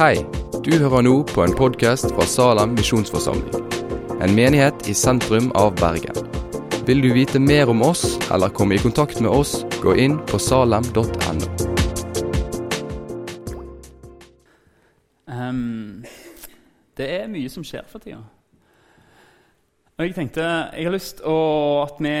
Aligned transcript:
Hei, 0.00 0.22
du 0.64 0.70
hører 0.80 1.02
nå 1.04 1.10
på 1.28 1.42
en 1.44 1.52
podkast 1.52 2.06
fra 2.14 2.24
Salem 2.24 2.70
misjonsforsamling. 2.72 3.66
En 4.24 4.32
menighet 4.32 4.86
i 4.88 4.94
sentrum 4.96 5.50
av 5.60 5.74
Bergen. 5.76 6.16
Vil 6.88 7.02
du 7.04 7.10
vite 7.12 7.36
mer 7.36 7.68
om 7.68 7.82
oss 7.84 8.14
eller 8.32 8.48
komme 8.48 8.78
i 8.78 8.80
kontakt 8.80 9.20
med 9.20 9.28
oss, 9.28 9.58
gå 9.82 9.92
inn 10.00 10.14
på 10.30 10.40
salem.no. 10.40 11.04
Um, 15.28 16.00
det 16.96 17.10
er 17.18 17.28
mye 17.28 17.52
som 17.52 17.68
skjer 17.68 17.84
for 17.92 18.00
tida. 18.00 18.22
Og 19.98 20.06
jeg 20.06 20.16
tenkte 20.16 20.48
jeg 20.48 20.88
har 20.88 20.96
lyst 20.96 21.20
til 21.20 21.84
at 21.84 22.00
vi 22.00 22.16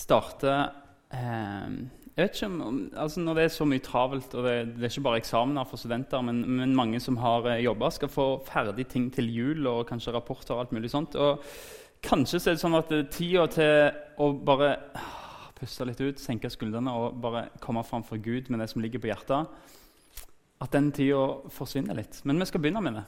starter 0.00 0.72
ehm, 1.12 1.76
jeg 2.16 2.24
vet 2.24 2.38
ikke 2.38 2.46
om, 2.48 2.76
altså 2.96 3.20
Når 3.20 3.34
det 3.36 3.42
er 3.44 3.50
så 3.52 3.64
mye 3.68 3.82
travelt, 3.84 4.34
og 4.34 4.46
det, 4.46 4.52
det 4.78 4.86
er 4.86 4.92
ikke 4.94 5.04
bare 5.04 5.18
eksamener 5.20 5.66
for 5.68 5.76
studenter, 5.76 6.22
men, 6.24 6.38
men 6.48 6.72
mange 6.76 7.00
som 7.04 7.18
har 7.20 7.44
eh, 7.50 7.64
jobba, 7.66 7.90
skal 7.92 8.08
få 8.08 8.26
ferdig 8.46 8.86
ting 8.88 9.10
til 9.12 9.28
jul 9.28 9.68
og 9.68 9.82
kanskje 9.90 10.14
rapporter 10.14 10.54
og 10.54 10.62
alt 10.62 10.72
mulig 10.72 10.88
sånt. 10.90 11.18
Og 11.20 11.44
kanskje 12.00 12.40
så 12.40 12.50
er 12.50 12.56
det 12.56 12.62
sånn 12.62 12.78
at 12.78 12.94
tida 13.12 13.44
til 13.52 14.00
å 14.24 14.30
bare 14.48 14.70
ah, 14.96 15.50
puste 15.60 15.84
litt 15.84 16.00
ut, 16.00 16.22
senke 16.22 16.48
skuldrene 16.48 16.96
og 16.96 17.20
bare 17.20 17.50
komme 17.60 17.84
fram 17.84 18.06
for 18.06 18.16
Gud 18.16 18.48
med 18.48 18.64
det 18.64 18.70
som 18.72 18.80
ligger 18.80 19.02
på 19.02 19.12
hjertet, 19.12 19.52
at 20.64 20.72
den 20.72 20.88
tida 20.96 21.52
forsvinner 21.52 22.00
litt. 22.00 22.22
Men 22.24 22.40
vi 22.40 22.48
skal 22.48 22.64
begynne 22.64 22.80
med 22.80 22.96
det. 22.96 23.06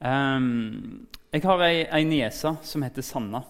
Um, 0.00 1.04
jeg 1.36 1.44
har 1.44 1.68
ei, 1.68 1.84
ei 1.84 2.06
niese 2.08 2.56
som 2.64 2.88
heter 2.88 3.04
Sanna. 3.04 3.44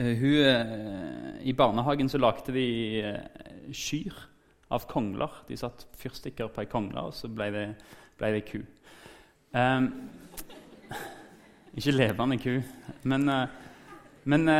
Uh, 0.00 0.16
hun, 0.16 0.34
uh, 0.46 1.40
I 1.44 1.52
barnehagen 1.52 2.08
så 2.08 2.18
lagde 2.18 2.54
de 2.54 2.66
uh, 3.04 3.72
kyr 3.72 4.16
av 4.72 4.86
kongler. 4.88 5.42
De 5.48 5.58
satt 5.60 5.84
fyrstikker 6.00 6.48
på 6.48 6.62
ei 6.62 6.70
kongle, 6.70 7.02
og 7.10 7.16
så 7.16 7.28
ble 7.28 7.50
det, 7.52 7.64
ble 8.16 8.30
det 8.32 8.46
ku. 8.48 8.62
Um, 9.52 9.90
ikke 11.76 11.92
levende 11.92 12.38
ku, 12.40 12.54
men, 13.10 13.28
men 14.30 14.50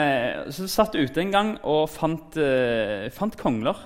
så 0.52 0.66
satt 0.68 0.98
hun 0.98 1.08
ute 1.08 1.22
en 1.22 1.32
gang 1.32 1.54
og 1.62 1.88
fant, 1.90 2.36
fant 3.14 3.38
kongler. 3.38 3.80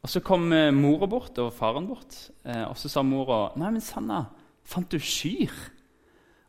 Og 0.00 0.08
Så 0.08 0.22
kom 0.24 0.46
mora 0.74 1.06
bort 1.10 1.38
og 1.42 1.52
faren 1.52 1.86
bort, 1.86 2.16
og 2.44 2.76
så 2.78 2.88
sa 2.88 3.02
mora 3.04 3.50
Nei, 3.60 3.72
men 3.74 3.84
Sanna, 3.84 4.22
fant 4.64 4.88
du 4.90 4.96
kyr? 4.96 5.52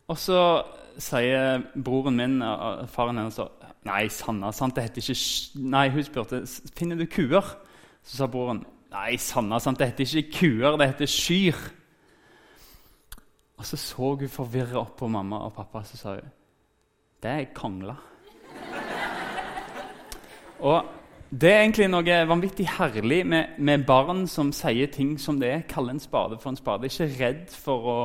Og 0.08 0.18
så 0.18 0.38
sier 1.02 1.66
broren 1.76 2.16
min, 2.16 2.38
faren 2.94 3.20
hennes, 3.20 3.42
Nei, 3.88 4.06
Sanna, 4.14 4.52
sant, 4.54 4.76
det 4.78 4.84
heter 4.86 5.02
ikke 5.02 5.62
Nei, 5.74 5.88
hun 5.90 6.06
spurte 6.06 6.44
finner 6.78 7.00
du 7.00 7.08
kuer. 7.10 7.56
Så 8.06 8.20
sa 8.20 8.28
broren 8.30 8.62
nei, 8.92 9.16
Sanna, 9.22 9.58
sant, 9.62 9.80
det 9.80 9.90
heter 9.90 10.06
ikke 10.06 10.38
kuer, 10.38 10.78
det 10.78 10.92
heter 10.92 11.10
kyr. 11.10 11.58
Og 13.58 13.66
så 13.66 13.78
så 13.78 14.14
hun 14.18 14.30
forvirra 14.30 14.80
opp 14.82 14.96
på 15.02 15.10
mamma 15.10 15.44
og 15.46 15.54
pappa 15.58 15.84
så 15.86 15.98
sa 15.98 16.16
hun, 16.18 16.32
det 17.22 17.32
er 17.32 17.52
kongler. 17.54 18.00
og 20.60 20.98
det 21.32 21.48
er 21.48 21.62
egentlig 21.62 21.88
noe 21.88 22.16
vanvittig 22.28 22.66
herlig 22.76 23.22
med, 23.26 23.54
med, 23.58 23.86
barn 23.88 24.26
som 24.28 24.50
sier 24.52 24.90
ting 24.92 25.14
som 25.22 25.40
det 25.40 25.50
er. 25.50 25.62
kall 25.70 25.90
en 25.90 26.02
spade 26.02 26.38
for 26.42 26.52
en 26.52 26.60
spade. 26.60 26.90
Ikke 26.90 27.08
redd 27.22 27.54
for 27.56 27.88
å 27.88 28.00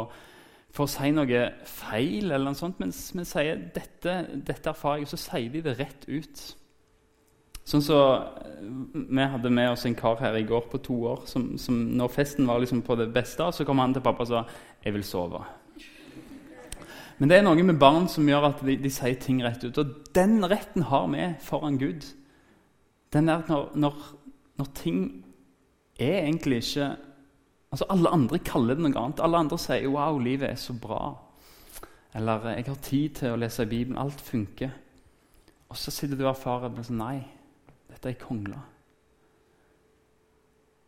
for 0.77 0.85
å 0.85 0.93
si 0.93 1.09
noe 1.15 1.43
feil, 1.65 2.29
eller 2.29 2.51
noe 2.51 2.59
sånt, 2.59 2.79
men, 2.83 2.93
men 3.17 3.29
sier 3.29 3.59
dette, 3.73 4.17
dette 4.45 4.73
erfarer 4.73 5.03
jeg, 5.03 5.11
så 5.15 5.21
sier 5.23 5.53
de 5.55 5.63
det 5.65 5.77
rett 5.79 6.05
ut. 6.09 6.43
Sånn 7.67 7.83
så, 7.83 7.99
Vi 8.93 9.25
hadde 9.27 9.51
med 9.51 9.73
oss 9.73 9.87
en 9.89 9.97
kar 9.99 10.21
her 10.21 10.37
i 10.39 10.45
går 10.47 10.69
på 10.71 10.79
to 10.87 11.01
år 11.11 11.25
som, 11.27 11.49
som 11.59 11.81
når 11.99 12.13
festen 12.15 12.47
var 12.47 12.61
liksom 12.63 12.85
på 12.87 12.95
det 13.01 13.09
beste, 13.15 13.49
så 13.53 13.67
kom 13.67 13.81
han 13.83 13.97
til 13.97 14.05
pappa 14.05 14.23
og 14.23 14.31
sa 14.31 14.45
'Jeg 14.85 14.95
vil 14.95 15.03
sove'. 15.03 15.45
Men 17.19 17.29
det 17.29 17.39
er 17.39 17.43
noe 17.43 17.63
med 17.65 17.79
barn 17.81 18.09
som 18.13 18.29
gjør 18.29 18.51
at 18.51 18.61
de, 18.61 18.77
de 18.77 18.91
sier 18.93 19.17
ting 19.17 19.43
rett 19.43 19.65
ut. 19.65 19.79
Og 19.79 20.13
den 20.15 20.45
retten 20.45 20.83
har 20.83 21.07
vi 21.09 21.35
foran 21.41 21.79
Gud. 21.79 22.05
Den 23.13 23.29
er 23.29 23.43
når, 23.49 23.71
når, 23.75 23.95
når 24.59 24.67
ting 24.75 25.25
er 25.99 26.27
egentlig 26.27 26.57
ikke 26.57 26.97
Altså 27.73 27.87
Alle 27.91 28.13
andre 28.15 28.39
kaller 28.39 28.75
det 28.75 28.85
noe 28.85 29.03
annet. 29.03 29.21
Alle 29.21 29.39
andre 29.39 29.59
sier 29.59 29.89
'wow, 29.89 30.19
livet 30.19 30.51
er 30.51 30.55
så 30.55 30.73
bra'. 30.73 31.17
Eller 32.15 32.55
'jeg 32.57 32.67
har 32.67 32.75
tid 32.83 33.15
til 33.15 33.33
å 33.33 33.37
lese 33.37 33.63
i 33.63 33.67
Bibelen'. 33.67 33.99
Alt 33.99 34.21
funker. 34.21 34.71
Og 35.69 35.77
så 35.77 35.91
sitter 35.91 36.17
du 36.17 36.25
og 36.25 36.31
erfarer 36.37 36.83
sånn, 36.83 36.99
Nei, 36.99 37.27
dette 37.91 38.09
er 38.09 38.15
kongla. 38.21 38.61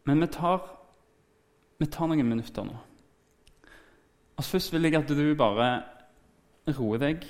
Men 0.05 0.21
vi 0.21 0.27
tar, 0.27 0.62
vi 1.78 1.87
tar 1.87 2.06
noen 2.06 2.28
minutter 2.28 2.65
nå. 2.65 2.77
Altså 4.39 4.50
Først 4.50 4.72
vil 4.72 4.83
jeg 4.83 4.95
at 4.95 5.09
du 5.09 5.34
bare 5.34 5.83
roer 6.78 6.99
deg, 6.99 7.27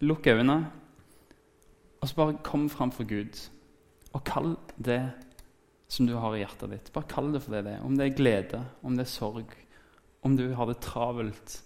lukk 0.00 0.26
øynene, 0.26 0.70
og 2.00 2.08
så 2.08 2.14
bare 2.14 2.38
kom 2.44 2.68
fram 2.68 2.92
for 2.92 3.04
Gud. 3.04 3.50
Og 4.12 4.24
kall 4.24 4.56
det 4.76 5.00
som 5.90 6.06
du 6.06 6.14
har 6.14 6.36
i 6.36 6.44
hjertet 6.44 6.70
ditt. 6.70 6.92
Bare 6.94 7.10
kall 7.10 7.32
det 7.34 7.42
for 7.42 7.56
det 7.56 7.64
det 7.66 7.74
er. 7.76 7.84
Om 7.86 7.96
det 7.98 8.06
er 8.06 8.16
glede, 8.16 8.62
om 8.86 8.94
det 8.94 9.08
er 9.08 9.10
sorg, 9.10 9.54
om 10.22 10.36
du 10.38 10.46
har 10.54 10.68
det 10.70 10.78
travelt, 10.84 11.56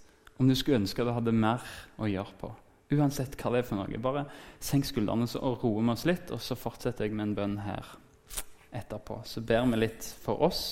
om 0.40 0.48
du 0.48 0.54
skulle 0.56 0.80
ønske 0.80 1.04
du 1.04 1.12
hadde 1.12 1.34
mer 1.36 1.64
å 2.00 2.08
gjøre 2.08 2.38
på. 2.40 2.50
Uansett 2.94 3.36
hva 3.40 3.52
det 3.52 3.60
er 3.60 3.68
for 3.68 3.80
noe. 3.80 4.00
Bare 4.00 4.24
senk 4.62 4.88
skuldrene 4.88 5.28
og 5.40 5.64
roe 5.64 5.82
med 5.82 5.96
oss 5.96 6.06
litt, 6.08 6.32
og 6.32 6.40
så 6.40 6.56
fortsetter 6.56 7.04
jeg 7.04 7.16
med 7.16 7.28
en 7.28 7.36
bønn 7.36 7.58
her 7.66 7.90
etterpå. 8.74 9.20
Så 9.28 9.42
ber 9.44 9.66
vi 9.70 9.82
litt 9.82 10.06
for 10.24 10.40
oss 10.46 10.64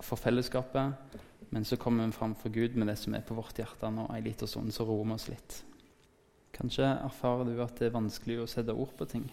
for 0.00 0.16
fellesskapet, 0.16 1.18
men 1.50 1.66
så 1.66 1.76
kommer 1.76 2.06
vi 2.06 2.16
fram 2.16 2.32
for 2.38 2.54
Gud 2.54 2.78
med 2.78 2.88
det 2.88 2.96
som 2.96 3.14
er 3.16 3.26
på 3.26 3.36
vårt 3.36 3.58
hjerte 3.60 3.90
nå 3.92 4.06
ei 4.14 4.22
lita 4.24 4.48
stund, 4.48 4.72
så 4.72 4.86
roer 4.88 5.04
vi 5.04 5.16
oss 5.18 5.28
litt. 5.28 5.58
Kanskje 6.56 6.86
erfarer 6.94 7.48
du 7.48 7.60
at 7.60 7.76
det 7.76 7.90
er 7.90 7.98
vanskelig 7.98 8.40
å 8.40 8.48
sette 8.48 8.72
ord 8.72 8.96
på 8.96 9.08
ting 9.10 9.28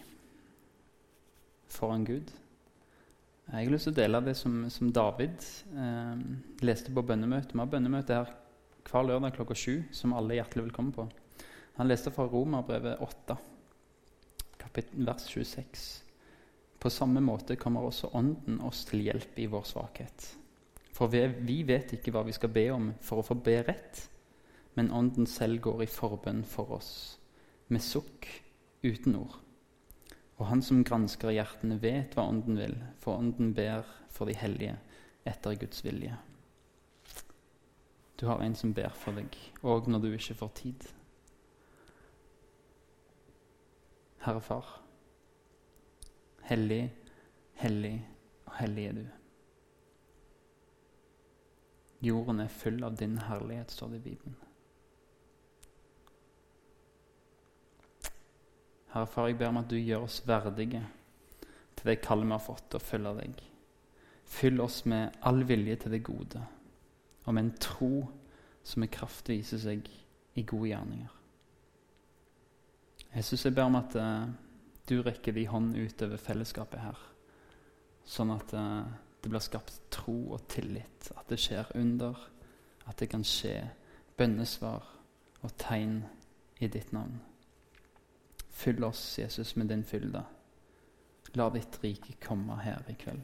foran 1.68 2.04
Gud. 2.08 2.30
Jeg 3.48 3.64
har 3.64 3.72
lyst 3.72 3.86
til 3.88 3.94
å 3.94 3.96
dele 3.96 4.18
det 4.26 4.34
som, 4.36 4.56
som 4.68 4.90
David 4.92 5.44
eh, 5.72 6.18
leste 6.68 6.92
på 6.92 7.04
bønnemøte. 7.08 7.54
Vi 7.54 7.62
har 7.62 7.70
bønnemøte 7.72 8.18
her 8.18 8.32
hver 8.88 9.06
lørdag 9.08 9.38
klokka 9.38 9.56
sju, 9.56 9.86
som 9.92 10.12
alle 10.12 10.34
er 10.34 10.42
hjertelig 10.42 10.66
velkommen 10.66 10.92
på. 10.92 11.06
Han 11.78 11.88
leste 11.88 12.12
fra 12.12 12.26
Romerbrevet 12.28 13.00
8, 13.00 13.38
kapittel, 14.60 15.00
vers 15.08 15.24
26. 15.32 15.86
På 16.78 16.92
samme 16.92 17.24
måte 17.24 17.56
kommer 17.56 17.88
også 17.88 18.12
Ånden 18.20 18.60
oss 18.68 18.84
til 18.90 19.06
hjelp 19.06 19.40
i 19.40 19.48
vår 19.48 19.64
svakhet. 19.70 20.28
For 20.92 21.08
vi, 21.08 21.24
vi 21.48 21.62
vet 21.64 21.96
ikke 21.96 22.12
hva 22.12 22.26
vi 22.28 22.36
skal 22.36 22.52
be 22.52 22.68
om 22.74 22.92
for 23.00 23.22
å 23.22 23.26
få 23.30 23.38
be 23.48 23.62
rett, 23.64 24.04
men 24.76 24.92
Ånden 24.92 25.24
selv 25.24 25.64
går 25.64 25.86
i 25.86 25.90
forbønn 25.90 26.44
for 26.44 26.76
oss, 26.76 26.92
med 27.72 27.80
sukk 27.80 28.28
uten 28.84 29.16
ord. 29.24 29.40
Og 30.38 30.46
han 30.46 30.62
som 30.62 30.84
gransker 30.86 31.34
hjertene, 31.34 31.80
vet 31.82 32.14
hva 32.14 32.28
Ånden 32.30 32.58
vil, 32.60 32.76
for 33.02 33.18
Ånden 33.18 33.50
ber 33.56 33.86
for 34.14 34.30
de 34.30 34.36
hellige 34.38 34.76
etter 35.26 35.58
Guds 35.58 35.82
vilje. 35.84 36.14
Du 38.18 38.26
har 38.26 38.42
en 38.42 38.54
som 38.58 38.72
ber 38.74 38.94
for 38.98 39.14
deg, 39.18 39.34
òg 39.62 39.90
når 39.90 40.02
du 40.02 40.08
ikke 40.14 40.38
får 40.38 40.54
tid. 40.58 40.86
Herre 44.22 44.42
Far, 44.42 44.72
hellig, 46.48 46.88
hellig 47.62 47.94
og 48.46 48.56
hellig 48.58 48.88
er 48.88 48.98
du. 48.98 49.06
Jorden 52.08 52.42
er 52.42 52.50
full 52.52 52.82
av 52.86 52.98
din 52.98 53.18
herlighet, 53.26 53.74
står 53.74 53.94
det 53.94 54.02
i 54.02 54.06
Bibelen. 54.10 54.47
Herre 58.92 59.06
Far, 59.06 59.28
jeg 59.28 59.38
ber 59.38 59.50
om 59.52 59.60
at 59.60 59.68
du 59.70 59.76
gjør 59.76 60.06
oss 60.06 60.22
verdige 60.26 60.80
til 61.78 61.90
det 61.90 62.00
kallet 62.02 62.26
vi 62.26 62.34
har 62.34 62.42
fått, 62.42 62.64
til 62.70 62.80
å 62.80 62.84
følge 62.84 63.14
deg. 63.20 63.42
Fyll 64.28 64.60
oss 64.60 64.80
med 64.88 65.20
all 65.28 65.44
vilje 65.48 65.76
til 65.84 65.94
det 65.94 66.02
gode, 66.06 66.42
og 67.24 67.34
med 67.34 67.44
en 67.44 67.54
tro 67.60 67.92
som 68.64 68.82
med 68.82 68.92
kraft 68.92 69.28
viser 69.30 69.60
seg 69.62 69.86
i 70.36 70.44
gode 70.48 70.72
gjerninger. 70.72 71.14
Jesus, 73.14 73.44
jeg 73.44 73.54
ber 73.56 73.68
om 73.68 73.78
at 73.78 73.94
uh, 73.96 74.26
du 74.88 74.98
rekker 75.02 75.36
din 75.36 75.48
hånd 75.48 75.76
utover 75.76 76.20
fellesskapet 76.20 76.82
her, 76.82 76.98
sånn 78.08 78.34
at 78.34 78.52
uh, 78.56 78.84
det 79.22 79.30
blir 79.32 79.44
skapt 79.44 79.80
tro 79.92 80.16
og 80.36 80.44
tillit, 80.50 81.10
at 81.16 81.28
det 81.30 81.40
skjer 81.40 81.72
under, 81.78 82.18
at 82.88 83.00
det 83.00 83.08
kan 83.12 83.24
skje 83.26 83.56
bønnesvar 84.18 84.84
og 85.44 85.56
tegn 85.60 86.02
i 86.60 86.68
ditt 86.68 86.92
navn. 86.92 87.18
Fyll 88.58 88.84
oss, 88.84 89.18
Jesus, 89.18 89.56
med 89.56 89.68
din 89.70 89.84
fylde. 89.84 90.24
La 91.38 91.50
ditt 91.50 91.78
rike 91.82 92.16
komme 92.18 92.56
her 92.58 92.82
i 92.90 92.94
kveld. 92.98 93.22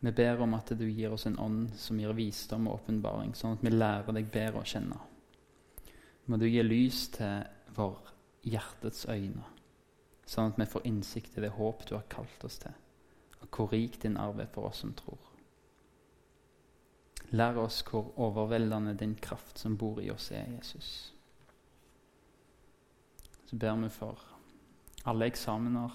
Vi 0.00 0.12
ber 0.12 0.40
om 0.42 0.56
at 0.56 0.72
du 0.74 0.88
gir 0.88 1.12
oss 1.14 1.26
en 1.28 1.38
ånd 1.38 1.76
som 1.78 2.00
gir 2.00 2.16
visdom 2.18 2.66
og 2.66 2.80
åpenbaring, 2.80 3.30
sånn 3.38 3.54
at 3.54 3.62
vi 3.62 3.70
lærer 3.70 4.16
deg 4.16 4.32
bedre 4.32 4.64
å 4.64 4.66
kjenne. 4.66 4.98
Må 6.26 6.40
du 6.40 6.48
gi 6.48 6.64
lys 6.64 7.04
til 7.14 7.44
vår 7.76 8.10
hjertets 8.50 9.04
øyne, 9.06 9.46
sånn 10.26 10.50
at 10.50 10.58
vi 10.58 10.68
får 10.72 10.90
innsikt 10.90 11.38
i 11.38 11.46
det 11.46 11.52
håp 11.54 11.86
du 11.86 11.94
har 11.94 12.10
kalt 12.10 12.48
oss 12.48 12.58
til, 12.64 12.74
og 13.38 13.54
hvor 13.54 13.70
rik 13.70 14.00
din 14.02 14.18
arv 14.18 14.42
er 14.42 14.50
for 14.50 14.72
oss 14.72 14.82
som 14.82 14.96
tror. 14.98 15.30
Lær 17.30 17.62
oss 17.68 17.84
hvor 17.86 18.10
overveldende 18.18 18.98
din 18.98 19.14
kraft 19.14 19.62
som 19.62 19.78
bor 19.78 20.02
i 20.02 20.10
oss, 20.10 20.32
er, 20.34 20.50
Jesus. 20.56 21.12
Så 23.50 23.56
ber 23.56 23.74
vi 23.82 23.88
for 23.90 24.18
alle 25.10 25.26
eksamener, 25.26 25.90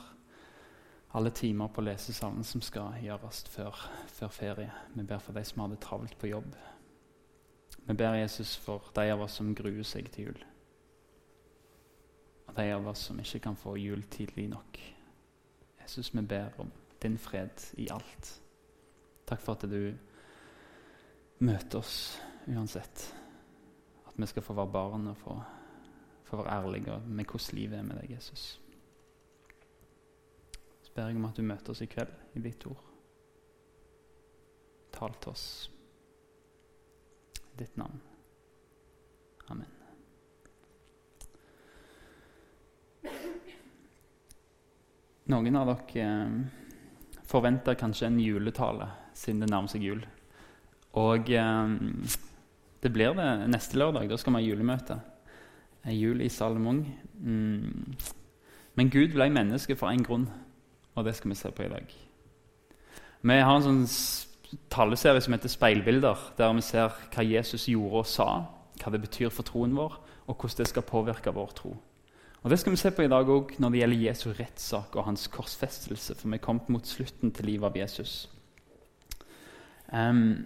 alle 1.16 1.30
timer 1.32 1.70
på 1.72 1.86
lesesalen 1.88 2.44
som 2.44 2.60
skal 2.62 2.98
gjøres 3.00 3.46
før, 3.48 3.78
før 4.12 4.28
ferie. 4.28 4.72
Vi 4.92 5.06
ber 5.08 5.22
for 5.24 5.32
de 5.32 5.44
som 5.48 5.62
har 5.64 5.72
det 5.72 5.80
travelt 5.80 6.18
på 6.20 6.28
jobb. 6.28 6.50
Vi 7.86 7.94
ber 7.96 8.18
Jesus 8.20 8.58
for 8.60 8.92
de 8.96 9.08
av 9.14 9.24
oss 9.24 9.40
som 9.40 9.56
gruer 9.56 9.88
seg 9.88 10.12
til 10.12 10.28
jul. 10.28 10.44
Og 12.50 12.54
de 12.60 12.68
av 12.76 12.92
oss 12.92 13.08
som 13.08 13.24
ikke 13.24 13.46
kan 13.48 13.56
få 13.56 13.78
jul 13.80 14.04
tidlig 14.12 14.50
nok. 14.52 14.84
Jesus, 15.80 16.12
vi 16.12 16.28
ber 16.28 16.60
om 16.60 16.76
din 17.02 17.16
fred 17.18 17.72
i 17.80 17.88
alt. 17.88 18.34
Takk 19.24 19.40
for 19.40 19.56
at 19.56 19.64
du 19.72 19.96
møter 21.40 21.80
oss 21.80 22.18
uansett. 22.52 23.14
At 24.10 24.20
vi 24.20 24.28
skal 24.28 24.44
få 24.44 24.60
være 24.60 24.76
barn 24.76 25.08
og 25.08 25.24
få, 25.24 25.40
få 26.26 26.42
være 26.42 26.58
ærlige 26.58 27.00
med 27.06 27.26
hvordan 27.26 27.60
livet 27.60 27.80
er 27.80 27.86
med 27.86 28.02
deg, 28.02 28.16
Jesus. 28.18 28.62
Så 30.82 30.92
ber 30.96 31.08
jeg 31.08 31.16
om 31.16 31.30
at 31.30 31.38
du 31.38 31.46
møter 31.46 31.74
oss 31.74 31.82
i 31.82 31.90
kveld 31.90 32.12
i 32.36 32.44
ditt 32.44 32.66
ord. 32.70 32.84
Tal 34.96 35.16
til 35.22 35.32
oss 35.32 35.48
i 37.54 37.58
ditt 37.62 37.78
navn. 37.78 38.02
Amen. 39.54 39.72
Noen 45.26 45.58
av 45.58 45.72
dere 45.72 46.06
eh, 46.06 46.34
forventer 47.26 47.78
kanskje 47.80 48.12
en 48.12 48.20
juletale 48.22 48.92
siden 49.18 49.42
det 49.42 49.50
nærmer 49.50 49.72
seg 49.72 49.86
jul. 49.86 50.04
Og 51.02 51.32
eh, 51.34 51.74
det 52.82 52.92
blir 52.94 53.18
det 53.18 53.30
neste 53.50 53.80
lørdag. 53.82 54.10
Da 54.10 54.20
skal 54.22 54.36
vi 54.36 54.44
ha 54.44 54.50
julemøte. 54.50 55.00
Jul 55.94 56.22
i 56.22 56.30
Salomon. 56.30 56.86
Mm. 57.20 57.96
Men 58.76 58.90
Gud 58.90 59.14
ble 59.14 59.30
menneske 59.30 59.76
for 59.76 59.92
én 59.92 60.04
grunn, 60.04 60.28
og 60.96 61.06
det 61.06 61.16
skal 61.16 61.32
vi 61.32 61.36
se 61.36 61.52
på 61.52 61.64
i 61.64 61.72
dag. 61.72 61.96
Vi 63.26 63.40
har 63.42 63.56
en 63.56 63.66
sånn 63.66 64.60
taleserie 64.72 65.22
som 65.22 65.34
heter 65.34 65.52
Speilbilder, 65.52 66.32
der 66.38 66.54
vi 66.54 66.64
ser 66.66 66.94
hva 67.14 67.26
Jesus 67.26 67.68
gjorde 67.72 68.04
og 68.04 68.10
sa, 68.10 68.30
hva 68.82 68.92
det 68.94 69.02
betyr 69.02 69.34
for 69.34 69.48
troen 69.48 69.76
vår, 69.78 70.00
og 70.28 70.36
hvordan 70.36 70.62
det 70.62 70.70
skal 70.70 70.86
påvirke 70.86 71.34
vår 71.34 71.54
tro. 71.58 71.76
Og 72.46 72.52
Det 72.52 72.60
skal 72.60 72.72
vi 72.72 72.78
se 72.78 72.92
på 72.94 73.02
i 73.02 73.10
dag 73.10 73.26
òg 73.26 73.56
når 73.58 73.72
det 73.74 73.80
gjelder 73.80 74.02
Jesu 74.04 74.26
rettssak 74.30 74.96
og 74.96 75.08
hans 75.08 75.28
korsfestelse. 75.34 76.14
For 76.14 76.30
vi 76.30 76.38
er 76.38 76.44
kommet 76.46 76.68
mot 76.70 76.86
slutten 76.86 77.32
til 77.34 77.46
livet 77.50 77.66
av 77.66 77.78
Jesus. 77.80 78.30
Um, 79.90 80.46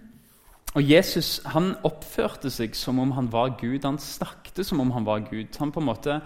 og 0.74 0.86
Jesus 0.86 1.40
han 1.50 1.72
oppførte 1.86 2.50
seg 2.52 2.76
som 2.78 3.00
om 3.02 3.10
han 3.16 3.30
var 3.32 3.56
Gud. 3.58 3.82
Han 3.82 3.98
snakket 3.98 4.62
som 4.66 4.80
om 4.80 4.92
han 4.94 5.06
var 5.06 5.24
Gud. 5.26 5.56
Han 5.58 5.72
på 5.74 5.80
en 5.82 5.88
måte, 5.88 6.20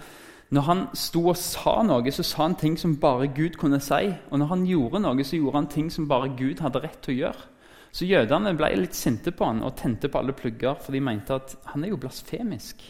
når 0.52 0.66
han 0.66 0.82
sto 0.92 1.22
og 1.32 1.38
sa 1.40 1.78
noe, 1.86 2.12
så 2.12 2.22
sa 2.26 2.42
han 2.42 2.58
ting 2.60 2.76
som 2.78 2.98
bare 3.00 3.30
Gud 3.32 3.56
kunne 3.60 3.80
si. 3.80 4.10
Og 4.30 4.38
når 4.38 4.52
han 4.52 4.66
gjorde 4.68 5.00
noe, 5.00 5.24
så 5.24 5.40
gjorde 5.40 5.62
han 5.62 5.70
ting 5.72 5.88
som 5.92 6.08
bare 6.08 6.34
Gud 6.36 6.60
hadde 6.60 6.84
rett 6.84 7.00
til 7.00 7.16
å 7.16 7.20
gjøre. 7.22 7.50
Så 7.94 8.08
jødene 8.10 8.56
ble 8.58 8.72
litt 8.76 8.98
sinte 8.98 9.30
på 9.32 9.46
han 9.46 9.62
og 9.62 9.76
tente 9.78 10.10
på 10.10 10.18
alle 10.18 10.34
plugger, 10.36 10.76
for 10.82 10.92
de 10.92 11.00
mente 11.00 11.36
at 11.38 11.56
han 11.70 11.84
er 11.84 11.94
jo 11.94 12.00
blasfemisk. 12.02 12.82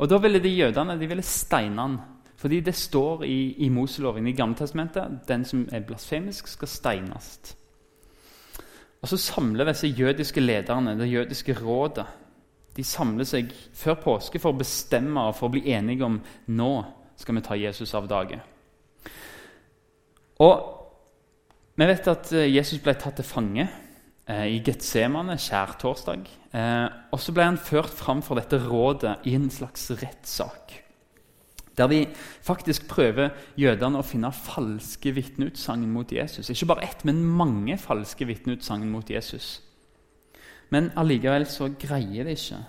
Og 0.00 0.08
Da 0.08 0.18
ville 0.18 0.40
de 0.42 0.48
jødene 0.48 0.98
de 0.98 1.06
ville 1.06 1.22
steine 1.22 1.80
han. 1.80 1.98
Fordi 2.36 2.60
det 2.60 2.74
står 2.74 3.22
i, 3.22 3.54
i 3.62 3.68
Moseloven 3.68 4.26
i 4.26 4.32
Gammeltestamentet 4.32 5.28
den 5.28 5.44
som 5.44 5.68
er 5.70 5.84
blasfemisk, 5.86 6.48
skal 6.48 6.68
steines. 6.68 7.54
Og 9.02 9.08
Så 9.08 9.16
samler 9.18 9.66
disse 9.66 9.88
jødiske 9.90 10.40
lederne, 10.40 10.98
det 10.98 11.10
jødiske 11.10 11.56
rådet, 11.58 12.06
de 12.76 12.84
samler 12.84 13.26
seg 13.28 13.50
før 13.74 13.98
påske 14.00 14.38
for 14.40 14.54
å 14.54 14.58
bestemme 14.58 15.26
og 15.28 15.34
for 15.36 15.50
å 15.50 15.52
bli 15.52 15.66
enige 15.74 16.06
om 16.06 16.20
nå 16.54 16.72
skal 17.20 17.36
vi 17.36 17.42
ta 17.44 17.58
Jesus 17.58 17.92
av 17.94 18.08
dage. 18.08 18.38
Og 20.40 20.78
Vi 21.74 21.86
vet 21.88 22.08
at 22.08 22.28
eh, 22.36 22.50
Jesus 22.52 22.82
ble 22.84 22.92
tatt 23.00 23.16
til 23.16 23.24
fange 23.24 23.64
eh, 23.64 24.44
i 24.52 24.58
Getsemane 24.60 25.38
skjærtorsdag. 25.40 26.26
Eh, 26.52 26.88
og 27.08 27.20
så 27.20 27.32
ble 27.32 27.46
han 27.48 27.56
ført 27.56 27.94
fram 27.96 28.20
for 28.22 28.36
dette 28.36 28.60
rådet 28.60 29.14
i 29.24 29.32
en 29.38 29.48
slags 29.50 29.86
rettssak. 29.96 30.81
Der 31.78 31.88
de 31.88 32.06
faktisk 32.44 32.84
prøver 32.90 33.32
jødene 33.56 34.00
å 34.00 34.04
finne 34.04 34.32
falske 34.36 35.14
vitneutsagn 35.16 35.86
mot 35.88 36.12
Jesus. 36.12 36.50
Ikke 36.52 36.68
bare 36.74 36.84
ett, 36.84 37.04
men 37.08 37.24
mange 37.24 37.78
falske 37.80 38.28
vitneutsagn 38.28 38.90
mot 38.92 39.08
Jesus. 39.10 39.62
Men 40.72 40.90
allikevel 40.96 41.46
så 41.48 41.70
greier 41.80 42.28
de 42.28 42.36
ikke 42.36 42.60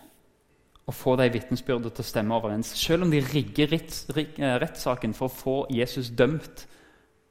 å 0.84 0.96
få 0.96 1.16
de 1.20 1.30
vitnesbyrdene 1.32 1.92
til 1.92 2.04
å 2.04 2.08
stemme 2.08 2.36
overens. 2.36 2.74
Selv 2.76 3.06
om 3.06 3.12
de 3.12 3.22
rigger 3.24 3.76
eh, 3.76 4.56
rettssaken 4.60 5.16
for 5.16 5.30
å 5.30 5.36
få 5.36 5.58
Jesus 5.72 6.12
dømt, 6.12 6.66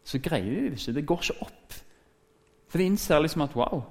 så 0.05 0.21
greier 0.23 0.49
de 0.49 0.71
det 0.71 0.81
ikke. 0.81 0.95
Det 0.97 1.09
går 1.09 1.27
ikke 1.27 1.49
opp. 1.49 1.81
For 2.73 2.81
de 2.81 2.89
innser 2.89 3.21
liksom 3.21 3.45
at 3.45 3.57
wow, 3.57 3.85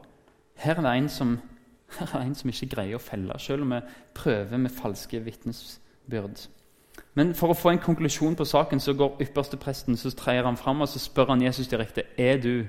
her 0.63 0.79
er 0.79 0.85
det 0.85 0.95
en 0.97 1.11
som, 1.13 1.35
her 1.99 2.07
er 2.07 2.17
det 2.17 2.31
en 2.31 2.39
som 2.41 2.53
ikke 2.53 2.71
greier 2.75 2.97
å 2.97 3.03
felle, 3.03 3.37
selv 3.41 3.67
om 3.67 3.75
vi 3.75 3.83
prøver 4.17 4.65
med 4.65 4.73
falske 4.73 5.21
vitnesbyrd. 5.25 6.47
Men 7.13 7.33
for 7.35 7.51
å 7.51 7.57
få 7.57 7.73
en 7.73 7.81
konklusjon 7.83 8.37
på 8.39 8.47
saken 8.47 8.79
så 8.79 8.93
går 8.95 9.19
ypperste 9.25 9.59
presten, 9.59 9.97
så 9.99 10.13
treier 10.15 10.47
han 10.47 10.59
fram 10.59 10.81
og 10.81 10.89
så 10.89 10.99
spør 10.99 11.33
han 11.33 11.43
Jesus 11.43 11.67
direkte 11.67 12.05
er 12.17 12.39
du 12.39 12.67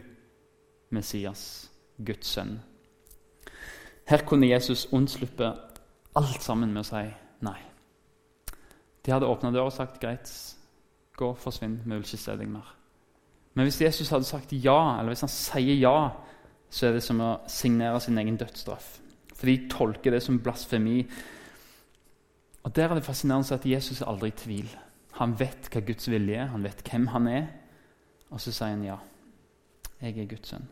Messias, 0.91 1.71
Guds 1.99 2.35
sønn. 2.35 2.57
Her 4.09 4.25
kunne 4.27 4.51
Jesus 4.51 4.89
unnsluppe 4.93 5.53
alt 6.19 6.43
sammen 6.43 6.73
med 6.75 6.83
å 6.83 6.89
si 6.91 7.05
nei. 7.47 7.59
De 9.03 9.15
hadde 9.15 9.31
åpna 9.31 9.53
døra 9.55 9.71
og 9.71 9.75
sagt 9.75 10.01
greit, 10.03 10.31
gå, 11.19 11.33
forsvinn, 11.39 11.81
vi 11.85 11.95
vil 11.95 12.05
ikke 12.05 12.21
se 12.21 12.35
deg 12.39 12.51
mer. 12.51 12.67
Men 13.55 13.69
hvis 13.69 13.81
Jesus 13.83 14.11
hadde 14.11 14.27
sagt 14.27 14.53
ja, 14.53 14.99
eller 14.99 15.13
hvis 15.13 15.25
han 15.27 15.33
sier 15.33 15.79
ja, 15.79 15.97
så 16.73 16.89
er 16.89 16.97
det 16.97 17.05
som 17.05 17.21
å 17.21 17.33
signere 17.51 18.01
sin 18.01 18.19
egen 18.19 18.39
dødsstraff. 18.41 18.95
For 19.37 19.51
de 19.51 19.69
tolker 19.71 20.15
det 20.15 20.23
som 20.25 20.41
blasfemi 20.41 21.03
og 22.63 22.77
Der 22.77 22.89
er 22.89 22.95
det 22.95 23.05
fascinerende 23.05 23.55
at 23.55 23.67
Jesus 23.67 24.01
er 24.01 24.07
aldri 24.07 24.29
i 24.29 24.37
tvil. 24.39 24.69
Han 25.19 25.35
vet 25.39 25.69
hva 25.73 25.81
Guds 25.81 26.09
vilje 26.11 26.37
er, 26.39 26.53
han 26.53 26.65
vet 26.65 26.83
hvem 26.87 27.07
han 27.13 27.27
er. 27.27 27.47
Og 28.31 28.41
så 28.41 28.53
sier 28.55 28.77
han 28.77 28.85
ja. 28.87 28.97
Jeg 30.03 30.19
er 30.19 30.31
Guds 30.31 30.49
sønn. 30.49 30.69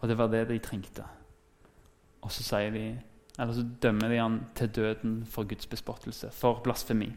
Og 0.00 0.08
det 0.08 0.18
var 0.18 0.30
det 0.32 0.48
de 0.48 0.58
trengte. 0.58 1.04
Og 2.22 2.32
så, 2.32 2.58
de, 2.74 2.84
så 3.36 3.66
dømmer 3.82 4.08
de 4.08 4.20
han 4.20 4.38
til 4.54 4.68
døden 4.68 5.24
for 5.26 5.48
Guds 5.48 5.66
bespottelse, 5.66 6.30
for 6.32 6.60
blasfemi. 6.64 7.10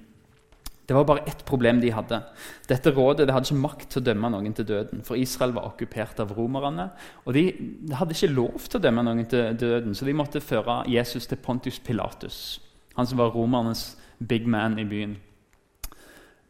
Det 0.86 0.96
var 0.96 1.06
bare 1.08 1.24
ett 1.27 1.46
problem 1.46 1.80
de 1.82 1.92
hadde. 1.96 2.20
Dette 2.68 2.92
rådet 2.92 3.27
det 3.27 3.34
hadde 3.34 3.48
ikke 3.48 3.63
makt 3.63 3.86
til 3.89 4.01
å 4.01 4.06
dømme 4.10 4.30
noen 4.34 4.56
til 4.56 4.68
døden. 4.68 5.03
For 5.08 5.15
Israel 5.15 5.56
var 5.56 5.70
okkupert 5.70 6.20
av 6.20 6.34
romerne. 6.36 6.89
Og 7.24 7.38
de 7.38 7.46
hadde 7.96 8.15
ikke 8.15 8.34
lov 8.34 8.68
til 8.68 8.82
å 8.82 8.84
dømme 8.84 9.06
noen 9.08 9.24
til 9.32 9.56
døden, 9.60 9.96
så 9.96 10.06
de 10.06 10.15
måtte 10.18 10.44
føre 10.44 10.82
Jesus 10.92 11.27
til 11.27 11.39
Pontius 11.39 11.80
Pilatus. 11.80 12.60
Han 12.98 13.08
som 13.10 13.22
var 13.22 13.34
romernes 13.34 13.94
big 14.20 14.48
man 14.48 14.80
i 14.80 14.86
byen. 14.86 15.18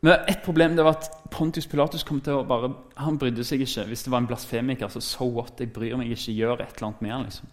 Men 0.03 0.19
ett 0.27 0.43
problem 0.43 0.75
det 0.75 0.83
var 0.83 0.97
at 0.97 1.29
Pontius 1.31 1.67
Pilatus 1.67 2.03
kom 2.03 2.19
til 2.21 2.41
å 2.41 2.45
bare, 2.47 2.73
han 2.99 3.17
brydde 3.17 3.45
seg 3.47 3.61
ikke. 3.63 3.85
Hvis 3.87 4.03
det 4.03 4.11
var 4.11 4.19
en 4.19 4.27
blasfemiker, 4.27 4.91
så 4.91 4.99
so 4.99 5.29
what, 5.31 5.55
jeg 5.59 5.71
bryr 5.73 5.95
meg 5.97 6.11
ikke, 6.11 6.35
gjør 6.35 6.59
et 6.59 6.75
eller 6.75 6.89
annet 6.89 7.05
mer. 7.05 7.21
liksom. 7.23 7.51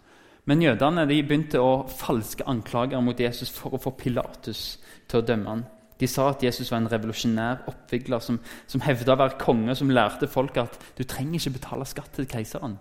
Men 0.51 0.65
jødene 0.65 1.05
de 1.07 1.21
begynte 1.23 1.61
å 1.63 1.85
falske 1.87 2.47
anklager 2.51 3.03
mot 3.07 3.21
Jesus 3.21 3.53
for 3.55 3.77
å 3.77 3.81
få 3.83 3.93
Pilatus 3.95 4.65
til 5.07 5.21
å 5.21 5.27
dømme 5.27 5.55
han. 5.55 5.63
De 6.01 6.09
sa 6.09 6.31
at 6.33 6.43
Jesus 6.43 6.73
var 6.73 6.81
en 6.81 6.91
revolusjonær 6.91 7.67
oppvigler 7.71 8.23
som, 8.25 8.41
som 8.67 8.83
hevda 8.83 9.15
å 9.15 9.21
være 9.21 9.39
konge, 9.39 9.77
som 9.77 9.93
lærte 9.93 10.27
folk 10.33 10.57
at 10.59 10.79
du 10.97 11.05
trenger 11.05 11.39
ikke 11.39 11.59
betale 11.59 11.87
skatt 11.87 12.15
til 12.17 12.29
keiseren. 12.31 12.79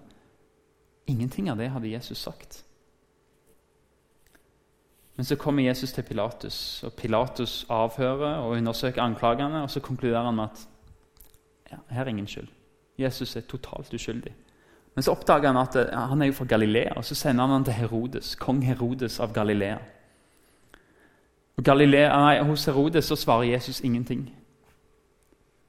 Ingenting 1.12 1.50
av 1.52 1.60
det 1.60 1.70
hadde 1.74 1.92
Jesus 1.92 2.26
sagt. 2.26 2.64
Men 5.20 5.26
så 5.26 5.36
kommer 5.36 5.64
Jesus 5.64 5.92
til 5.92 6.04
Pilatus, 6.04 6.84
og 6.84 6.94
Pilatus 6.94 7.66
avhører 7.70 8.38
og 8.40 8.52
undersøker 8.52 9.02
anklagene. 9.04 9.62
Og 9.62 9.70
så 9.70 9.80
konkluderer 9.80 10.24
han 10.24 10.36
med 10.36 10.44
at 10.44 10.62
ja, 11.72 11.78
her 11.90 12.02
er 12.02 12.08
ingen 12.08 12.28
skyld. 12.28 12.48
Jesus 13.00 13.36
er 13.36 13.42
totalt 13.42 13.94
uskyldig. 13.94 14.32
Men 14.96 15.04
så 15.04 15.12
oppdager 15.12 15.52
han 15.52 15.60
at 15.60 15.76
ja, 15.76 16.06
han 16.08 16.22
er 16.22 16.32
jo 16.32 16.38
fra 16.38 16.46
Galilea, 16.46 16.94
og 16.96 17.06
så 17.06 17.16
sender 17.16 17.46
han 17.46 17.52
han 17.52 17.68
til 17.68 17.74
Herodes, 17.74 18.36
kong 18.36 18.64
Herodes 18.64 19.20
av 19.20 19.34
Galilea. 19.34 19.78
Og 21.58 21.64
Galilea, 21.64 22.16
nei, 22.16 22.40
Hos 22.48 22.66
Herodes 22.72 23.12
så 23.12 23.20
svarer 23.20 23.52
Jesus 23.52 23.82
ingenting. 23.82 24.24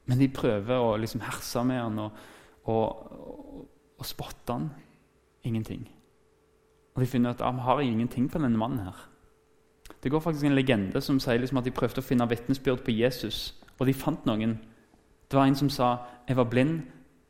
Men 0.05 0.19
de 0.19 0.31
prøver 0.31 0.79
å 0.79 0.95
liksom 0.95 1.27
herse 1.27 1.67
med 1.67 1.81
han 1.81 1.99
og, 1.99 2.25
og, 2.63 3.05
og, 3.11 3.69
og 3.99 4.13
spotte 4.15 4.55
han. 4.55 4.71
Ingenting. 5.43 5.89
Og 6.95 7.03
de 7.03 7.13
finner 7.17 7.35
at 7.35 7.43
han 7.43 7.59
har 7.59 7.83
ingenting 7.83 8.31
på 8.31 8.39
denne 8.39 8.57
mannen 8.57 8.85
her. 8.87 9.10
Det 10.03 10.11
går 10.11 10.19
faktisk 10.19 10.45
en 10.45 10.55
legende 10.55 11.01
som 11.01 11.19
sier 11.19 11.37
liksom 11.37 11.57
at 11.57 11.65
de 11.65 11.71
prøvde 11.71 12.01
å 12.01 12.05
finne 12.05 12.29
vitnesbyrd 12.29 12.83
på 12.85 12.95
Jesus, 12.95 13.53
og 13.79 13.85
de 13.87 13.93
fant 13.93 14.25
noen. 14.25 14.57
Det 15.29 15.37
var 15.37 15.45
en 15.45 15.55
som 15.55 15.69
sa 15.69 15.97
'Jeg 16.27 16.37
var 16.37 16.49
blind, 16.49 16.81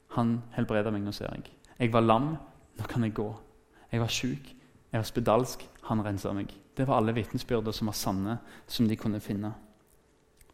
han 0.09 0.41
helbreda 0.51 0.91
meg, 0.91 1.01
nå 1.01 1.11
ser 1.11 1.27
jeg'. 1.27 1.51
'Jeg 1.79 1.93
var 1.93 2.01
lam, 2.01 2.37
nå 2.77 2.83
kan 2.87 3.03
jeg 3.03 3.13
gå'. 3.13 3.35
'Jeg 3.91 4.01
var 4.01 4.07
sjuk, 4.07 4.55
Jeg 4.93 4.99
var 4.99 5.03
spedalsk. 5.03 5.69
Han 5.83 6.05
renser 6.05 6.33
meg. 6.33 6.53
Det 6.77 6.87
var 6.87 6.97
alle 6.97 7.15
vitnesbyrder 7.15 7.71
som 7.71 7.87
var 7.87 7.93
sanne, 7.93 8.37
som 8.67 8.87
de 8.87 8.95
kunne 8.95 9.19
finne. 9.19 9.53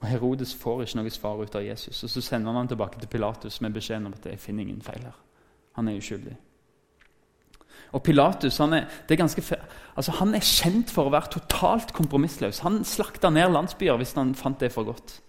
Og 0.01 0.07
Herodes 0.07 0.55
får 0.55 0.81
ikke 0.81 0.99
noe 0.99 1.09
svar 1.09 1.41
ut 1.41 1.55
av 1.55 1.65
Jesus, 1.65 2.03
og 2.03 2.09
så 2.09 2.21
sender 2.21 2.51
han 2.51 2.55
ham 2.55 2.67
tilbake 2.67 2.99
til 2.99 3.07
Pilatus 3.07 3.61
med 3.61 3.73
beskjeden 3.73 4.05
om 4.05 4.13
at 4.13 4.25
jeg 4.25 4.39
finner 4.39 4.61
ingen 4.61 4.81
feil 4.81 5.01
her. 5.01 5.15
Han 5.73 5.87
er 5.87 5.97
uskyldig. 5.97 6.37
Og 7.95 8.03
Pilatus 8.03 8.57
han 8.59 8.73
er, 8.75 8.89
altså 9.95 10.17
han 10.19 10.35
er, 10.35 10.43
kjent 10.43 10.91
for 10.93 11.07
å 11.07 11.13
være 11.13 11.31
totalt 11.37 11.93
kompromissløs. 11.95 12.63
Han 12.65 12.83
slakta 12.87 13.31
ned 13.33 13.53
landsbyer 13.53 13.99
hvis 14.01 14.15
han 14.17 14.35
fant 14.37 14.59
det 14.59 14.73
for 14.73 14.89
godt. 14.89 15.21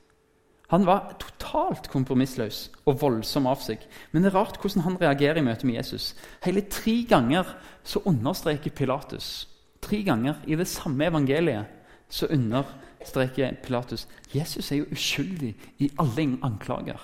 Han 0.69 0.85
var 0.85 1.15
totalt 1.21 1.89
kompromissløs 1.89 2.67
og 2.85 2.99
voldsom 3.01 3.47
av 3.49 3.63
seg. 3.65 3.85
Men 4.13 4.25
det 4.25 4.33
er 4.33 4.37
rart 4.37 4.59
hvordan 4.61 4.85
han 4.85 4.99
reagerer 5.01 5.41
i 5.41 5.47
møte 5.47 5.69
med 5.69 5.79
Jesus. 5.79 6.11
Hele 6.45 6.67
tre 6.69 6.99
ganger 7.09 7.55
så 7.87 8.03
understreker 8.05 8.75
Pilatus 8.75 9.49
Tre 9.79 10.01
ganger 10.03 10.41
i 10.51 10.57
det 10.59 10.67
samme 10.67 11.07
evangeliet 11.07 11.71
så 12.11 12.27
understreker 12.35 13.55
Pilatus 13.63 14.09
Jesus 14.35 14.73
er 14.73 14.81
jo 14.81 14.89
uskyldig 14.93 15.53
i 15.79 15.91
alle 16.03 16.25
anklager. 16.43 16.99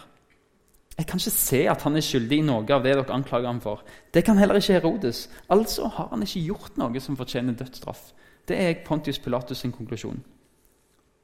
Jeg 0.99 1.07
kan 1.07 1.19
ikke 1.19 1.31
se 1.31 1.61
at 1.71 1.83
han 1.83 1.97
er 1.97 2.05
skyldig 2.07 2.39
i 2.39 2.45
noe 2.47 2.63
av 2.71 2.85
det 2.85 2.93
dere 2.95 3.15
anklager 3.15 3.51
ham 3.51 3.61
for. 3.61 3.83
Det 4.15 4.23
kan 4.25 4.39
heller 4.39 4.61
ikke 4.61 4.77
Herodes. 4.77 5.29
Altså 5.51 5.89
har 5.89 6.09
han 6.13 6.23
ikke 6.23 6.45
gjort 6.47 6.79
noe 6.79 7.01
som 7.03 7.17
fortjener 7.19 7.57
dødsstraff. 7.59 8.13
Det 8.49 8.61
er 8.61 8.85
Pontius 8.87 9.19
Pilatus' 9.19 9.55
sin 9.55 9.73
konklusjon. 9.73 10.23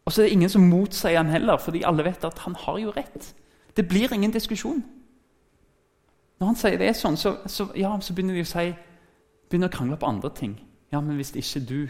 Og 0.05 0.13
så 0.13 0.23
er 0.23 0.27
det 0.27 0.33
ingen 0.33 0.49
som 0.49 0.63
motsier 0.63 1.17
han 1.17 1.31
heller, 1.31 1.57
fordi 1.57 1.83
alle 1.87 2.05
vet 2.05 2.25
at 2.25 2.39
han 2.39 2.57
har 2.59 2.79
jo 2.79 2.91
rett. 2.97 3.35
Det 3.77 3.89
blir 3.89 4.13
ingen 4.13 4.33
diskusjon. 4.33 4.83
Når 6.41 6.47
han 6.47 6.57
sier 6.57 6.79
det 6.81 6.89
er 6.89 6.97
sånn, 6.97 7.19
så, 7.21 7.37
så, 7.47 7.69
ja, 7.77 7.93
så 8.01 8.15
begynner 8.17 8.35
de 8.35 8.43
å 8.43 8.49
si, 8.49 8.71
begynner 9.51 9.71
å 9.71 9.75
krangle 9.77 9.99
på 10.01 10.09
andre 10.09 10.31
ting. 10.35 10.57
Ja, 10.91 11.01
men 11.01 11.21
hvis 11.21 11.35
ikke 11.37 11.61
du 11.69 11.89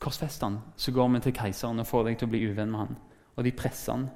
korsfester 0.00 0.46
han, 0.46 0.60
så 0.76 0.94
går 0.94 1.08
vi 1.12 1.20
til 1.26 1.34
keiseren 1.36 1.82
og 1.82 1.88
får 1.90 2.06
deg 2.06 2.18
til 2.18 2.30
å 2.30 2.32
bli 2.32 2.44
uvenn 2.48 2.70
med 2.70 2.84
han. 2.84 2.96
Og 3.36 3.44
de 3.44 3.52
presser 3.52 3.92
han. 3.92 4.06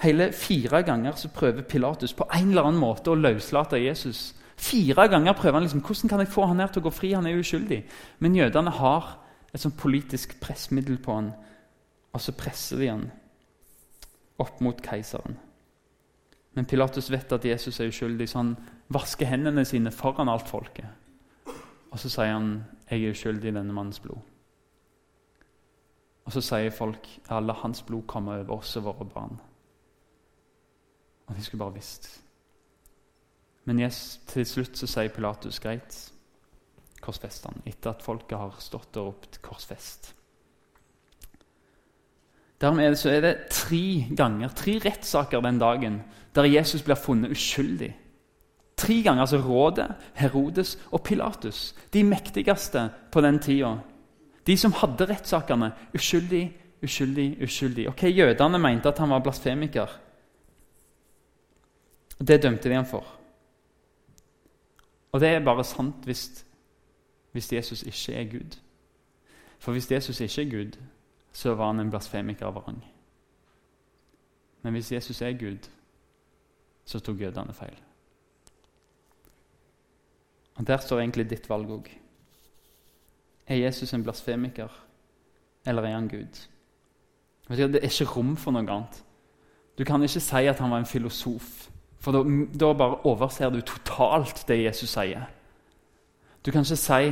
Hele 0.00 0.32
fire 0.32 0.82
ganger 0.82 1.16
så 1.20 1.28
prøver 1.28 1.62
Pilatus 1.62 2.12
på 2.16 2.24
en 2.34 2.48
eller 2.48 2.68
annen 2.68 2.80
måte 2.80 3.12
å 3.12 3.18
løslate 3.18 3.80
Jesus. 3.82 4.30
Fire 4.56 5.08
ganger 5.08 5.36
prøver 5.36 5.58
han 5.58 5.66
liksom, 5.66 5.82
hvordan 5.84 6.08
kan 6.08 6.22
jeg 6.22 6.32
få 6.32 6.46
han 6.48 6.60
her 6.60 6.72
til 6.72 6.80
å 6.80 6.86
gå 6.88 6.92
fri. 6.94 7.12
Han 7.12 7.26
er 7.28 7.40
uskyldig. 7.40 7.82
Men 8.18 8.36
jødene 8.36 8.72
har 8.76 9.10
et 9.52 9.60
sånt 9.60 9.76
politisk 9.76 10.38
pressmiddel 10.40 10.98
på 11.02 11.14
han, 11.18 11.32
og 12.12 12.20
så 12.20 12.32
presser 12.32 12.80
de 12.80 12.88
han 12.88 13.06
opp 14.40 14.60
mot 14.64 14.80
keiseren. 14.82 15.36
Men 16.56 16.66
Pilatus 16.66 17.10
vet 17.12 17.32
at 17.32 17.44
Jesus 17.44 17.80
er 17.80 17.92
uskyldig, 17.92 18.28
så 18.28 18.40
han 18.40 18.56
vasker 18.88 19.28
hendene 19.28 19.64
sine 19.68 19.92
foran 19.94 20.28
alt 20.32 20.48
folket. 20.48 20.88
Og 21.90 21.98
så 21.98 22.08
sier 22.08 22.32
han, 22.32 22.64
'Jeg 22.90 23.04
er 23.04 23.10
uskyldig 23.10 23.48
i 23.48 23.54
denne 23.54 23.72
mannens 23.72 24.00
blod'. 24.00 24.22
Og 26.24 26.32
så 26.32 26.40
sier 26.40 26.70
folk, 26.70 27.06
'Alle 27.28 27.52
hans 27.52 27.82
blod 27.82 28.02
komme 28.06 28.32
over 28.32 28.54
oss 28.54 28.76
og 28.76 28.84
våre 28.84 29.04
barn'. 29.04 29.49
Og 31.30 31.36
de 31.36 31.44
skulle 31.44 31.62
bare 31.62 31.78
visst. 31.78 32.08
Men 33.64 33.80
yes, 33.80 34.20
til 34.26 34.46
slutt 34.48 34.78
så 34.78 34.88
sier 34.90 35.12
Pilatus 35.14 35.60
greit, 35.62 35.96
korsfest 37.00 37.46
han, 37.46 37.60
etter 37.68 37.94
at 37.94 38.02
folket 38.02 38.38
har 38.38 38.56
stått 38.58 38.98
og 38.98 39.12
ropt 39.12 39.38
'korsfest'. 39.42 40.14
Dermed 42.60 42.96
så 42.98 43.10
er 43.10 43.20
det 43.20 43.36
tre 43.48 44.06
ganger, 44.16 44.48
tre 44.52 44.80
rettssaker 44.84 45.40
den 45.40 45.58
dagen 45.58 46.02
der 46.34 46.44
Jesus 46.44 46.82
blir 46.82 46.98
funnet 46.98 47.30
uskyldig. 47.30 47.94
Tre 48.76 49.02
ganger, 49.02 49.20
altså 49.20 49.40
Rådet, 49.40 49.94
Herodes 50.14 50.78
og 50.90 51.02
Pilatus, 51.02 51.74
de 51.92 52.04
mektigste 52.04 52.90
på 53.12 53.20
den 53.20 53.38
tida. 53.38 53.78
De 54.46 54.56
som 54.56 54.72
hadde 54.72 55.06
rettssakene. 55.06 55.72
Uskyldig, 55.94 56.56
uskyldig, 56.82 57.42
uskyldig. 57.42 57.88
Ok, 57.88 58.02
Jødene 58.02 58.58
mente 58.58 58.88
at 58.88 58.98
han 58.98 59.10
var 59.10 59.20
blasfemiker. 59.20 59.88
Og 62.20 62.28
Det 62.28 62.42
dømte 62.42 62.68
de 62.68 62.74
ham 62.74 62.86
for. 62.86 63.06
Og 65.12 65.20
det 65.20 65.28
er 65.28 65.44
bare 65.44 65.64
sant 65.64 66.04
hvis, 66.04 66.46
hvis 67.32 67.52
Jesus 67.52 67.82
ikke 67.82 68.14
er 68.14 68.30
Gud. 68.30 68.58
For 69.58 69.72
hvis 69.72 69.90
Jesus 69.90 70.20
ikke 70.20 70.42
er 70.42 70.50
Gud, 70.50 70.78
så 71.32 71.54
var 71.54 71.66
han 71.66 71.80
en 71.80 71.90
blasfemiker 71.90 72.46
av 72.46 72.56
rang. 72.56 72.84
Men 74.62 74.72
hvis 74.72 74.92
Jesus 74.92 75.22
er 75.22 75.32
Gud, 75.32 75.68
så 76.84 77.00
tok 77.00 77.20
jødene 77.20 77.52
feil. 77.52 77.76
Og 80.54 80.66
Der 80.66 80.76
står 80.76 81.00
egentlig 81.00 81.30
ditt 81.30 81.48
valg 81.48 81.70
òg. 81.70 81.88
Er 83.46 83.56
Jesus 83.56 83.94
en 83.94 84.02
blasfemiker, 84.02 84.68
eller 85.66 85.82
er 85.82 85.94
han 85.94 86.08
Gud? 86.08 86.46
Det 87.48 87.74
er 87.74 87.80
ikke 87.80 88.04
rom 88.04 88.36
for 88.36 88.50
noe 88.50 88.70
annet. 88.70 89.04
Du 89.78 89.84
kan 89.84 90.02
ikke 90.02 90.20
si 90.20 90.46
at 90.46 90.58
han 90.58 90.70
var 90.70 90.78
en 90.78 90.86
filosof 90.86 91.69
for 92.00 92.16
da, 92.16 92.22
da, 92.56 92.72
bare 92.72 93.02
overser 93.08 93.52
du 93.52 93.60
totalt 93.60 94.46
det 94.48 94.62
Jesus 94.62 94.94
sier. 94.94 95.26
Du 96.40 96.50
kan 96.50 96.64
ikke 96.64 96.80
si 96.80 97.10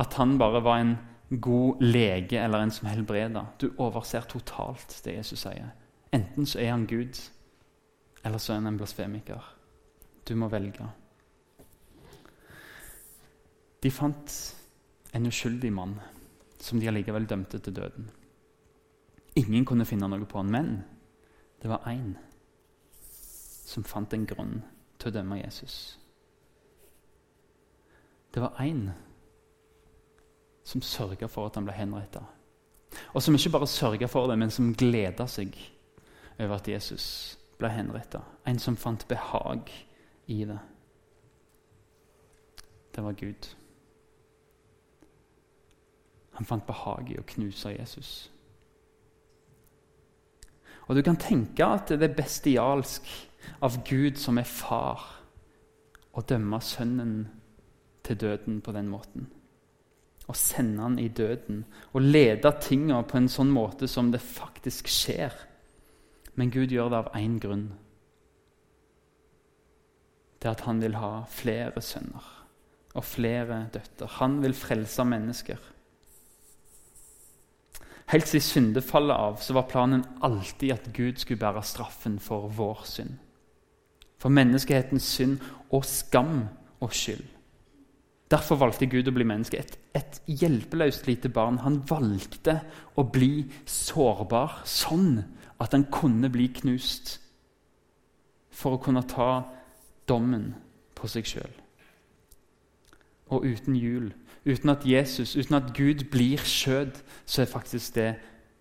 at 0.00 0.14
han 0.16 0.38
bare 0.40 0.62
var 0.64 0.80
en 0.80 0.96
god 1.40 1.82
lege 1.84 2.40
eller 2.40 2.64
en 2.64 2.70
som 2.70 2.88
helbreder. 2.88 3.52
Du 3.60 3.70
overser 3.78 4.24
totalt 4.28 5.02
det 5.04 5.18
Jesus 5.18 5.44
sier. 5.44 5.74
Enten 6.12 6.48
så 6.48 6.60
er 6.60 6.72
han 6.72 6.86
Gud, 6.86 7.20
eller 8.24 8.38
så 8.38 8.52
er 8.52 8.60
han 8.60 8.72
en 8.72 8.80
blasfemiker. 8.80 9.52
Du 10.28 10.34
må 10.36 10.48
velge. 10.48 10.88
De 13.82 13.90
fant 13.90 14.34
en 15.12 15.26
uskyldig 15.26 15.72
mann 15.72 15.96
som 16.62 16.80
de 16.80 16.88
allikevel 16.88 17.26
dømte 17.26 17.58
til 17.58 17.74
døden. 17.76 18.10
Ingen 19.36 19.64
kunne 19.64 19.88
finne 19.88 20.08
noe 20.08 20.28
på 20.28 20.38
han, 20.38 20.52
men 20.52 20.76
det 21.62 21.70
var 21.70 21.88
én 21.90 22.14
som 23.64 23.84
fant 23.84 24.12
en 24.14 24.26
grunn 24.26 24.60
til 24.98 25.10
å 25.10 25.14
dømme 25.14 25.40
Jesus. 25.40 25.98
Det 28.34 28.42
var 28.42 28.60
én 28.60 28.90
som 30.64 30.82
sørga 30.82 31.28
for 31.28 31.46
at 31.46 31.58
han 31.58 31.66
ble 31.66 31.76
henretta. 31.76 32.22
Og 33.14 33.22
som 33.22 33.34
ikke 33.36 33.52
bare 33.52 33.68
sørga 33.70 34.08
for 34.08 34.28
det, 34.30 34.38
men 34.38 34.50
som 34.50 34.74
gleda 34.74 35.26
seg 35.28 35.56
over 36.38 36.56
at 36.56 36.68
Jesus 36.68 37.06
ble 37.58 37.70
henretta. 37.72 38.22
En 38.46 38.58
som 38.58 38.76
fant 38.76 39.06
behag 39.08 39.70
i 40.32 40.42
det. 40.48 40.58
Det 42.92 43.04
var 43.04 43.16
Gud. 43.16 43.48
Han 46.32 46.48
fant 46.48 46.66
behag 46.66 47.12
i 47.12 47.18
å 47.20 47.26
knuse 47.34 47.74
Jesus. 47.76 48.12
Og 50.88 50.96
Du 50.96 51.02
kan 51.02 51.16
tenke 51.16 51.64
at 51.64 51.88
det 51.88 52.10
er 52.10 52.16
bestialsk 52.16 53.06
av 53.60 53.78
Gud 53.88 54.18
som 54.18 54.38
er 54.38 54.48
far, 54.48 55.04
å 56.12 56.22
dømme 56.28 56.60
sønnen 56.60 57.14
til 58.04 58.18
døden 58.20 58.60
på 58.60 58.74
den 58.74 58.90
måten. 58.92 59.28
Å 60.28 60.34
sende 60.38 60.84
han 60.84 60.98
i 61.02 61.08
døden 61.08 61.64
og 61.92 62.04
lede 62.04 62.52
tingene 62.62 63.02
på 63.08 63.18
en 63.18 63.30
sånn 63.32 63.50
måte 63.52 63.88
som 63.90 64.12
det 64.12 64.22
faktisk 64.22 64.90
skjer. 64.92 65.34
Men 66.38 66.52
Gud 66.52 66.72
gjør 66.72 66.92
det 66.92 67.00
av 67.00 67.10
én 67.18 67.38
grunn. 67.42 67.66
Det 70.38 70.48
er 70.48 70.56
at 70.56 70.64
han 70.66 70.80
vil 70.82 70.96
ha 70.98 71.12
flere 71.30 71.82
sønner 71.84 72.30
og 72.92 73.04
flere 73.06 73.66
døtre. 73.72 74.08
Han 74.18 74.40
vil 74.42 74.56
frelse 74.56 75.04
mennesker. 75.08 75.60
Helt 78.12 78.28
siden 78.28 78.44
syndefallet 78.44 79.16
av 79.16 79.38
så 79.40 79.54
var 79.56 79.68
planen 79.70 80.02
alltid 80.20 80.74
at 80.74 80.88
Gud 80.92 81.20
skulle 81.22 81.40
bære 81.40 81.62
straffen 81.64 82.18
for 82.20 82.50
vår 82.52 82.82
synd. 82.84 83.14
For 84.22 84.30
menneskehetens 84.30 85.06
synd 85.16 85.40
og 85.74 85.86
skam 85.88 86.44
og 86.82 86.94
skyld. 86.94 87.24
Derfor 88.30 88.56
valgte 88.62 88.88
Gud 88.88 89.10
å 89.10 89.12
bli 89.12 89.26
menneske. 89.28 89.58
Et, 89.60 89.74
et 89.98 90.20
hjelpeløst 90.30 91.08
lite 91.10 91.28
barn. 91.28 91.58
Han 91.66 91.82
valgte 91.88 92.60
å 92.96 93.04
bli 93.04 93.44
sårbar 93.68 94.62
sånn 94.68 95.18
at 95.60 95.74
han 95.76 95.88
kunne 95.92 96.30
bli 96.32 96.46
knust. 96.62 97.18
For 98.54 98.78
å 98.78 98.80
kunne 98.80 99.04
ta 99.10 99.42
dommen 100.08 100.54
på 100.96 101.10
seg 101.10 101.28
sjøl. 101.28 101.52
Og 103.32 103.44
uten 103.48 103.76
jul 103.76 104.12
uten 104.46 104.70
at 104.70 104.86
Jesus, 104.86 105.36
uten 105.36 105.54
at 105.54 105.74
Gud 105.76 106.04
blir 106.10 106.38
skjød, 106.38 106.90
så 107.26 107.42
er 107.42 107.46
faktisk 107.46 107.94
det 107.94 108.14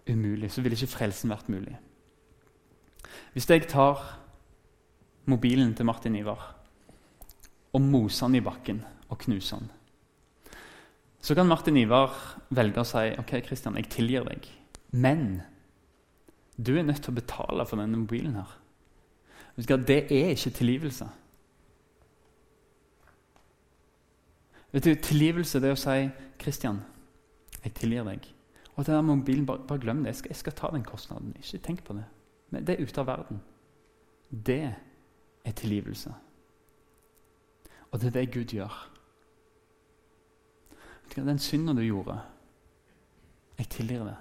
umulig. 0.10 0.51
Så 0.51 0.62
ville 0.62 0.75
ikke 0.75 0.88
frelsen 0.88 1.30
vært 1.30 1.50
mulig. 1.50 1.77
Hvis 3.34 3.50
jeg 3.50 3.68
tar 3.68 4.21
mobilen 5.32 5.76
til 5.78 5.88
Martin 5.88 6.18
Ivar 6.20 6.50
og 7.72 7.84
mose 7.84 8.28
den 8.28 8.42
i 8.42 8.44
bakken 8.44 8.82
og 9.10 9.20
knuse 9.24 9.60
den, 9.60 9.70
så 11.22 11.36
kan 11.38 11.48
Martin 11.48 11.78
Ivar 11.78 12.16
velge 12.50 12.82
å 12.82 12.88
si 12.88 13.12
ok, 13.22 13.38
Kristian, 13.46 13.78
jeg 13.78 13.92
tilgir 13.94 14.26
deg, 14.28 14.48
men 14.92 15.42
du 16.58 16.74
er 16.76 16.86
nødt 16.86 17.04
til 17.06 17.14
å 17.14 17.20
betale 17.20 17.66
for 17.66 17.80
denne 17.80 18.00
mobilen. 18.02 18.36
her. 18.36 18.58
Det 19.56 20.00
er 20.12 20.34
ikke 20.34 20.54
tilgivelse. 20.58 21.08
Vet 24.72 24.86
du, 24.86 24.94
Tilgivelse 24.96 25.60
det 25.60 25.72
er 25.72 25.76
å 25.76 25.80
si 25.80 25.98
Kristian, 26.40 26.80
jeg 27.62 27.74
tilgir 27.78 28.06
deg. 28.08 28.28
Og 28.72 28.84
at 28.84 28.88
denne 28.88 29.04
mobilen, 29.04 29.46
bare, 29.46 29.66
bare 29.68 29.84
glem 29.84 30.04
det. 30.04 30.14
Jeg 30.14 30.22
skal, 30.22 30.32
jeg 30.32 30.40
skal, 30.40 30.56
ta 30.58 30.70
den 30.74 30.86
kostnaden. 30.88 31.34
Ikke 31.38 31.60
tenk 31.66 31.84
på 31.84 31.96
det. 31.98 32.06
Men 32.52 32.68
det 32.68 32.78
er 32.78 32.86
ute 32.88 33.04
av 33.04 33.10
verden. 33.10 33.42
Det 34.32 34.64
er 35.44 35.52
tilgivelse. 35.52 36.14
Og 37.92 38.02
det 38.02 38.08
er 38.08 38.12
det 38.12 38.34
Gud 38.34 38.46
gjør. 38.46 38.88
Den 41.16 41.40
synden 41.40 41.76
du 41.78 41.82
gjorde, 41.82 42.22
jeg 43.58 43.70
tilgir 43.70 44.04
det. 44.04 44.16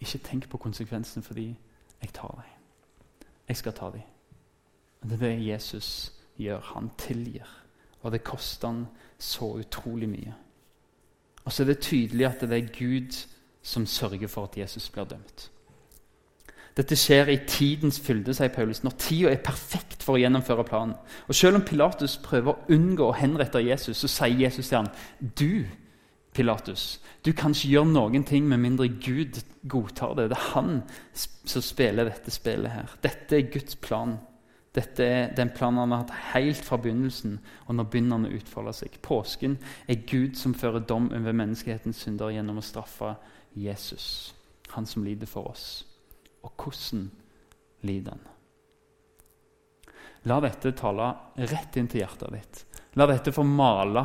Ikke 0.00 0.18
tenk 0.18 0.48
på 0.48 0.58
konsekvensen 0.58 1.22
fordi 1.22 1.56
jeg 2.02 2.12
tar 2.12 2.34
deg. 2.36 2.50
Jeg 3.48 3.56
skal 3.56 3.72
ta 3.72 3.90
dem. 3.90 4.02
Det 5.02 5.12
er 5.12 5.16
det 5.16 5.46
Jesus 5.46 6.12
gjør. 6.36 6.60
Han 6.60 6.90
tilgir. 6.98 7.46
Og 8.02 8.12
det 8.12 8.24
koster 8.24 8.68
han 8.68 8.86
så 9.18 9.44
utrolig 9.44 10.08
mye. 10.08 10.34
Og 11.44 11.52
så 11.52 11.62
er 11.62 11.66
det 11.66 11.78
tydelig 11.78 12.26
at 12.26 12.40
det 12.40 12.52
er 12.52 12.78
Gud 12.78 13.26
som 13.62 13.86
sørger 13.86 14.28
for 14.28 14.44
at 14.44 14.58
Jesus 14.58 14.90
blir 14.90 15.04
dømt. 15.04 15.51
Dette 16.76 16.96
skjer 16.96 17.28
i 17.28 17.40
tidens 17.44 17.98
fylde, 18.00 18.32
sier 18.32 18.52
Paulus, 18.52 18.80
når 18.84 18.96
tida 18.96 19.32
er 19.32 19.44
perfekt 19.44 20.04
for 20.04 20.16
å 20.16 20.22
gjennomføre 20.22 20.64
planen. 20.64 20.94
Og 21.28 21.36
Selv 21.36 21.58
om 21.58 21.66
Pilatus 21.68 22.16
prøver 22.24 22.54
å 22.54 22.72
unngå 22.72 23.10
å 23.10 23.16
henrette 23.18 23.60
Jesus, 23.60 24.00
så 24.00 24.08
sier 24.08 24.40
Jesus 24.46 24.70
til 24.70 24.78
ham, 24.80 24.88
du, 25.20 25.66
Pilatus, 26.32 26.96
du 27.26 27.34
kan 27.36 27.52
ikke 27.52 27.74
gjøre 27.74 27.92
noen 27.92 28.24
ting 28.24 28.48
med 28.48 28.62
mindre 28.62 28.88
Gud 28.88 29.42
godtar 29.68 30.16
det. 30.16 30.30
Det 30.32 30.38
er 30.38 30.50
han 30.54 30.82
som 31.12 31.64
spiller 31.64 32.08
dette 32.08 32.32
spillet 32.32 32.72
her. 32.72 32.96
Dette 33.04 33.36
er 33.36 33.52
Guds 33.52 33.76
plan. 33.76 34.16
Dette 34.72 35.04
er 35.04 35.36
den 35.36 35.52
planen 35.52 35.82
han 35.82 35.92
har 35.92 36.06
hatt 36.06 36.32
helt 36.32 36.64
fra 36.64 36.78
begynnelsen, 36.80 37.36
og 37.66 37.76
nå 37.76 37.84
begynner 37.84 38.24
han 38.24 38.72
seg. 38.72 38.96
Påsken 39.04 39.58
er 39.84 40.00
Gud 40.08 40.40
som 40.40 40.56
fører 40.56 40.80
dom 40.80 41.12
over 41.12 41.36
menneskehetens 41.36 42.00
synder 42.00 42.32
gjennom 42.32 42.62
å 42.62 42.64
straffe 42.64 43.12
Jesus, 43.52 44.32
han 44.72 44.88
som 44.88 45.04
lider 45.04 45.28
for 45.28 45.52
oss. 45.52 45.82
Og 46.42 46.52
hvordan 46.56 47.06
lider 47.86 48.16
han? 48.16 48.28
La 50.30 50.38
dette 50.42 50.70
tale 50.78 51.08
rett 51.50 51.78
inn 51.78 51.88
til 51.90 52.04
hjertet 52.04 52.34
ditt. 52.34 52.60
La 52.98 53.08
dette 53.10 53.32
få 53.34 53.42
male 53.46 54.04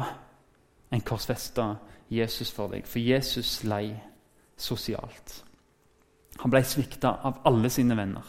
en 0.89 1.03
korsfesta 1.05 1.67
Jesus 2.09 2.51
for 2.53 2.71
deg. 2.73 2.87
For 2.87 3.03
Jesus 3.03 3.61
lei 3.67 3.91
sosialt. 4.57 5.43
Han 6.41 6.53
ble 6.53 6.63
svikta 6.65 7.17
av 7.25 7.41
alle 7.49 7.69
sine 7.73 7.97
venner. 7.97 8.25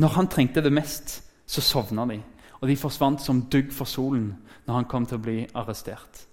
Når 0.00 0.16
han 0.16 0.28
trengte 0.32 0.62
det 0.64 0.72
mest, 0.72 1.18
så 1.46 1.60
sovna 1.60 2.06
de. 2.08 2.20
Og 2.60 2.68
de 2.68 2.76
forsvant 2.76 3.20
som 3.20 3.44
dugg 3.52 3.72
for 3.72 3.88
solen 3.88 4.32
når 4.66 4.74
han 4.74 4.88
kom 4.88 5.06
til 5.08 5.18
å 5.18 5.24
bli 5.24 5.38
arrestert. 5.56 6.26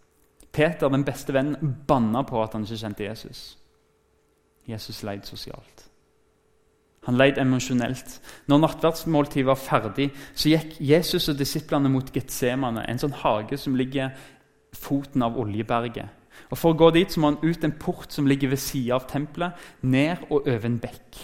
Peter, 0.51 0.89
den 0.89 1.05
beste 1.07 1.33
vennen, 1.35 1.75
banna 1.87 2.23
på 2.27 2.39
at 2.41 2.55
han 2.55 2.63
ikke 2.65 2.79
kjente 2.81 3.05
Jesus. 3.05 3.41
Jesus 4.67 5.03
leid 5.03 5.27
sosialt. 5.27 5.86
Han 7.07 7.15
leid 7.15 7.39
emosjonelt. 7.39 8.17
Når 8.51 8.59
nattverdsmåltidet 8.65 9.47
var 9.47 9.59
ferdig, 9.59 10.09
så 10.35 10.51
gikk 10.51 10.75
Jesus 10.83 11.29
og 11.31 11.37
disiplene 11.39 11.91
mot 11.91 12.09
Getsemane, 12.11 12.83
en 12.83 12.99
sånn 12.99 13.15
hage 13.23 13.59
som 13.59 13.77
ligger 13.79 14.11
foten 14.75 15.23
av 15.23 15.39
Oljeberget. 15.39 16.11
Og 16.51 16.59
For 16.59 16.73
å 16.73 16.77
gå 16.77 16.89
dit 16.95 17.11
så 17.11 17.23
må 17.23 17.31
han 17.31 17.39
ut 17.43 17.63
en 17.63 17.75
port 17.79 18.11
som 18.13 18.27
ligger 18.27 18.51
ved 18.51 18.61
sida 18.61 18.97
av 18.97 19.07
tempelet, 19.09 19.55
ned 19.81 20.27
og 20.29 20.47
over 20.47 20.67
en 20.67 20.79
bekk. 20.83 21.21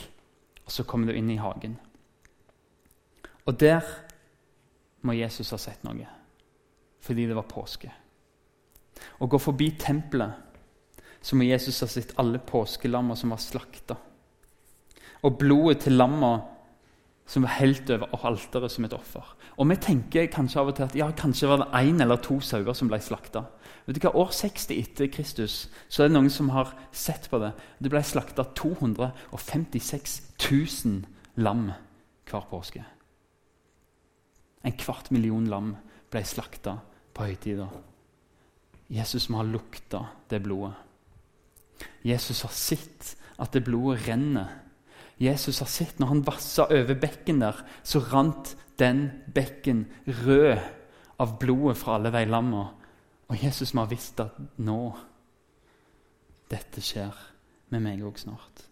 Og 0.64 0.72
Så 0.72 0.88
kommer 0.88 1.12
du 1.12 1.20
inn 1.20 1.30
i 1.32 1.42
hagen. 1.42 1.76
Og 3.46 3.60
der 3.60 3.84
må 5.04 5.14
Jesus 5.20 5.52
ha 5.52 5.60
sett 5.60 5.84
noe, 5.84 6.08
fordi 7.04 7.28
det 7.28 7.36
var 7.36 7.50
påske. 7.50 7.92
Å 9.20 9.28
gå 9.28 9.40
forbi 9.42 9.74
tempelet 9.76 10.32
så 11.24 11.36
må 11.36 11.44
Jesus 11.48 11.82
ha 11.84 11.88
sett 11.92 12.16
alle 12.20 12.40
påskelammer 12.40 13.16
som 13.20 13.32
var 13.36 13.42
slakta. 13.44 13.98
Og 15.24 15.38
blodet 15.40 15.86
til 15.86 15.98
lamma 15.98 16.36
som 17.26 17.46
var 17.46 17.56
helt 17.62 17.90
over 17.94 18.26
alteret 18.28 18.72
som 18.72 18.86
et 18.86 18.94
offer. 18.96 19.24
Og 19.58 19.70
vi 19.70 19.78
tenker 19.80 20.32
kanskje 20.32 20.60
av 20.60 20.72
og 20.72 20.76
til 20.78 20.86
at 20.90 20.96
ja, 20.98 21.08
kanskje 21.16 21.48
var 21.50 21.62
det 21.62 21.70
én 21.80 22.02
eller 22.04 22.20
to 22.22 22.40
sauer 22.44 22.76
som 22.76 22.90
ble 22.92 23.00
slakta. 23.02 23.46
Vet 23.86 23.98
du 23.98 24.04
hva, 24.04 24.14
År 24.20 24.34
60 24.36 24.74
etter 24.76 25.10
Kristus 25.12 25.68
så 25.88 26.04
er 26.04 26.10
det 26.10 26.18
noen 26.18 26.32
som 26.34 26.52
har 26.54 26.74
sett 26.92 27.30
på 27.32 27.40
det. 27.42 27.54
Det 27.80 27.92
ble 27.94 28.04
slakta 28.04 28.46
256 28.60 30.20
000 30.40 31.00
lam 31.44 31.70
hver 32.30 32.50
påske. 32.52 32.84
En 34.64 34.78
kvart 34.80 35.12
million 35.12 35.48
lam 35.52 35.74
ble 36.12 36.24
slakta 36.28 36.78
på 37.14 37.28
høytida. 37.28 37.68
Jesus 38.94 39.30
må 39.30 39.42
ha 39.42 39.48
lukta 39.48 40.06
det 40.32 40.42
blodet. 40.44 40.76
Jesus 42.04 42.44
har 42.46 42.54
sett 42.56 43.16
at 43.42 43.56
det 43.56 43.64
blodet 43.66 44.06
renner. 44.08 44.60
Jesus 45.24 45.62
har 45.64 45.72
sett 45.72 46.00
når 46.02 46.10
han 46.12 46.24
vassa 46.28 46.68
over 46.68 46.98
bekken 47.00 47.40
der, 47.44 47.62
så 47.84 48.02
rant 48.12 48.56
den 48.82 49.06
bekken 49.34 49.86
rød 50.26 50.60
av 51.22 51.38
blodet 51.40 51.78
fra 51.80 51.98
alle 51.98 52.12
de 52.14 52.26
lamma. 52.28 52.66
Og 53.32 53.40
Jesus 53.40 53.74
må 53.74 53.86
ha 53.86 53.92
visst 53.92 54.20
at 54.24 54.38
nå 54.62 54.80
Dette 56.52 56.84
skjer 56.86 57.16
med 57.74 57.82
meg 57.82 58.04
òg 58.06 58.20
snart. 58.22 58.66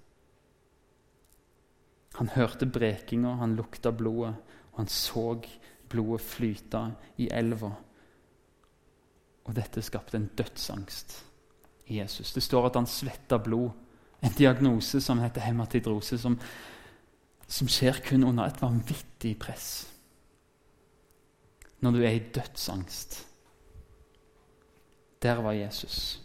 Han 2.20 2.30
hørte 2.36 2.68
brekinga, 2.70 3.38
han 3.40 3.56
lukta 3.58 3.90
blodet, 3.96 4.36
og 4.74 4.84
han 4.84 4.92
så 4.92 5.40
blodet 5.90 6.22
flyte 6.22 6.84
i 7.24 7.30
elva. 7.34 7.72
Og 9.48 9.56
dette 9.58 9.82
skapte 9.82 10.20
en 10.20 10.30
dødsangst 10.38 11.16
i 11.88 11.98
Jesus. 11.98 12.34
Det 12.36 12.44
står 12.44 12.70
at 12.70 12.78
han 12.78 12.90
svetta 12.90 13.40
blod. 13.42 13.72
En 14.22 14.34
diagnose 14.38 15.02
som 15.02 15.20
heter 15.20 15.42
hematidrose, 15.42 16.18
som, 16.22 16.38
som 17.48 17.70
skjer 17.70 18.02
kun 18.06 18.24
under 18.28 18.48
et 18.48 18.62
vanvittig 18.62 19.34
press. 19.42 19.70
Når 21.82 21.96
du 21.96 22.04
er 22.06 22.18
i 22.18 22.26
dødsangst. 22.34 23.28
Der 25.22 25.42
var 25.42 25.58
Jesus. 25.58 26.22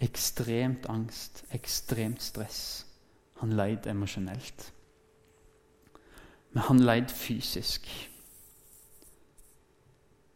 Ekstremt 0.00 0.86
angst, 0.88 1.44
ekstremt 1.52 2.22
stress. 2.22 2.86
Han 3.40 3.56
leid 3.56 3.86
emosjonelt. 3.86 4.72
Men 6.52 6.62
han 6.68 6.84
leid 6.84 7.10
fysisk. 7.10 7.88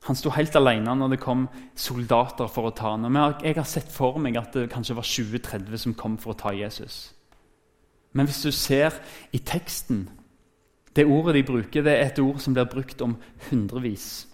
Han 0.06 0.16
sto 0.16 0.30
helt 0.30 0.54
alene 0.56 0.94
når 0.94 1.14
det 1.14 1.20
kom 1.20 1.48
soldater 1.76 2.48
for 2.52 2.68
å 2.68 2.74
ta 2.76 2.94
ham. 2.94 3.18
Jeg 3.42 3.56
har 3.58 3.66
sett 3.68 3.90
for 3.92 4.20
meg 4.22 4.38
at 4.38 4.54
det 4.54 4.70
kanskje 4.72 4.96
var 4.96 5.06
20-30 5.06 5.82
som 5.82 5.96
kom 5.98 6.16
for 6.22 6.32
å 6.32 6.38
ta 6.38 6.54
Jesus. 6.54 7.10
Men 8.12 8.28
hvis 8.28 8.42
du 8.42 8.52
ser 8.54 8.94
i 9.32 9.38
teksten 9.38 10.08
Det 10.96 11.04
ordet 11.06 11.34
de 11.36 11.42
bruker, 11.46 11.82
det 11.84 11.92
er 11.92 12.08
et 12.08 12.18
ord 12.18 12.40
som 12.42 12.54
blir 12.56 12.66
brukt 12.66 13.02
om 13.04 13.12
hundrevis. 13.50 14.26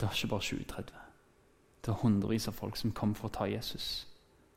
Det 0.00 0.06
er 0.06 0.14
ikke 0.14 0.30
bare 0.30 0.46
20-30. 0.46 1.00
Det 1.84 1.92
er 1.92 1.98
hundrevis 2.00 2.48
av 2.48 2.56
folk 2.56 2.78
som 2.80 2.94
kom 2.96 3.12
for 3.18 3.28
å 3.28 3.34
ta 3.34 3.48
Jesus. 3.50 4.06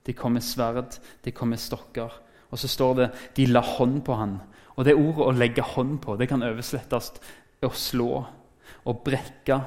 De 0.06 0.13
kom 0.15 0.38
med 0.38 0.45
sverd, 0.47 0.95
de 1.25 1.34
kom 1.36 1.51
med 1.51 1.60
stokker. 1.60 2.15
Og 2.51 2.62
så 2.62 2.69
står 2.71 2.95
det 3.01 3.10
de 3.36 3.49
la 3.49 3.65
hånd 3.65 3.99
på 4.06 4.15
han. 4.15 4.38
Og 4.77 4.86
det 4.86 4.95
ordet 4.95 5.25
'å 5.25 5.38
legge 5.38 5.62
hånd 5.62 5.99
på' 5.99 6.17
det 6.17 6.29
kan 6.29 6.43
oversettes 6.43 7.12
å 7.67 7.78
slå 7.78 8.12
og 8.84 9.04
brekke 9.06 9.60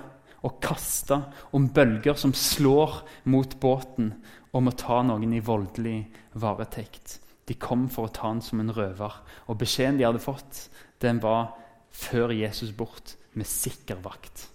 og 0.47 0.59
kaste 0.63 1.19
om 1.57 1.69
bølger 1.75 2.19
som 2.19 2.35
slår 2.37 3.01
mot 3.33 3.57
båten 3.61 4.13
om 4.57 4.69
å 4.69 4.77
ta 4.79 5.03
noen 5.05 5.35
i 5.37 5.45
voldelig 5.45 5.99
varetekt. 6.39 7.21
De 7.47 7.55
kom 7.61 7.87
for 7.93 8.09
å 8.09 8.15
ta 8.15 8.31
han 8.31 8.43
som 8.43 8.61
en 8.63 8.73
røver, 8.75 9.13
og 9.47 9.59
beskjeden 9.61 10.01
de 10.01 10.07
hadde 10.07 10.23
fått, 10.23 10.67
den 11.03 11.21
var 11.23 11.55
før 11.95 12.35
Jesus 12.35 12.73
bort 12.75 13.15
med 13.37 13.47
sikker 13.49 14.01
vakt. 14.03 14.49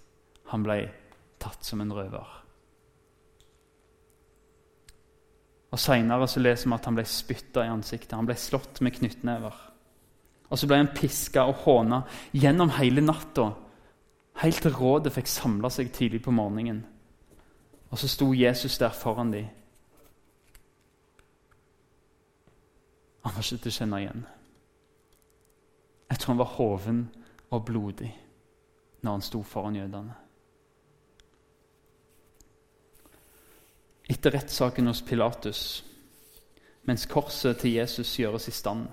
Han 0.52 0.64
ble 0.66 0.84
tatt 1.42 1.64
som 1.64 1.80
en 1.82 1.92
røver. 1.94 2.38
Og 5.72 5.80
Seinere 5.80 6.28
leser 6.44 6.68
vi 6.68 6.76
at 6.76 6.86
han 6.88 6.98
ble 6.98 7.04
spytta 7.08 7.64
i 7.64 7.72
ansiktet, 7.72 8.16
han 8.18 8.28
ble 8.28 8.36
slått 8.36 8.82
med 8.84 8.98
knyttnever. 8.98 9.54
Og 10.52 10.60
så 10.60 10.68
ble 10.68 10.82
han 10.82 10.92
piska 10.92 11.46
og 11.48 11.64
håna 11.64 12.02
gjennom 12.36 12.74
hele 12.76 13.04
natta 13.04 13.50
Helt 14.40 14.62
til 14.64 14.72
rådet 14.72 15.12
fikk 15.12 15.28
samla 15.28 15.68
seg 15.70 15.90
tidlig 15.92 16.22
på 16.24 16.32
morgenen. 16.32 16.78
Og 17.92 17.98
så 18.00 18.08
sto 18.08 18.30
Jesus 18.32 18.78
der 18.80 18.94
foran 18.96 19.30
dem. 19.30 19.50
Han 23.22 23.34
var 23.34 23.44
ikke 23.44 23.60
til 23.62 23.70
å 23.70 23.76
kjenne 23.76 24.00
igjen. 24.00 24.24
Jeg 26.10 26.18
tror 26.18 26.32
han 26.32 26.40
var 26.40 26.56
hoven 26.56 27.02
og 27.50 27.64
blodig 27.68 28.10
når 29.02 29.18
han 29.18 29.24
sto 29.28 29.42
foran 29.46 29.76
jødene. 29.76 30.16
Etter 34.10 34.34
rettssaken 34.34 34.90
hos 34.90 35.04
Pilatus, 35.06 35.84
mens 36.88 37.06
korset 37.06 37.60
til 37.62 37.76
Jesus 37.78 38.10
gjøres 38.18 38.48
i 38.48 38.54
stand, 38.56 38.88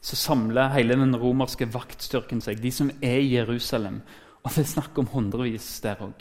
så 0.00 0.16
samler 0.18 0.74
hele 0.74 0.96
den 0.98 1.16
romerske 1.18 1.66
vaktstyrken 1.72 2.42
seg, 2.44 2.60
de 2.62 2.70
som 2.72 2.90
er 3.02 3.18
i 3.22 3.34
Jerusalem. 3.34 4.00
Og 4.44 4.52
det 4.54 4.62
er 4.62 4.74
snakk 4.76 4.98
om 5.00 5.08
hundrevis 5.10 5.68
der 5.82 6.02
òg. 6.06 6.20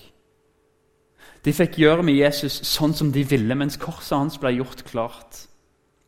De 1.45 1.53
fikk 1.53 1.77
gjøre 1.77 2.05
med 2.05 2.17
Jesus 2.17 2.57
sånn 2.65 2.95
som 2.97 3.11
de 3.13 3.21
ville, 3.27 3.53
mens 3.57 3.77
korset 3.77 4.17
hans 4.17 4.39
ble 4.41 4.55
gjort 4.55 4.81
klart. 4.87 5.43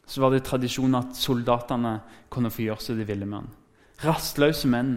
Så 0.07 0.23
var 0.23 0.33
det 0.33 0.45
tradisjon 0.47 0.97
at 0.97 1.17
soldatene 1.19 1.99
kunne 2.33 2.49
få 2.53 2.63
gjøre 2.65 2.81
som 2.81 2.97
de 2.97 3.05
ville 3.05 3.27
med 3.27 3.43
han. 3.43 3.51
Rastløse 4.01 4.69
menn. 4.71 4.95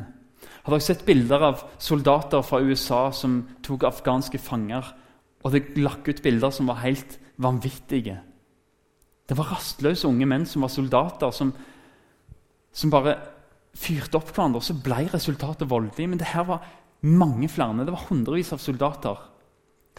Har 0.64 0.72
dere 0.72 0.84
sett 0.84 1.04
bilder 1.04 1.44
av 1.50 1.64
soldater 1.80 2.44
fra 2.46 2.60
USA 2.64 3.08
som 3.16 3.42
tok 3.66 3.84
afghanske 3.88 4.40
fanger? 4.40 4.88
Og 5.44 5.52
det 5.52 5.76
lakk 5.80 6.08
ut 6.08 6.22
bilder 6.24 6.52
som 6.54 6.68
var 6.72 6.80
helt 6.84 7.18
vanvittige. 7.40 8.20
Det 9.28 9.36
var 9.38 9.52
rastløse 9.52 10.08
unge 10.08 10.26
menn 10.28 10.46
som 10.48 10.64
var 10.64 10.72
soldater, 10.72 11.30
som, 11.36 11.52
som 12.72 12.92
bare 12.92 13.16
fyrte 13.76 14.18
opp 14.18 14.30
hverandre. 14.32 14.60
og 14.60 14.66
Så 14.66 14.76
ble 14.82 15.08
resultatet 15.12 15.70
voldelig. 15.70 16.08
Men 16.08 16.18
det 16.18 16.32
her 16.32 16.46
var 16.48 16.66
mange 17.02 17.48
flere. 17.48 17.84
Det 17.84 17.94
var 17.94 18.08
hundrevis 18.08 18.52
av 18.52 18.62
soldater. 18.62 19.26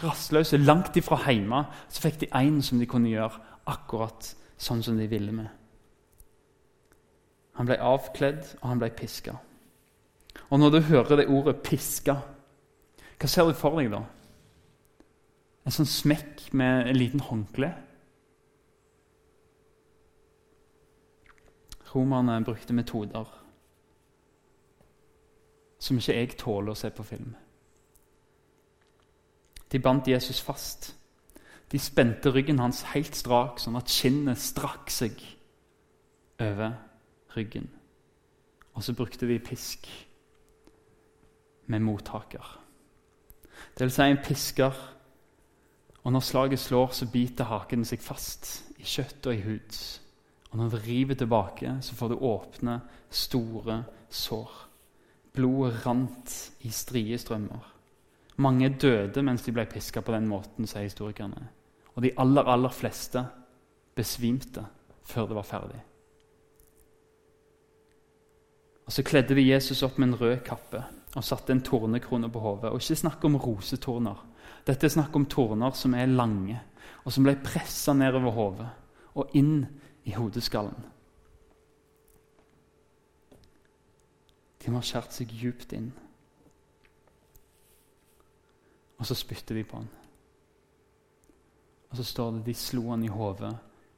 Rastløse, 0.01 0.57
langt 0.57 0.97
ifra 0.97 1.19
hjemme. 1.27 1.65
Så 1.89 2.05
fikk 2.05 2.21
de 2.23 2.31
én 2.37 2.61
som 2.61 2.79
de 2.79 2.89
kunne 2.89 3.11
gjøre 3.11 3.41
akkurat 3.69 4.33
sånn 4.61 4.83
som 4.83 4.97
de 4.97 5.07
ville 5.09 5.33
med. 5.35 5.49
Han 7.59 7.67
ble 7.67 7.77
avkledd, 7.83 8.45
og 8.61 8.69
han 8.69 8.79
ble 8.81 8.89
piska. 8.95 9.35
Og 10.49 10.59
når 10.59 10.71
du 10.71 10.79
hører 10.87 11.15
det 11.19 11.27
ordet 11.27 11.61
'piska', 11.63 12.21
hva 13.19 13.27
ser 13.27 13.45
du 13.45 13.53
for 13.53 13.77
deg 13.77 13.91
da? 13.91 14.01
En 15.65 15.71
sånn 15.71 15.85
smekk 15.85 16.53
med 16.57 16.87
en 16.87 16.97
liten 16.97 17.19
håndkle? 17.19 17.69
Romerne 21.95 22.43
brukte 22.45 22.73
metoder 22.73 23.41
som 25.81 25.97
ikke 25.97 26.13
jeg 26.13 26.35
tåler 26.37 26.75
å 26.75 26.77
se 26.77 26.91
på 26.93 27.03
film. 27.03 27.31
De 29.71 29.79
bandt 29.81 30.11
Jesus 30.11 30.41
fast. 30.43 30.91
De 31.71 31.79
spente 31.79 32.29
ryggen 32.29 32.59
hans 32.59 32.83
helt 32.91 33.15
strak, 33.17 33.57
sånn 33.59 33.79
at 33.79 33.89
skinnet 33.89 34.37
strakk 34.37 34.91
seg 34.93 35.17
over 36.41 36.75
ryggen. 37.33 37.69
Og 38.75 38.85
så 38.85 38.93
brukte 38.95 39.27
de 39.27 39.39
pisk 39.41 39.87
med 41.71 41.81
mottaker. 41.81 42.45
Det 43.77 43.87
vil 43.87 43.95
si 43.95 44.05
en 44.05 44.21
pisker. 44.21 44.77
Og 46.03 46.13
når 46.13 46.25
slaget 46.25 46.59
slår, 46.59 46.93
så 46.97 47.07
biter 47.09 47.49
haken 47.49 47.85
seg 47.87 48.03
fast 48.03 48.51
i 48.77 48.85
kjøtt 48.85 49.31
og 49.31 49.37
i 49.37 49.43
hud. 49.45 49.81
Og 50.51 50.59
når 50.59 50.69
du 50.69 50.77
river 50.83 51.15
tilbake, 51.15 51.77
så 51.81 51.95
får 51.95 52.09
du 52.11 52.15
åpne, 52.27 52.79
store 53.09 53.83
sår. 54.09 54.51
Blodet 55.33 55.85
rant 55.85 56.33
i 56.67 56.71
strie 56.75 57.17
strømmer. 57.17 57.69
Mange 58.41 58.69
døde 58.69 59.23
mens 59.23 59.45
de 59.45 59.53
ble 59.55 59.65
piska 59.69 60.01
på 60.03 60.11
den 60.11 60.27
måten, 60.27 60.67
sier 60.67 60.83
historikerne. 60.83 61.47
Og 61.95 62.03
de 62.03 62.11
aller, 62.19 62.47
aller 62.47 62.73
fleste 62.73 63.23
besvimte 63.95 64.65
før 65.07 65.29
det 65.29 65.37
var 65.37 65.47
ferdig. 65.47 65.79
Og 68.85 68.91
Så 68.91 69.03
kledde 69.07 69.35
de 69.35 69.47
Jesus 69.47 69.83
opp 69.87 69.99
med 69.99 70.09
en 70.09 70.19
rød 70.19 70.41
kappe 70.43 70.83
og 71.15 71.23
satte 71.23 71.53
en 71.53 71.61
tornekrone 71.63 72.27
på 72.31 72.39
hodet. 72.39 72.71
Og 72.71 72.81
ikke 72.81 72.99
snakk 73.05 73.23
om 73.23 73.37
rosetorner. 73.39 74.19
Dette 74.67 74.87
er 74.87 74.95
snakk 74.97 75.15
om 75.15 75.25
torner 75.25 75.71
som 75.75 75.93
er 75.95 76.11
lange, 76.11 76.59
og 77.05 77.13
som 77.13 77.23
ble 77.23 77.37
pressa 77.39 77.93
nedover 77.95 78.35
hodet 78.35 78.67
og 79.15 79.31
inn 79.35 79.65
i 80.03 80.15
hodeskallen. 80.15 80.85
De 84.61 84.73
har 84.73 84.85
skjært 84.85 85.15
seg 85.15 85.33
djupt 85.33 85.73
inn. 85.73 85.89
Og 89.01 89.07
så 89.09 89.17
spytter 89.17 89.57
de 89.57 89.65
på 89.65 89.79
han. 89.81 89.89
Og 91.89 91.97
så 91.97 92.05
står 92.05 92.35
det 92.37 92.45
de 92.51 92.55
slo 92.55 92.91
han 92.91 93.03
i 93.03 93.11
hodet 93.11 93.51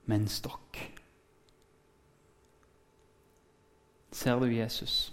med 0.06 0.22
en 0.22 0.32
stokk. 0.32 0.80
Ser 4.14 4.40
du 4.40 4.48
Jesus? 4.48 5.12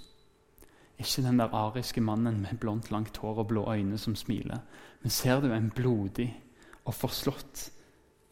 Ikke 1.00 1.24
den 1.24 1.40
der 1.40 1.54
ariske 1.56 2.00
mannen 2.04 2.42
med 2.44 2.60
blondt, 2.60 2.90
langt 2.90 3.16
hår 3.16 3.42
og 3.42 3.48
blå 3.48 3.64
øyne 3.72 3.98
som 3.98 4.16
smiler. 4.16 4.60
Men 5.02 5.10
ser 5.10 5.40
du 5.40 5.52
en 5.52 5.70
blodig 5.74 6.30
og 6.84 6.94
forslått 6.94 7.70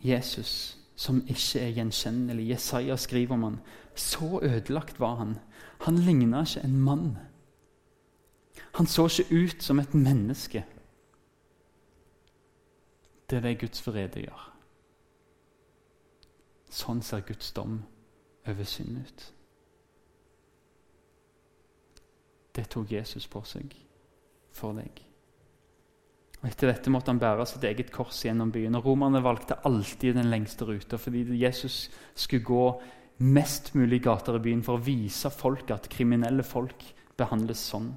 Jesus 0.05 0.79
som 0.99 1.21
ikke 1.31 1.63
er 1.63 1.77
gjenkjennelig? 1.77 2.49
Jesaja 2.51 2.97
skriver 2.97 3.35
om 3.35 3.43
han. 3.47 3.61
Så 3.95 4.41
ødelagt 4.43 5.01
var 5.01 5.15
han. 5.23 5.37
Han 5.87 5.99
ligna 6.03 6.43
ikke 6.43 6.65
en 6.65 6.81
mann. 6.81 7.17
Han 8.75 8.87
så 8.87 9.07
ikke 9.07 9.45
ut 9.45 9.63
som 9.63 9.79
et 9.79 9.95
menneske. 9.95 10.65
Det 13.31 13.37
er 13.37 13.41
det 13.41 13.61
Guds 13.61 13.87
vrede 13.87 14.25
gjør. 14.25 14.45
Sånn 16.71 17.03
ser 17.03 17.25
Guds 17.27 17.53
dom 17.53 17.83
over 18.49 18.65
synd 18.65 18.99
ut. 18.99 19.27
Det 22.57 22.67
tok 22.69 22.93
Jesus 22.93 23.29
på 23.31 23.43
seg 23.47 23.77
for 24.53 24.75
deg. 24.75 25.08
Og 26.39 26.47
Etter 26.47 26.71
dette 26.71 26.91
måtte 26.95 27.11
han 27.11 27.19
bære 27.19 27.47
sitt 27.51 27.65
eget 27.67 27.91
kors 27.95 28.21
gjennom 28.23 28.53
byen. 28.55 28.77
og 28.79 28.87
Romerne 28.87 29.23
valgte 29.25 29.59
alltid 29.67 30.15
den 30.15 30.31
lengste 30.31 30.69
ruta 30.69 30.99
fordi 31.01 31.25
Jesus 31.41 31.89
skulle 32.15 32.47
gå 32.47 32.67
mest 33.19 33.73
mulig 33.75 34.03
gater 34.05 34.39
i 34.39 34.43
byen 34.43 34.63
for 34.63 34.79
å 34.79 34.85
vise 34.85 35.31
folk 35.35 35.71
at 35.75 35.89
kriminelle 35.91 36.47
folk 36.47 36.85
behandles 37.19 37.65
sånn. 37.73 37.91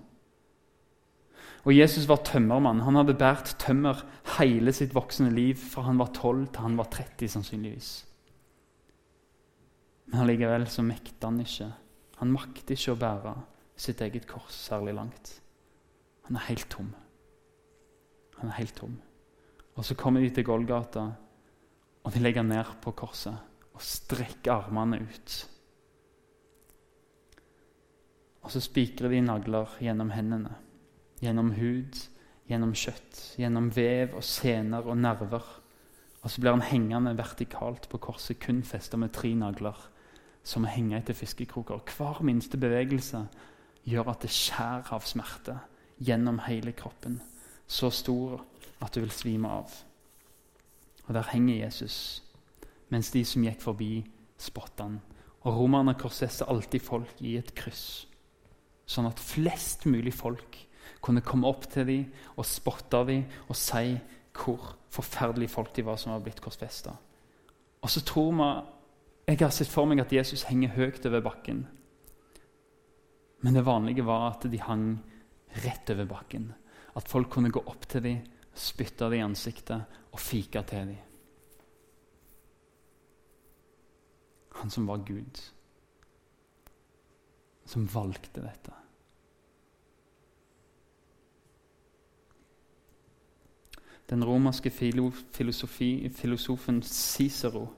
Og 1.62 1.76
Jesus 1.76 2.08
var 2.10 2.24
tømmermann. 2.26 2.82
Han 2.82 2.98
hadde 2.98 3.14
båret 3.20 3.54
tømmer 3.62 4.02
hele 4.40 4.74
sitt 4.74 4.96
voksne 4.98 5.30
liv 5.30 5.60
fra 5.62 5.86
han 5.86 6.02
var 6.02 6.10
12 6.10 6.48
til 6.56 6.66
han 6.66 6.80
var 6.80 6.90
30, 6.90 7.30
sannsynligvis. 7.36 7.92
Men 10.10 10.24
allikevel 10.24 10.66
så 10.68 10.82
mekta 10.82 11.30
han 11.30 11.38
ikke. 11.44 11.70
Han 12.18 12.34
makter 12.34 12.74
ikke 12.74 12.96
å 12.96 13.00
bære 13.04 13.36
sitt 13.78 14.02
eget 14.02 14.26
kors 14.30 14.58
særlig 14.58 14.98
langt. 14.98 15.36
Han 16.26 16.42
er 16.42 16.50
helt 16.50 16.70
tom. 16.74 16.90
Han 18.42 18.50
er 18.50 18.60
helt 18.60 18.76
tom. 18.76 18.98
Og 19.78 19.86
så 19.86 19.96
kommer 19.96 20.22
de 20.22 20.32
til 20.34 20.46
Golgata, 20.46 21.06
og 22.02 22.14
de 22.14 22.20
legger 22.20 22.44
ned 22.44 22.76
på 22.82 22.94
korset 22.98 23.38
og 23.72 23.82
strekker 23.86 24.52
armene 24.54 25.00
ut. 25.06 25.36
Og 28.42 28.52
så 28.52 28.62
spikrer 28.64 29.14
de 29.14 29.22
nagler 29.22 29.78
gjennom 29.80 30.10
hendene, 30.12 30.56
gjennom 31.22 31.54
hud, 31.56 31.98
gjennom 32.50 32.74
kjøtt, 32.76 33.22
gjennom 33.40 33.70
vev 33.74 34.18
og 34.18 34.26
sener 34.26 34.90
og 34.90 34.98
nerver. 34.98 35.46
Og 36.22 36.30
så 36.30 36.42
blir 36.42 36.56
han 36.58 36.66
hengende 36.66 37.14
vertikalt 37.18 37.88
på 37.90 38.02
korset, 38.02 38.42
kun 38.42 38.64
festa 38.66 38.98
med 38.98 39.14
tre 39.14 39.34
nagler, 39.38 39.78
som 40.44 40.66
henger 40.66 41.00
etter 41.00 41.18
fiskekroker. 41.18 41.86
Hver 41.96 42.24
minste 42.26 42.58
bevegelse 42.58 43.28
gjør 43.86 44.16
at 44.16 44.26
det 44.26 44.34
skjærer 44.34 44.96
av 44.98 45.06
smerte 45.06 45.60
gjennom 46.02 46.42
hele 46.48 46.74
kroppen. 46.78 47.22
Så 47.72 47.88
stor 47.96 48.42
at 48.84 48.96
du 48.96 49.00
vil 49.04 49.14
svime 49.16 49.48
av. 49.48 49.72
Og 51.08 51.16
der 51.16 51.30
henger 51.32 51.64
Jesus, 51.64 52.24
mens 52.92 53.12
de 53.14 53.24
som 53.28 53.46
gikk 53.46 53.62
forbi, 53.64 53.94
spotta 54.42 54.90
han. 54.90 55.00
Og 55.42 55.58
romerne 55.58 55.96
korsesser 55.98 56.50
alltid 56.52 56.84
folk 56.84 57.22
i 57.26 57.38
et 57.40 57.54
kryss, 57.58 58.06
sånn 58.86 59.08
at 59.10 59.22
flest 59.22 59.88
mulig 59.90 60.14
folk 60.14 60.60
kunne 61.02 61.24
komme 61.26 61.50
opp 61.50 61.66
til 61.72 61.88
dem 61.88 62.04
og 62.36 62.46
spotte 62.46 63.02
dem 63.08 63.24
og 63.48 63.58
si 63.58 63.96
hvor 64.36 64.76
forferdelige 64.92 65.52
folk 65.52 65.72
de 65.76 65.86
var 65.88 65.98
som 66.00 66.14
var 66.14 66.22
blitt 66.26 66.42
korsfesta. 66.44 66.94
Og 67.82 67.90
så 67.90 68.04
tror 68.06 68.32
vi 68.32 68.52
Jeg 69.28 69.38
har 69.40 69.52
sett 69.54 69.70
for 69.70 69.86
meg 69.86 70.02
at 70.02 70.12
Jesus 70.12 70.44
henger 70.50 70.74
høyt 70.76 71.06
over 71.06 71.22
bakken. 71.22 71.68
Men 73.42 73.54
det 73.54 73.66
vanlige 73.66 74.06
var 74.06 74.32
at 74.32 74.52
de 74.52 74.60
hang 74.60 75.00
rett 75.64 75.90
over 75.90 76.06
bakken. 76.06 76.54
At 76.96 77.08
folk 77.08 77.30
kunne 77.32 77.52
gå 77.52 77.64
opp 77.66 77.88
til 77.90 78.04
dem, 78.04 78.20
spytte 78.54 79.08
dem 79.08 79.20
i 79.20 79.24
ansiktet 79.24 79.88
og 80.12 80.20
fike 80.20 80.64
til 80.68 80.92
dem. 80.92 81.00
Han 84.60 84.70
som 84.70 84.88
var 84.88 85.04
Gud, 85.08 85.40
som 87.66 87.88
valgte 87.94 88.44
dette. 88.44 88.76
Den 94.12 94.26
romerske 94.28 94.70
filosofen 96.12 96.82
Cicero 96.84 97.70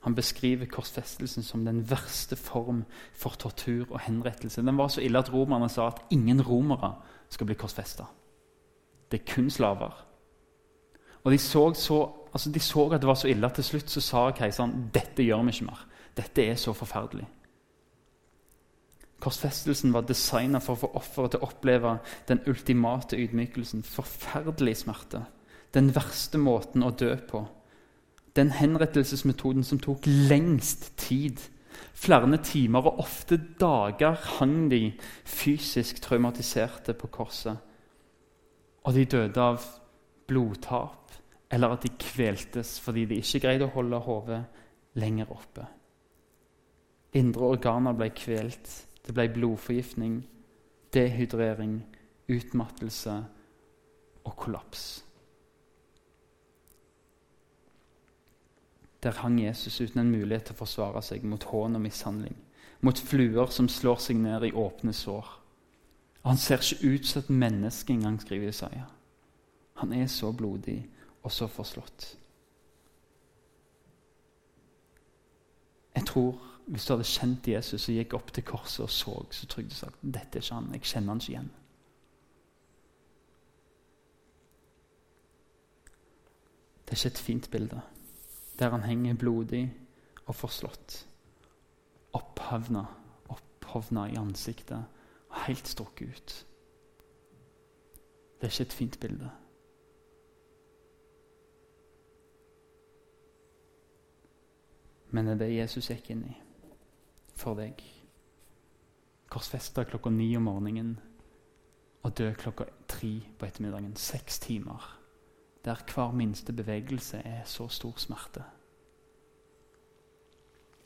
han 0.00 0.14
beskriver 0.14 0.70
korsfestelsen 0.70 1.44
som 1.44 1.64
den 1.64 1.82
verste 1.90 2.38
form 2.38 2.84
for 3.12 3.36
tortur 3.36 3.90
og 3.90 4.00
henrettelse. 4.00 4.62
Den 4.62 4.78
var 4.78 4.88
så 4.88 5.02
ille 5.04 5.18
at 5.18 5.32
romerne 5.32 5.68
sa 5.68 5.90
at 5.90 6.00
ingen 6.14 6.40
romere 6.46 6.94
skal 7.28 7.50
bli 7.50 7.58
korsfesta. 7.58 8.06
Det 9.10 9.20
er 9.20 9.34
kun 9.34 9.50
slaver. 9.50 10.06
Og 11.24 11.32
de 11.32 11.38
så, 11.38 11.74
så, 11.74 11.98
altså 12.32 12.50
de 12.50 12.60
så, 12.60 12.86
at 12.88 13.00
det 13.00 13.08
var 13.08 13.18
så 13.18 13.28
ille 13.28 13.46
at 13.46 13.58
til 13.58 13.64
slutt 13.64 13.90
så 13.90 14.00
sa 14.00 14.30
keiseren 14.36 14.88
dette 14.94 15.26
gjør 15.26 15.44
vi 15.44 15.56
ikke 15.56 15.68
mer. 15.68 15.84
Dette 16.16 16.46
er 16.46 16.56
så 16.60 16.72
forferdelig. 16.72 17.26
Korsfestelsen 19.20 19.92
var 19.92 20.06
designa 20.08 20.62
for 20.64 20.78
å 20.78 20.80
få 20.80 20.90
offeret 20.96 21.34
til 21.34 21.42
å 21.42 21.50
oppleve 21.50 21.98
den 22.28 22.40
ultimate 22.48 23.18
ydmykelsen. 23.20 23.84
Forferdelig 23.84 24.78
smerte. 24.80 25.26
Den 25.76 25.92
verste 25.94 26.40
måten 26.40 26.82
å 26.82 26.90
dø 26.90 27.12
på. 27.28 27.44
Den 28.36 28.54
henrettelsesmetoden 28.56 29.66
som 29.66 29.80
tok 29.82 30.06
lengst 30.06 30.94
tid. 31.00 31.42
Flere 31.94 32.38
timer 32.44 32.86
og 32.88 33.02
ofte 33.04 33.36
dager 33.60 34.16
hang 34.38 34.70
de 34.70 34.94
fysisk 35.28 36.00
traumatiserte 36.02 36.94
på 36.96 37.10
korset. 37.12 37.60
Og 38.84 38.96
de 38.96 39.04
døde 39.04 39.42
av 39.42 39.64
blodtap 40.30 41.12
eller 41.50 41.74
at 41.74 41.84
de 41.84 41.90
kveltes 42.00 42.78
fordi 42.80 43.04
de 43.10 43.18
ikke 43.20 43.42
greide 43.44 43.66
å 43.66 43.74
holde 43.74 43.98
hodet 44.06 44.40
lenger 45.00 45.32
oppe. 45.34 45.66
Indre 47.18 47.50
organer 47.56 47.96
ble 47.98 48.10
kvelt. 48.14 48.70
Det 49.00 49.14
ble 49.16 49.26
blodforgiftning, 49.32 50.20
dehydrering, 50.94 51.80
utmattelse 52.30 53.14
og 54.24 54.36
kollaps. 54.38 54.84
Der 59.02 59.16
hang 59.22 59.40
Jesus 59.40 59.80
uten 59.80 60.02
en 60.02 60.12
mulighet 60.12 60.50
til 60.50 60.58
å 60.58 60.60
forsvare 60.60 61.02
seg 61.02 61.24
mot 61.24 61.44
hån 61.48 61.78
og 61.78 61.82
mishandling, 61.82 62.36
mot 62.84 62.98
fluer 63.00 63.48
som 63.50 63.68
slår 63.72 64.02
seg 64.04 64.20
ned 64.20 64.44
i 64.50 64.52
åpne 64.52 64.92
sår. 64.94 65.39
Han 66.22 66.36
ser 66.36 66.60
ikke 66.60 66.94
ut 66.94 67.06
som 67.06 67.22
et 67.22 67.30
menneske 67.30 67.92
engang, 67.92 68.20
skriver 68.20 68.48
Isaiah. 68.48 68.88
Han 69.74 69.92
er 69.92 70.06
så 70.06 70.32
blodig 70.32 70.90
og 71.22 71.32
så 71.32 71.46
forslått. 71.46 72.18
Jeg 75.94 76.06
tror 76.06 76.38
hvis 76.66 76.84
du 76.86 76.92
hadde 76.92 77.04
kjent 77.04 77.48
Jesus 77.48 77.88
og 77.88 77.94
gikk 77.94 78.14
opp 78.14 78.28
til 78.32 78.44
korset 78.46 78.84
og 78.84 78.90
så, 78.90 79.14
så 79.30 79.48
jeg 79.56 79.70
du 79.70 79.74
sagt 79.74 79.96
dette 80.02 80.38
er 80.38 80.44
ikke 80.44 80.54
han. 80.54 80.68
Jeg 80.72 80.86
kjenner 80.86 81.08
han 81.08 81.20
ikke 81.20 81.32
igjen. 81.32 81.50
Det 86.84 86.94
er 86.94 87.00
ikke 87.00 87.14
et 87.14 87.24
fint 87.24 87.50
bilde 87.50 87.80
der 88.60 88.70
han 88.70 88.82
henger 88.84 89.14
blodig 89.16 89.62
og 90.26 90.34
forslått. 90.36 91.06
Opphavna, 92.12 92.84
opphovna 93.32 94.04
i 94.10 94.18
ansiktet 94.20 94.99
helt 95.30 95.66
strukket 95.66 96.08
ut. 96.08 96.46
Det 98.40 98.46
er 98.46 98.52
ikke 98.52 98.68
et 98.68 98.72
fint 98.72 99.00
bilde. 99.00 99.30
Men 105.10 105.26
det 105.26 105.32
er 105.32 105.42
det 105.42 105.56
Jesus 105.56 105.90
gikk 105.90 106.12
inn 106.14 106.24
i 106.30 106.36
for 107.40 107.56
deg. 107.58 107.80
Korsfesta 109.30 109.84
klokka 109.88 110.10
ni 110.12 110.28
om 110.36 110.46
morgenen 110.48 110.96
og 112.04 112.14
dø 112.18 112.30
klokka 112.34 112.66
tre 112.88 113.12
på 113.38 113.46
ettermiddagen. 113.46 113.96
Seks 113.96 114.38
timer. 114.38 114.96
Der 115.64 115.82
hver 115.94 116.12
minste 116.16 116.52
bevegelse 116.52 117.20
er 117.24 117.44
så 117.44 117.68
stor 117.68 117.98
smerte. 118.00 118.44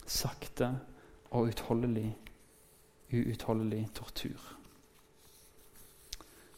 Sakte 0.07 0.81
og 1.31 1.49
utholdelig, 1.49 2.17
uutholdelig 3.13 3.89
tortur. 3.95 4.41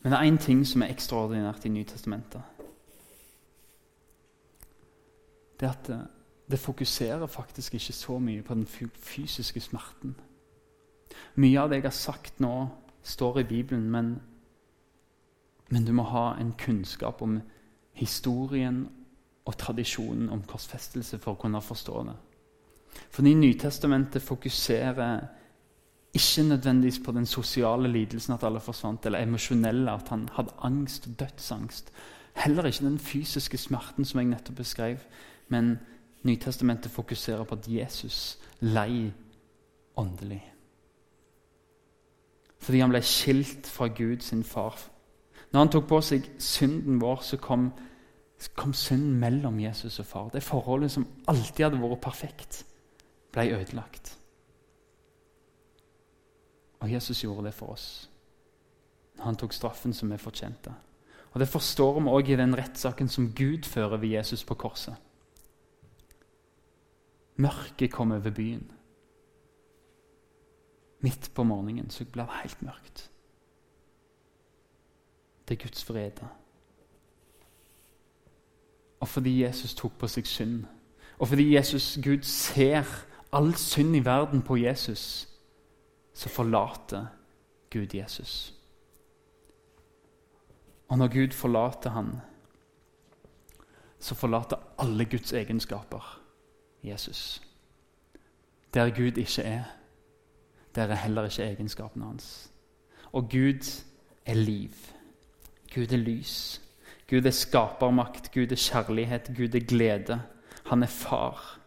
Men 0.03 0.13
det 0.13 0.19
er 0.19 0.31
én 0.31 0.39
ting 0.39 0.67
som 0.67 0.83
er 0.83 0.93
ekstraordinært 0.95 1.65
i 1.65 1.69
Nytestamentet. 1.69 2.43
Det 5.61 5.67
er 5.67 5.73
at 5.73 5.91
det 6.51 6.59
fokuserer 6.59 7.27
faktisk 7.27 7.75
ikke 7.75 7.93
så 7.93 8.19
mye 8.19 8.43
på 8.43 8.55
den 8.55 8.67
fysiske 8.95 9.61
smerten. 9.61 10.15
Mye 11.35 11.61
av 11.61 11.69
det 11.69 11.81
jeg 11.81 11.89
har 11.89 11.97
sagt 11.97 12.41
nå, 12.41 12.69
står 13.03 13.39
i 13.39 13.45
Bibelen, 13.45 13.91
men, 13.91 14.21
men 15.69 15.85
du 15.85 15.93
må 15.93 16.03
ha 16.03 16.37
en 16.41 16.55
kunnskap 16.59 17.23
om 17.23 17.41
historien 17.93 18.89
og 19.45 19.57
tradisjonen 19.59 20.31
om 20.31 20.43
korsfestelse 20.43 21.19
for 21.19 21.35
å 21.35 21.41
kunne 21.41 21.63
forstå 21.63 22.03
det. 22.09 22.17
Fordi 23.11 23.35
Nytestamentet 23.35 24.23
fokuserer 24.23 25.27
ikke 26.17 26.49
nødvendigvis 26.49 27.01
på 27.05 27.13
den 27.13 27.27
sosiale 27.27 27.89
lidelsen, 27.89 28.35
at 28.35 28.45
alle 28.45 28.61
forsvant, 28.61 29.07
eller 29.07 29.23
emosjonelle, 29.23 29.93
at 29.93 30.09
han 30.09 30.29
hadde 30.33 30.55
angst 30.59 31.07
og 31.07 31.21
dødsangst. 31.21 31.93
Heller 32.37 32.67
ikke 32.69 32.85
den 32.85 32.99
fysiske 32.99 33.59
smerten 33.59 34.05
som 34.05 34.21
jeg 34.21 34.33
nettopp 34.33 34.57
beskrev, 34.65 35.05
men 35.49 35.77
Nytestamentet 36.27 36.91
fokuserer 36.91 37.45
på 37.45 37.55
at 37.55 37.69
Jesus 37.69 38.39
lei 38.61 39.13
åndelig. 39.97 40.43
Fordi 42.59 42.81
han 42.83 42.91
ble 42.91 43.03
skilt 43.07 43.69
fra 43.71 43.87
Gud 43.95 44.25
sin 44.27 44.43
far. 44.45 44.79
Når 45.53 45.61
han 45.61 45.71
tok 45.71 45.87
på 45.89 46.01
seg 46.03 46.27
synden 46.43 46.99
vår, 47.01 47.23
så 47.23 47.39
kom, 47.39 47.69
kom 48.59 48.75
synden 48.75 49.15
mellom 49.21 49.61
Jesus 49.63 50.01
og 50.03 50.07
far. 50.07 50.31
Det 50.35 50.43
forholdet 50.43 50.91
som 50.97 51.07
alltid 51.29 51.69
hadde 51.69 51.83
vært 51.83 52.03
perfekt, 52.03 52.65
ble 53.33 53.47
ødelagt. 53.61 54.16
Og 56.81 56.93
Jesus 56.93 57.23
gjorde 57.23 57.47
det 57.47 57.55
for 57.55 57.73
oss. 57.73 58.11
Han 59.19 59.37
tok 59.37 59.53
straffen 59.53 59.95
som 59.95 60.11
vi 60.13 60.19
fortjente. 60.21 60.75
Og 61.33 61.41
Det 61.41 61.49
forstår 61.49 62.01
vi 62.01 62.09
òg 62.09 62.31
i 62.33 62.37
den 62.37 62.57
rettssaken 62.57 63.09
som 63.09 63.33
Gud 63.33 63.65
fører 63.65 63.97
ved 63.97 64.09
Jesus 64.09 64.45
på 64.45 64.55
korset. 64.55 64.97
Mørket 67.37 67.93
kom 67.93 68.13
over 68.13 68.31
byen. 68.31 68.71
Midt 71.01 71.31
på 71.35 71.45
morgenen 71.45 71.91
så 71.91 72.05
ble 72.05 72.25
det 72.25 72.41
helt 72.43 72.63
mørkt. 72.63 73.11
Det 75.49 75.59
er 75.59 75.63
Guds 75.63 75.89
vrede. 75.89 76.29
Og 79.01 79.09
fordi 79.09 79.43
Jesus 79.43 79.75
tok 79.75 79.99
på 79.99 80.09
seg 80.09 80.27
synd, 80.27 80.65
og 81.19 81.29
fordi 81.29 81.55
Jesus, 81.55 81.99
Gud 82.05 82.23
ser 82.23 82.85
all 83.33 83.55
synd 83.55 83.97
i 83.97 84.05
verden 84.05 84.43
på 84.43 84.57
Jesus, 84.57 85.29
så 86.17 86.29
forlater 86.29 87.07
Gud 87.73 87.95
Jesus. 87.95 88.55
Og 90.89 90.99
når 90.99 91.09
Gud 91.09 91.33
forlater 91.33 91.91
han, 91.91 92.07
så 93.99 94.15
forlater 94.15 94.57
alle 94.79 95.05
Guds 95.05 95.33
egenskaper 95.33 96.23
Jesus. 96.85 97.43
Der 98.75 98.91
Gud 98.91 99.19
ikke 99.19 99.43
er, 99.43 99.65
der 100.75 100.83
er 100.83 100.95
heller 100.95 101.25
ikke 101.25 101.43
egenskapene 101.43 102.05
hans. 102.05 102.53
Og 103.13 103.29
Gud 103.31 103.85
er 104.27 104.35
liv. 104.35 104.73
Gud 105.75 105.93
er 105.93 105.97
lys. 105.97 106.63
Gud 107.11 107.25
er 107.25 107.31
skapermakt, 107.31 108.33
Gud 108.35 108.53
er 108.53 108.57
kjærlighet, 108.57 109.31
Gud 109.37 109.55
er 109.55 109.67
glede. 109.69 110.23
Han 110.67 110.83
er 110.83 110.87
far. 110.87 111.61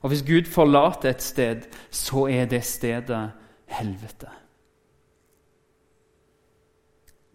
Og 0.00 0.08
hvis 0.08 0.22
Gud 0.22 0.44
forlater 0.44 1.10
et 1.10 1.22
sted, 1.22 1.62
så 1.90 2.26
er 2.26 2.44
det 2.44 2.64
stedet 2.64 3.32
helvete. 3.66 4.30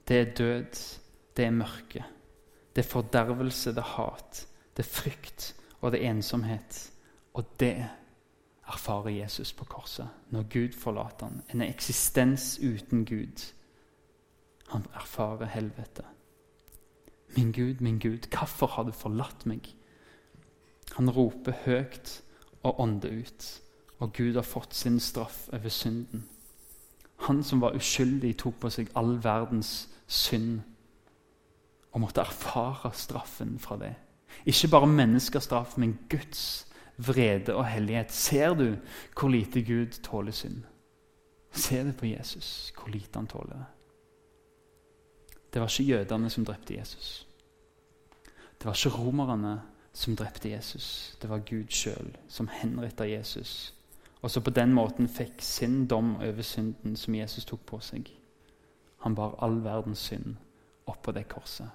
Det 0.08 0.18
er 0.22 0.34
død, 0.34 1.00
det 1.38 1.46
er 1.46 1.54
mørke, 1.54 2.04
det 2.76 2.86
er 2.86 2.90
fordervelse, 2.90 3.70
det 3.70 3.78
er 3.78 3.96
hat, 3.96 4.48
det 4.78 4.86
er 4.86 4.90
frykt 4.90 5.56
og 5.82 5.92
det 5.92 6.04
er 6.04 6.12
ensomhet. 6.12 6.92
Og 7.34 7.46
det 7.60 7.90
erfarer 8.68 9.10
Jesus 9.10 9.54
på 9.54 9.66
korset 9.66 10.10
når 10.30 10.48
Gud 10.54 10.74
forlater 10.78 11.26
ham. 11.26 11.42
En 11.54 11.62
eksistens 11.62 12.60
uten 12.60 13.06
Gud. 13.06 13.54
Han 14.70 14.86
erfarer 14.96 15.46
helvete. 15.46 16.04
Min 17.38 17.52
Gud, 17.52 17.80
min 17.80 18.00
Gud, 18.00 18.28
hvorfor 18.38 18.68
har 18.68 18.84
du 18.84 18.92
forlatt 18.92 19.46
meg? 19.46 19.70
Han 20.98 21.10
roper 21.10 21.54
høyt 21.66 22.22
og 22.64 22.80
ånder 22.80 23.20
ut, 23.22 23.62
og 24.00 24.14
Gud 24.14 24.36
har 24.36 24.48
fått 24.48 24.76
sin 24.76 25.00
straff 25.00 25.48
over 25.54 25.70
synden. 25.70 26.26
Han 27.28 27.44
som 27.44 27.62
var 27.62 27.76
uskyldig, 27.76 28.38
tok 28.40 28.60
på 28.62 28.72
seg 28.72 28.92
all 28.96 29.18
verdens 29.24 29.90
synd 30.08 30.62
og 31.92 32.04
måtte 32.06 32.22
erfare 32.22 32.92
straffen 32.96 33.58
fra 33.60 33.78
det. 33.82 33.94
Ikke 34.46 34.70
bare 34.72 34.88
menneskers 34.88 35.50
straff, 35.50 35.78
men 35.78 35.98
Guds 36.10 36.68
vrede 36.98 37.56
og 37.56 37.66
hellighet. 37.66 38.12
Ser 38.12 38.54
du 38.54 38.76
hvor 39.18 39.30
lite 39.30 39.62
Gud 39.62 40.00
tåler 40.04 40.32
synd? 40.32 40.64
Se 41.52 41.84
det 41.84 41.98
på 41.98 42.06
Jesus, 42.06 42.74
hvor 42.78 42.92
lite 42.94 43.20
han 43.20 43.28
tåler 43.28 43.58
det. 43.58 43.66
Det 45.54 45.62
var 45.62 45.68
ikke 45.68 45.92
jødene 45.92 46.30
som 46.30 46.46
drepte 46.46 46.78
Jesus. 46.78 47.28
Det 48.60 48.66
var 48.66 48.76
ikke 48.76 48.98
romerne 48.98 49.62
som 49.94 50.16
drepte 50.16 50.50
Jesus. 50.50 51.18
Det 51.22 51.30
var 51.30 51.38
Gud 51.40 51.72
sjøl 51.74 52.16
som 52.28 52.48
henretta 52.48 53.08
Jesus. 53.10 53.74
Og 54.22 54.32
så 54.32 54.42
på 54.44 54.52
den 54.52 54.74
måten 54.76 55.08
fikk 55.08 55.42
sin 55.42 55.86
dom 55.88 56.16
over 56.16 56.42
synden 56.42 56.96
som 57.00 57.16
Jesus 57.16 57.46
tok 57.46 57.62
på 57.66 57.80
seg. 57.84 58.10
Han 59.06 59.16
bar 59.16 59.38
all 59.44 59.62
verdens 59.64 60.00
synd 60.10 60.36
oppå 60.90 61.14
det 61.16 61.28
korset. 61.32 61.70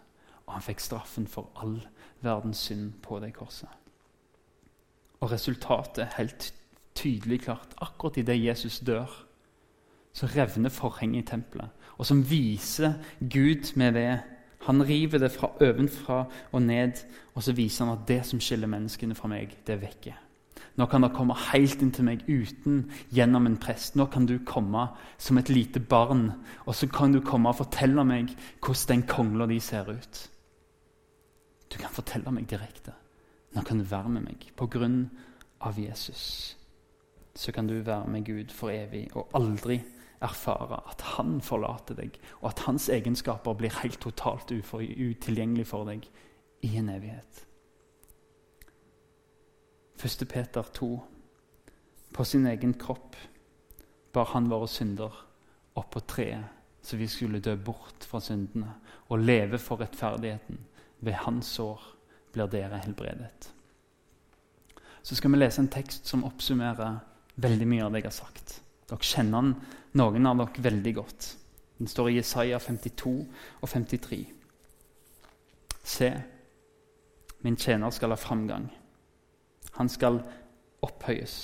Og 0.45 0.53
han 0.59 0.65
fikk 0.65 0.83
straffen 0.85 1.27
for 1.31 1.49
all 1.57 1.79
verdens 2.25 2.67
synd 2.67 2.99
på 3.03 3.21
det 3.21 3.33
korset. 3.37 3.71
Og 5.21 5.31
resultatet 5.33 6.05
er 6.05 6.17
helt 6.19 6.51
tydelig 6.95 7.41
klart. 7.47 7.73
Akkurat 7.81 8.17
idet 8.21 8.45
Jesus 8.45 8.79
dør, 8.85 9.09
så 10.13 10.27
revner 10.27 10.71
forhenget 10.71 11.25
i 11.25 11.27
tempelet. 11.27 11.69
Og 11.97 12.07
som 12.07 12.31
viser 12.31 12.93
Gud 13.21 13.77
med 13.77 13.93
det 13.93 14.21
Han 14.65 14.89
river 14.89 15.19
det 15.19 15.33
fra 15.33 15.51
ovenfra 15.61 16.25
og 16.53 16.63
ned, 16.63 16.93
og 17.35 17.43
så 17.43 17.53
viser 17.53 17.85
han 17.85 17.99
at 17.99 18.09
det 18.09 18.27
som 18.27 18.41
skiller 18.41 18.67
menneskene 18.67 19.15
fra 19.15 19.29
meg, 19.29 19.59
det 19.67 19.75
er 19.75 19.83
vekke. 19.83 20.15
Nå 20.77 20.87
kan 20.91 21.05
dere 21.05 21.15
komme 21.15 21.37
helt 21.53 21.83
inn 21.83 21.93
til 21.95 22.07
meg 22.09 22.25
uten 22.27 22.85
gjennom 23.15 23.47
en 23.47 23.59
prest. 23.61 23.95
Nå 23.97 24.09
kan 24.13 24.27
du 24.27 24.39
komme 24.47 24.89
som 25.19 25.39
et 25.39 25.53
lite 25.53 25.81
barn, 25.81 26.31
og 26.67 26.75
så 26.75 26.89
kan 26.91 27.15
du 27.15 27.21
komme 27.25 27.53
og 27.53 27.61
fortelle 27.63 28.05
meg 28.07 28.35
hvordan 28.65 28.91
den 28.91 29.07
kongla 29.09 29.49
di 29.51 29.61
ser 29.61 29.91
ut. 29.91 30.25
Du 31.71 31.79
kan 31.79 31.95
fortelle 31.95 32.31
meg 32.35 32.49
direkte. 32.51 32.95
Nå 33.55 33.63
kan 33.63 33.79
du 33.79 33.87
være 33.87 34.11
med 34.17 34.27
meg 34.27 34.51
på 34.57 34.67
grunn 34.71 35.09
av 35.63 35.79
Jesus. 35.79 36.57
Så 37.35 37.53
kan 37.53 37.67
du 37.67 37.81
være 37.83 38.11
med 38.11 38.27
Gud 38.27 38.53
for 38.55 38.71
evig 38.71 39.09
og 39.15 39.31
aldri 39.35 39.81
erfare 40.25 40.81
at 40.91 41.03
han 41.17 41.41
forlater 41.45 41.99
deg, 41.99 42.19
og 42.43 42.53
at 42.53 42.63
hans 42.69 42.89
egenskaper 42.93 43.57
blir 43.59 43.75
helt 43.83 44.01
totalt 44.01 44.53
utilgjengelig 44.55 45.67
for 45.69 45.89
deg 45.89 46.07
i 46.65 46.77
en 46.81 46.89
evighet. 46.95 47.45
1. 50.03 50.29
Peter 50.29 50.63
2. 50.63 51.01
På 52.13 52.25
sin 52.25 52.47
egen 52.47 52.75
kropp 52.75 53.17
bar 54.13 54.31
han 54.35 54.51
våre 54.51 54.69
synder 54.69 55.15
opp 55.75 55.91
på 55.91 56.01
treet, 56.01 56.45
så 56.83 56.97
vi 56.97 57.09
skulle 57.09 57.41
dø 57.43 57.57
bort 57.57 58.05
fra 58.07 58.21
syndene 58.23 58.75
og 59.09 59.25
leve 59.25 59.59
for 59.59 59.83
rettferdigheten. 59.83 60.59
Ved 61.05 61.19
hans 61.25 61.51
sår 61.57 61.81
blir 62.33 62.51
dere 62.51 62.79
helbredet. 62.85 63.51
Så 65.03 65.17
skal 65.17 65.33
vi 65.35 65.41
lese 65.41 65.61
en 65.61 65.73
tekst 65.73 66.07
som 66.09 66.25
oppsummerer 66.25 67.01
veldig 67.35 67.67
mye 67.69 67.85
av 67.85 67.93
det 67.93 68.05
jeg 68.05 68.09
har 68.09 68.17
sagt. 68.17 68.55
Dere 68.89 69.05
kjenner 69.05 69.43
den, 69.43 69.57
noen 69.99 70.31
av 70.31 70.39
dere 70.41 70.65
veldig 70.69 70.95
godt. 70.97 71.27
Den 71.79 71.91
står 71.91 72.11
i 72.11 72.17
Jesaja 72.21 72.61
52 72.63 73.13
og 73.61 73.69
53. 73.69 74.21
Se, 75.85 76.11
min 77.45 77.59
tjener 77.61 77.93
skal 77.93 78.15
ha 78.15 78.17
framgang. 78.17 78.71
Han 79.73 79.89
skal 79.89 80.21
opphøyes, 80.85 81.37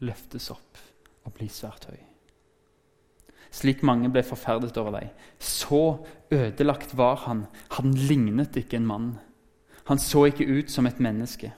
løftes 0.00 0.50
opp 0.50 0.78
og 1.26 1.34
bli 1.36 1.48
svært 1.52 1.86
høy. 1.90 2.00
Slik 3.50 3.82
mange 3.82 4.10
ble 4.14 4.22
forferdet 4.22 4.76
over 4.78 4.94
deg. 5.00 5.08
Så 5.42 6.00
ødelagt 6.30 6.94
var 6.96 7.24
han. 7.26 7.46
Han 7.76 7.94
lignet 7.94 8.56
ikke 8.56 8.78
en 8.78 8.86
mann. 8.86 9.08
Han 9.90 9.98
så 9.98 10.28
ikke 10.30 10.46
ut 10.46 10.70
som 10.70 10.86
et 10.86 11.00
menneske. 11.02 11.52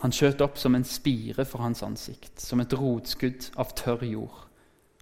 Han 0.00 0.14
skjøt 0.14 0.40
opp 0.40 0.56
som 0.58 0.76
en 0.76 0.86
spire 0.86 1.44
for 1.44 1.60
hans 1.60 1.82
ansikt, 1.84 2.38
som 2.40 2.62
et 2.62 2.72
rotskudd 2.72 3.50
av 3.60 3.74
tørr 3.76 4.06
jord. 4.06 4.46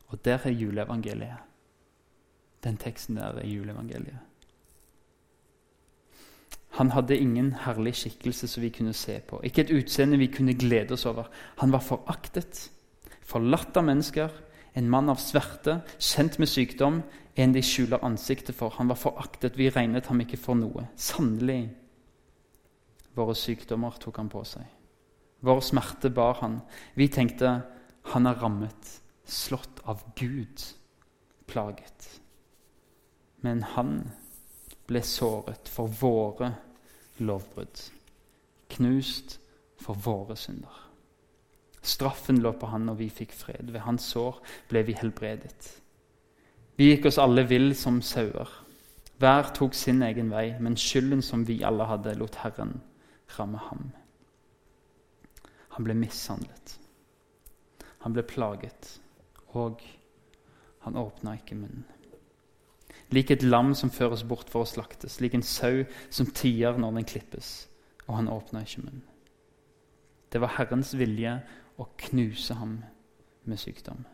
Og 0.09 0.25
der 0.25 0.41
er 0.49 0.57
juleevangeliet. 0.57 1.45
Den 2.65 2.81
teksten 2.81 3.21
der 3.21 3.39
er 3.39 3.47
juleevangeliet. 3.47 4.28
Han 6.79 6.93
hadde 6.95 7.19
ingen 7.19 7.53
herlig 7.65 7.97
skikkelse 7.99 8.47
som 8.47 8.63
vi 8.63 8.71
kunne 8.71 8.95
se 8.95 9.19
på, 9.27 9.41
ikke 9.43 9.65
et 9.65 9.73
utseende 9.75 10.19
vi 10.21 10.31
kunne 10.31 10.55
glede 10.55 10.95
oss 10.95 11.09
over. 11.11 11.27
Han 11.59 11.73
var 11.75 11.83
foraktet, 11.83 12.69
forlatt 13.27 13.77
av 13.77 13.89
mennesker, 13.89 14.31
en 14.79 14.91
mann 14.91 15.11
av 15.11 15.19
sverte, 15.19 15.81
kjent 15.99 16.39
med 16.39 16.51
sykdom, 16.51 17.01
en 17.35 17.55
de 17.55 17.63
skjuler 17.67 18.05
ansiktet 18.07 18.55
for. 18.55 18.71
Han 18.79 18.91
var 18.93 18.99
foraktet, 19.01 19.59
vi 19.59 19.71
regnet 19.75 20.07
ham 20.07 20.23
ikke 20.23 20.39
for 20.39 20.59
noe. 20.59 20.87
Sannelig, 20.95 21.65
våre 23.19 23.35
sykdommer 23.35 23.99
tok 23.99 24.23
han 24.23 24.31
på 24.31 24.45
seg. 24.47 24.71
Vår 25.43 25.65
smerte 25.67 26.11
bar 26.15 26.39
han. 26.45 26.61
Vi 26.95 27.09
tenkte 27.11 27.57
han 28.13 28.27
er 28.31 28.39
rammet, 28.39 28.95
slått 29.27 29.83
av 29.91 30.07
Gud, 30.19 30.63
plaget. 31.51 32.07
Men 33.43 33.63
han 33.75 34.01
ble 34.89 35.03
såret 35.05 35.69
for 35.71 35.91
våre 36.01 36.55
lovbrudd, 37.21 37.83
knust 38.71 39.39
for 39.81 39.95
våre 39.95 40.37
synder. 40.37 40.85
Straffen 41.83 42.41
lå 42.43 42.53
på 42.59 42.67
han, 42.67 42.89
og 42.91 42.99
vi 42.99 43.09
fikk 43.09 43.33
fred. 43.33 43.71
Ved 43.73 43.85
hans 43.87 44.11
sår 44.13 44.41
ble 44.71 44.83
vi 44.89 44.97
helbredet. 44.99 45.69
Vi 46.79 46.91
gikk 46.91 47.09
oss 47.11 47.21
alle 47.23 47.47
vill 47.49 47.73
som 47.77 48.03
sauer. 48.03 48.51
Hver 49.19 49.51
tok 49.55 49.75
sin 49.75 50.03
egen 50.07 50.31
vei, 50.31 50.53
men 50.61 50.77
skylden 50.79 51.23
som 51.23 51.47
vi 51.47 51.63
alle 51.67 51.89
hadde, 51.91 52.15
lot 52.19 52.39
Herren 52.43 52.77
ramme 53.39 53.59
ham. 53.59 53.89
Han 55.75 55.87
ble 55.87 55.97
mishandlet. 55.99 56.77
Han 58.05 58.15
ble 58.15 58.23
plaget, 58.23 58.93
og 59.59 59.83
han 60.85 60.99
åpna 60.99 61.35
ikke 61.39 61.59
munnen. 61.59 61.87
Lik 63.15 63.31
et 63.31 63.43
lam 63.43 63.75
som 63.75 63.91
føres 63.91 64.25
bort 64.29 64.51
for 64.53 64.65
å 64.65 64.69
slaktes, 64.69 65.21
lik 65.21 65.35
en 65.35 65.45
sau 65.47 65.85
som 66.11 66.29
tier 66.29 66.77
når 66.79 66.99
den 66.99 67.09
klippes, 67.09 67.69
og 68.07 68.19
han 68.19 68.29
åpna 68.33 68.65
ikke 68.65 68.85
munnen. 68.85 69.07
Det 70.29 70.41
var 70.43 70.57
Herrens 70.59 70.93
vilje 70.99 71.39
å 71.81 71.87
knuse 72.09 72.59
ham 72.59 72.79
med 73.49 73.61
sykdom. 73.61 74.05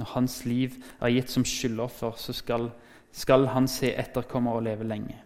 Når 0.00 0.10
hans 0.14 0.40
liv 0.48 0.78
er 1.00 1.12
gitt 1.12 1.30
som 1.30 1.44
skyldoffer, 1.46 2.16
så 2.18 2.34
skal, 2.34 2.70
skal 3.12 3.46
han 3.52 3.68
se 3.70 3.92
etterkommere 3.92 4.58
og 4.58 4.66
leve 4.66 4.88
lenge. 4.88 5.20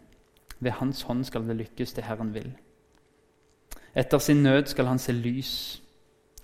Ved 0.59 0.75
hans 0.81 1.05
hånd 1.07 1.25
skal 1.29 1.47
det 1.47 1.57
lykkes 1.61 1.95
det 1.97 2.05
Herren 2.09 2.35
vil. 2.35 2.51
Etter 3.95 4.19
sin 4.19 4.43
nød 4.43 4.67
skal 4.67 4.91
han 4.91 4.99
se 4.99 5.15
lys. 5.15 5.53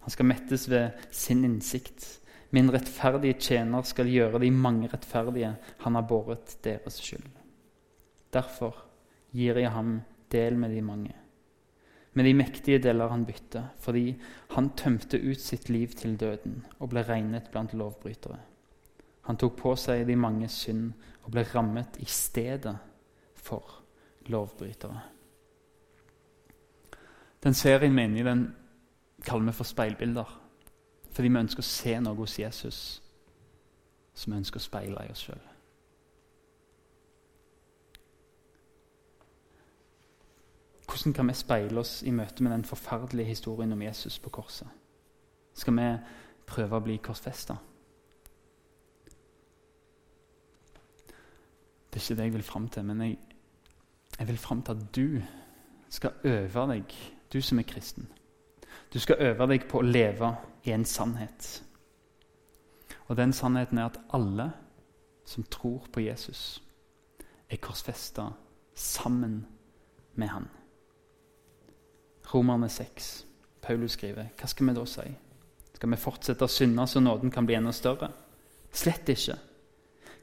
Han 0.02 0.10
skal 0.10 0.28
mettes 0.30 0.68
ved 0.70 0.90
sin 1.10 1.44
innsikt. 1.44 2.20
Min 2.54 2.70
rettferdige 2.70 3.34
tjener 3.40 3.82
skal 3.82 4.06
gjøre 4.06 4.38
de 4.38 4.50
mange 4.54 4.88
rettferdige. 4.92 5.56
Han 5.82 5.96
har 5.98 6.06
båret 6.06 6.56
deres 6.62 7.00
skyld. 7.02 7.26
Derfor 8.34 8.84
gir 9.34 9.58
jeg 9.58 9.72
ham 9.74 10.02
del 10.30 10.58
med 10.58 10.70
de 10.70 10.82
mange. 10.82 11.14
Med 12.14 12.28
de 12.28 12.34
mektige 12.34 12.78
deler 12.78 13.10
han 13.10 13.24
bytte, 13.26 13.64
fordi 13.82 14.14
han 14.54 14.70
tømte 14.78 15.18
ut 15.18 15.40
sitt 15.40 15.68
liv 15.68 15.96
til 15.98 16.14
døden 16.20 16.60
og 16.78 16.92
ble 16.92 17.02
regnet 17.02 17.50
blant 17.50 17.74
lovbrytere. 17.74 18.38
Han 19.26 19.40
tok 19.40 19.56
på 19.58 19.74
seg 19.80 20.04
de 20.06 20.14
mange 20.16 20.48
synd 20.52 20.92
og 21.24 21.32
ble 21.34 21.42
rammet 21.54 21.98
i 21.98 22.06
stedet 22.06 22.76
for 23.34 23.80
lovbrytere. 24.30 25.00
Den 27.42 27.54
serien 27.54 27.96
vi 27.96 28.04
er 28.04 28.08
inne 28.12 28.22
i, 28.22 28.28
den 28.30 28.46
kaller 29.24 29.50
vi 29.50 29.58
for 29.58 29.68
speilbilder. 29.68 30.43
Fordi 31.14 31.28
vi 31.28 31.38
ønsker 31.38 31.62
å 31.62 31.66
se 31.66 31.98
noe 32.02 32.18
hos 32.18 32.38
Jesus 32.38 32.78
som 34.14 34.32
vi 34.32 34.38
ønsker 34.40 34.58
å 34.58 34.64
speile 34.64 35.04
i 35.06 35.12
oss 35.12 35.22
sjøl. 35.26 35.42
Hvordan 40.86 41.14
kan 41.14 41.30
vi 41.30 41.36
speile 41.38 41.80
oss 41.80 42.02
i 42.06 42.10
møte 42.14 42.42
med 42.42 42.52
den 42.52 42.64
forferdelige 42.66 43.30
historien 43.32 43.72
om 43.72 43.82
Jesus 43.82 44.18
på 44.18 44.30
korset? 44.30 44.68
Skal 45.54 45.78
vi 45.78 45.86
prøve 46.46 46.78
å 46.78 46.84
bli 46.84 46.98
korsfesta? 47.02 47.56
Det 51.90 52.00
er 52.00 52.02
ikke 52.02 52.18
det 52.18 52.28
jeg 52.28 52.34
vil 52.34 52.46
fram 52.46 52.68
til, 52.68 52.84
men 52.84 53.02
jeg, 53.06 53.18
jeg 54.18 54.28
vil 54.28 54.38
fram 54.38 54.62
til 54.62 54.74
at 54.74 54.86
du 54.96 55.08
skal 55.94 56.18
øve 56.26 56.66
deg 56.74 56.94
du 57.32 57.40
som 57.42 57.58
er 57.58 57.70
kristen. 57.70 58.10
Du 58.94 59.00
skal 59.02 59.16
øve 59.18 59.46
deg 59.50 59.64
på 59.66 59.80
å 59.80 59.86
leve 59.86 60.28
i 60.64 60.70
en 60.70 60.84
sannhet. 60.86 61.62
Og 63.08 63.16
den 63.18 63.32
sannheten 63.34 63.78
er 63.78 63.90
at 63.90 63.98
alle 64.14 64.52
som 65.26 65.44
tror 65.50 65.88
på 65.92 66.04
Jesus, 66.04 66.62
er 67.50 67.56
korsfesta 67.56 68.28
sammen 68.74 69.46
med 70.14 70.28
han. 70.28 70.46
Romerne 72.34 72.68
6. 72.68 73.26
Paulus 73.62 73.96
skriver, 73.96 74.30
hva 74.38 74.48
skal 74.48 74.68
vi 74.68 74.76
da 74.76 74.84
si? 74.88 75.08
Skal 75.74 75.90
vi 75.90 76.00
fortsette 76.00 76.46
å 76.46 76.52
synde 76.52 76.86
så 76.86 77.00
nåden 77.00 77.32
kan 77.32 77.46
bli 77.46 77.56
enda 77.58 77.72
større? 77.72 78.10
Slett 78.74 79.08
ikke. 79.08 79.36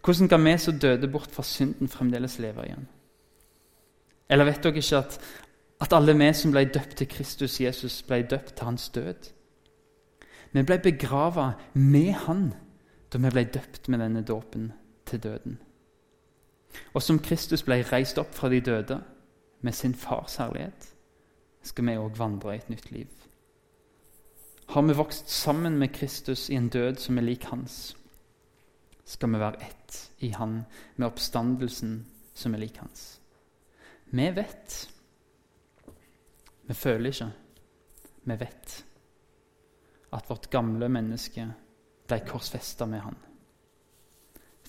Hvordan 0.01 0.29
kan 0.29 0.45
vi 0.45 0.57
som 0.57 0.79
døde 0.79 1.09
bort 1.11 1.31
fra 1.31 1.43
synden, 1.45 1.89
fremdeles 1.89 2.39
leve 2.41 2.65
igjen? 2.65 2.87
Eller 4.31 4.47
vet 4.47 4.63
dere 4.63 4.81
ikke 4.81 5.01
at 5.01 5.17
at 5.81 5.93
alle 5.93 6.13
vi 6.13 6.33
som 6.33 6.53
ble 6.53 6.65
døpt 6.69 6.97
til 6.99 7.09
Kristus 7.09 7.59
Jesus, 7.61 8.01
ble 8.05 8.21
døpt 8.21 8.55
til 8.55 8.65
hans 8.65 8.89
død. 8.89 9.31
Vi 10.51 10.63
ble 10.67 10.77
begrava 10.83 11.53
med 11.73 12.13
han 12.27 12.51
da 13.11 13.19
vi 13.19 13.31
ble 13.33 13.43
døpt 13.53 13.89
med 13.89 13.99
denne 13.99 14.21
dåpen 14.21 14.71
til 15.05 15.23
døden. 15.23 15.57
Og 16.93 17.01
som 17.03 17.19
Kristus 17.19 17.63
ble 17.67 17.81
reist 17.91 18.19
opp 18.21 18.35
fra 18.35 18.49
de 18.49 18.61
døde 18.61 19.01
med 19.61 19.75
sin 19.75 19.95
fars 19.95 20.37
herlighet, 20.39 20.87
skal 21.63 21.85
vi 21.87 21.97
òg 21.99 22.15
vandre 22.17 22.55
i 22.55 22.61
et 22.61 22.69
nytt 22.69 22.91
liv. 22.91 23.09
Har 24.71 24.85
vi 24.87 24.95
vokst 24.95 25.29
sammen 25.29 25.77
med 25.77 25.91
Kristus 25.93 26.49
i 26.49 26.55
en 26.55 26.69
død 26.69 26.95
som 26.95 27.17
er 27.17 27.27
lik 27.27 27.49
hans, 27.51 27.97
skal 29.05 29.33
vi 29.33 29.41
være 29.41 29.65
ett 29.65 29.97
i 30.23 30.29
Han 30.29 30.61
med 30.95 31.07
oppstandelsen 31.07 32.05
som 32.33 32.53
er 32.53 32.63
lik 32.63 32.77
hans. 32.77 33.19
Vi 34.11 34.29
vet 34.35 34.87
vi 36.71 36.77
føler 36.79 37.11
ikke. 37.11 37.31
Vi 38.23 38.35
vet 38.39 38.77
at 40.15 40.29
vårt 40.29 40.47
gamle 40.53 40.87
menneske 40.91 41.43
ble 42.07 42.19
korsfesta 42.27 42.87
med 42.87 43.03
han. 43.07 43.19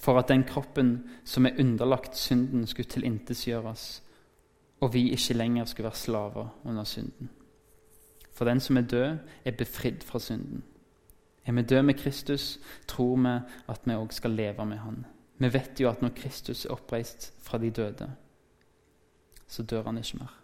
for 0.02 0.18
at 0.18 0.28
den 0.28 0.42
kroppen 0.42 1.10
som 1.24 1.46
er 1.46 1.60
underlagt 1.60 2.16
synden, 2.16 2.66
skulle 2.66 2.88
tilintetgjøres, 2.90 4.02
og 4.80 4.94
vi 4.94 5.12
ikke 5.14 5.34
lenger 5.34 5.64
skulle 5.64 5.84
være 5.84 5.94
slaver 5.94 6.48
under 6.64 6.84
synden. 6.84 7.30
For 8.34 8.44
den 8.44 8.60
som 8.60 8.76
er 8.76 8.80
død, 8.80 9.18
er 9.44 9.56
befridd 9.58 10.02
fra 10.02 10.18
synden. 10.18 10.64
Er 11.46 11.52
vi 11.52 11.62
døde 11.62 11.82
med 11.82 11.94
Kristus, 11.94 12.58
tror 12.88 13.16
vi 13.16 13.38
at 13.68 13.80
vi 13.84 13.92
òg 13.92 14.10
skal 14.10 14.30
leve 14.30 14.66
med 14.66 14.78
Han. 14.78 15.06
Vi 15.38 15.52
vet 15.52 15.80
jo 15.80 15.88
at 15.88 16.02
når 16.02 16.16
Kristus 16.16 16.64
er 16.64 16.70
oppreist 16.70 17.34
fra 17.38 17.58
de 17.58 17.70
døde, 17.70 18.10
så 19.46 19.62
dør 19.62 19.82
han 19.82 19.98
ikke 19.98 20.18
mer. 20.18 20.41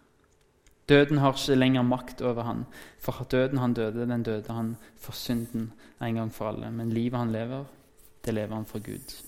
Døden 0.89 1.17
har 1.17 1.33
ikke 1.33 1.55
lenger 1.55 1.81
makt 1.85 2.21
over 2.21 2.43
han, 2.43 2.65
for 2.99 3.23
døden 3.31 3.57
han 3.57 3.73
døde, 3.73 4.07
den 4.09 4.23
døde 4.23 4.53
han 4.53 4.75
for 4.97 5.11
synden 5.11 5.71
en 6.01 6.15
gang 6.15 6.33
for 6.33 6.49
alle. 6.49 6.71
Men 6.71 6.89
livet 6.89 7.19
han 7.19 7.31
lever, 7.31 7.65
det 8.25 8.33
lever 8.33 8.55
han 8.55 8.65
for 8.65 8.79
Gud. 8.79 9.23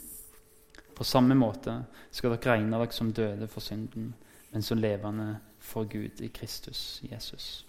På 0.96 1.04
samme 1.04 1.36
måte 1.36 1.84
skal 2.12 2.34
dere 2.34 2.52
regne 2.52 2.78
dere 2.78 2.92
som 2.92 3.14
døde 3.14 3.48
for 3.48 3.62
synden, 3.62 4.16
men 4.52 4.62
som 4.62 4.78
levende 4.78 5.38
for 5.60 5.84
Gud 5.84 6.22
i 6.22 6.28
Kristus 6.28 7.02
Jesus. 7.12 7.66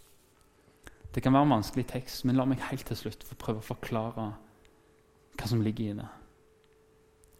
Det 1.15 1.23
kan 1.23 1.33
være 1.33 1.43
en 1.43 1.51
vanskelig 1.51 1.87
tekst, 1.87 2.25
men 2.25 2.37
la 2.37 2.45
meg 2.45 2.65
helt 2.71 2.87
til 2.87 2.97
slutt 2.97 3.25
få 3.25 3.35
prøve 3.35 3.61
å 3.61 3.67
forklare 3.75 4.31
hva 5.37 5.49
som 5.49 5.61
ligger 5.61 5.91
i 5.91 5.97
det. 5.97 6.09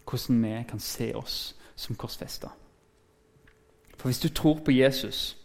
Hvordan 0.05 0.43
vi 0.45 0.65
kan 0.69 0.81
se 0.81 1.15
oss 1.15 1.55
som 1.77 1.97
korsfesta. 1.97 2.51
For 3.97 4.09
hvis 4.09 4.21
du 4.21 4.29
tror 4.29 4.61
på 4.65 4.73
Jesus, 4.73 5.37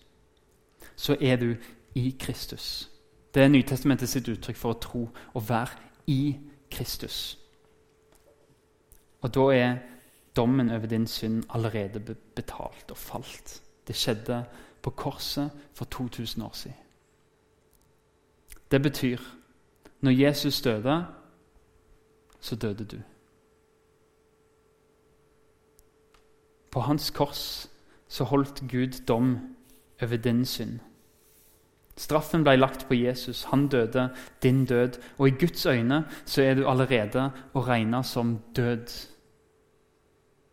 så 0.97 1.17
er 1.21 1.35
du 1.35 1.55
i 1.95 2.15
Kristus. 2.19 2.89
Det 3.33 3.43
er 3.43 3.47
Nytestamentet 3.53 4.09
sitt 4.09 4.27
uttrykk 4.27 4.57
for 4.57 4.73
å 4.73 4.79
tro 4.81 5.03
og 5.33 5.49
være 5.49 5.77
i 6.09 6.37
Kristus. 6.73 7.37
Og 9.21 9.33
da 9.33 9.45
er 9.53 9.77
dommen 10.35 10.69
over 10.69 10.89
din 10.89 11.07
synd 11.07 11.43
allerede 11.49 12.15
betalt 12.35 12.91
og 12.91 12.97
falt. 12.97 13.61
Det 13.87 13.95
skjedde 13.95 14.43
på 14.81 14.89
korset 14.89 15.51
for 15.73 15.85
2000 15.85 16.43
år 16.43 16.53
siden. 16.53 16.77
Det 18.71 18.81
betyr 18.81 19.17
når 20.01 20.11
Jesus 20.11 20.61
døde, 20.61 21.05
så 22.39 22.55
døde 22.55 22.85
du. 22.85 22.97
På 26.71 26.79
hans 26.79 27.11
kors 27.11 27.69
så 28.07 28.23
holdt 28.23 28.63
Gud 28.71 29.05
dom 29.07 29.56
over 30.01 30.17
din 30.17 30.45
synd. 30.45 30.79
Straffen 31.97 32.43
ble 32.45 32.57
lagt 32.57 32.85
på 32.87 32.93
Jesus. 32.93 33.43
Han 33.51 33.67
døde 33.67 34.09
din 34.43 34.65
død. 34.65 34.99
Og 35.17 35.27
i 35.27 35.37
Guds 35.39 35.65
øyne 35.65 36.03
så 36.25 36.41
er 36.41 36.55
du 36.55 36.67
allerede 36.69 37.31
å 37.53 37.63
regne 37.65 38.03
som 38.05 38.37
død 38.55 38.93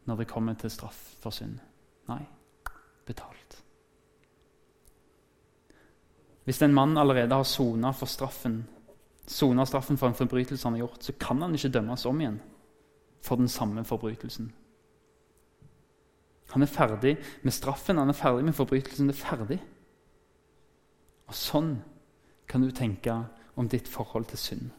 når 0.05 0.17
det 0.17 0.29
kommer 0.29 0.57
til 0.61 0.71
straff 0.73 1.15
for 1.21 1.33
synd. 1.33 1.59
Nei, 2.09 2.23
betalt. 3.07 3.61
Hvis 6.45 6.61
en 6.63 6.75
mann 6.77 6.97
allerede 7.01 7.35
har 7.35 7.47
sona 7.49 7.93
for 7.97 8.07
straffen, 8.07 8.67
sona 9.27 9.65
straffen 9.65 9.97
for 9.97 10.09
en 10.09 10.19
forbrytelse 10.19 10.69
han 10.69 10.77
har 10.77 10.85
gjort, 10.85 11.05
så 11.05 11.13
kan 11.21 11.41
han 11.43 11.55
ikke 11.57 11.73
dømmes 11.73 12.05
om 12.07 12.21
igjen 12.21 12.41
for 13.25 13.41
den 13.41 13.49
samme 13.49 13.85
forbrytelsen. 13.85 14.53
Han 16.53 16.63
er 16.63 16.67
ferdig 16.67 17.17
med 17.43 17.53
straffen, 17.53 17.99
han 17.99 18.09
er 18.09 18.13
ferdig 18.13 18.45
med 18.45 18.53
forbrytelsen. 18.53 19.09
Det 19.09 19.15
er 19.15 19.27
ferdig. 19.27 19.59
Og 21.27 21.35
Sånn 21.35 21.77
kan 22.49 22.63
du 22.63 22.71
tenke 22.71 23.25
om 23.57 23.69
ditt 23.69 23.89
forhold 23.89 24.29
til 24.31 24.39
synd. 24.39 24.71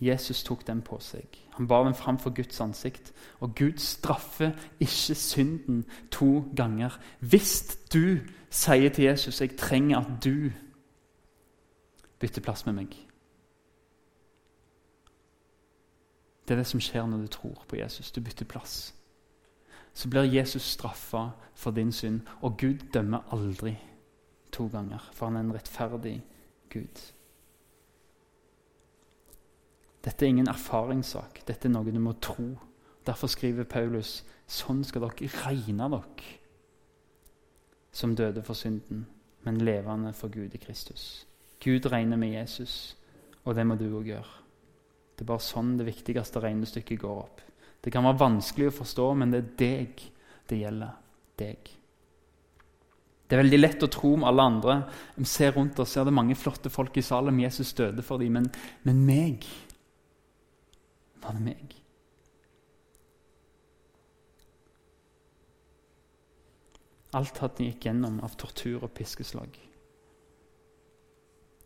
Jesus 0.00 0.42
tok 0.44 0.66
den 0.66 0.82
på 0.84 0.98
seg. 1.00 1.38
Han 1.56 1.68
bar 1.68 1.84
den 1.84 1.94
fram 1.94 2.18
for 2.18 2.30
Guds 2.30 2.60
ansikt. 2.60 3.12
Og 3.40 3.54
Gud 3.56 3.78
straffer 3.78 4.52
ikke 4.80 5.14
synden 5.14 5.84
to 6.12 6.44
ganger. 6.56 6.98
Hvis 7.20 7.78
du 7.92 8.18
sier 8.50 8.90
til 8.90 9.04
Jesus 9.04 9.40
'Jeg 9.40 9.56
trenger 9.56 9.98
at 9.98 10.24
du 10.24 10.52
bytter 12.18 12.40
plass 12.40 12.66
med 12.66 12.74
meg' 12.74 13.06
Det 16.48 16.54
er 16.54 16.56
det 16.56 16.66
som 16.66 16.80
skjer 16.80 17.06
når 17.06 17.18
du 17.18 17.26
tror 17.26 17.64
på 17.68 17.76
Jesus. 17.76 18.12
Du 18.12 18.20
bytter 18.20 18.44
plass 18.44 18.95
så 19.96 20.08
blir 20.12 20.28
Jesus 20.28 20.62
straffa 20.62 21.30
for 21.54 21.72
din 21.72 21.92
synd. 21.92 22.20
Og 22.40 22.58
Gud 22.60 22.92
dømmer 22.92 23.24
aldri 23.32 23.78
to 24.52 24.68
ganger, 24.68 25.10
for 25.12 25.26
han 25.26 25.36
er 25.36 25.40
en 25.40 25.54
rettferdig 25.54 26.18
Gud. 26.72 27.02
Dette 30.04 30.26
er 30.26 30.28
ingen 30.28 30.48
erfaringssak, 30.52 31.40
dette 31.48 31.68
er 31.68 31.72
noe 31.72 31.90
du 31.90 31.98
må 31.98 32.12
tro. 32.20 32.52
Derfor 33.06 33.30
skriver 33.32 33.64
Paulus 33.64 34.20
sånn 34.46 34.84
skal 34.84 35.08
dere 35.08 35.30
regne 35.46 35.88
dere 35.90 36.34
som 37.96 38.12
døde 38.12 38.42
for 38.44 38.54
synden, 38.54 39.06
men 39.48 39.64
levende 39.64 40.12
for 40.12 40.28
Gud 40.28 40.52
i 40.54 40.60
Kristus. 40.60 41.26
Gud 41.64 41.88
regner 41.88 42.20
med 42.20 42.34
Jesus, 42.36 42.96
og 43.44 43.56
det 43.56 43.64
må 43.66 43.74
du 43.80 43.88
òg 43.88 44.10
gjøre. 44.12 44.42
Det 45.16 45.24
er 45.24 45.30
bare 45.32 45.40
sånn 45.40 45.78
det 45.78 45.86
viktigste 45.88 46.42
regnestykket 46.44 47.00
går 47.00 47.22
opp. 47.22 47.40
Det 47.86 47.92
kan 47.94 48.02
være 48.02 48.18
vanskelig 48.18 48.72
å 48.72 48.78
forstå, 48.80 49.04
men 49.14 49.30
det 49.30 49.38
er 49.38 49.50
deg 49.60 50.00
det 50.50 50.56
gjelder. 50.58 50.94
Deg. 51.38 51.68
Det 53.28 53.36
er 53.36 53.42
veldig 53.44 53.60
lett 53.60 53.84
å 53.86 53.90
tro 53.92 54.10
om 54.16 54.24
alle 54.26 54.42
andre. 54.50 54.74
Vi 55.14 55.26
ser 55.30 55.54
rundt 55.54 55.78
oss, 55.78 55.92
ser 55.94 56.06
det 56.08 56.14
mange 56.16 56.34
flotte 56.34 56.70
folk 56.72 56.98
i 56.98 57.04
Salem. 57.06 57.38
Jesus 57.44 57.70
døde 57.78 58.02
for 58.02 58.18
dem. 58.18 58.40
Men, 58.40 58.50
men 58.82 59.06
meg 59.06 59.46
Var 61.22 61.38
det 61.38 61.44
meg? 61.46 61.78
Alt 67.16 67.38
han 67.38 67.66
gikk 67.68 67.86
gjennom 67.86 68.18
av 68.26 68.34
tortur 68.38 68.82
og 68.82 68.92
piskeslag. 68.98 69.54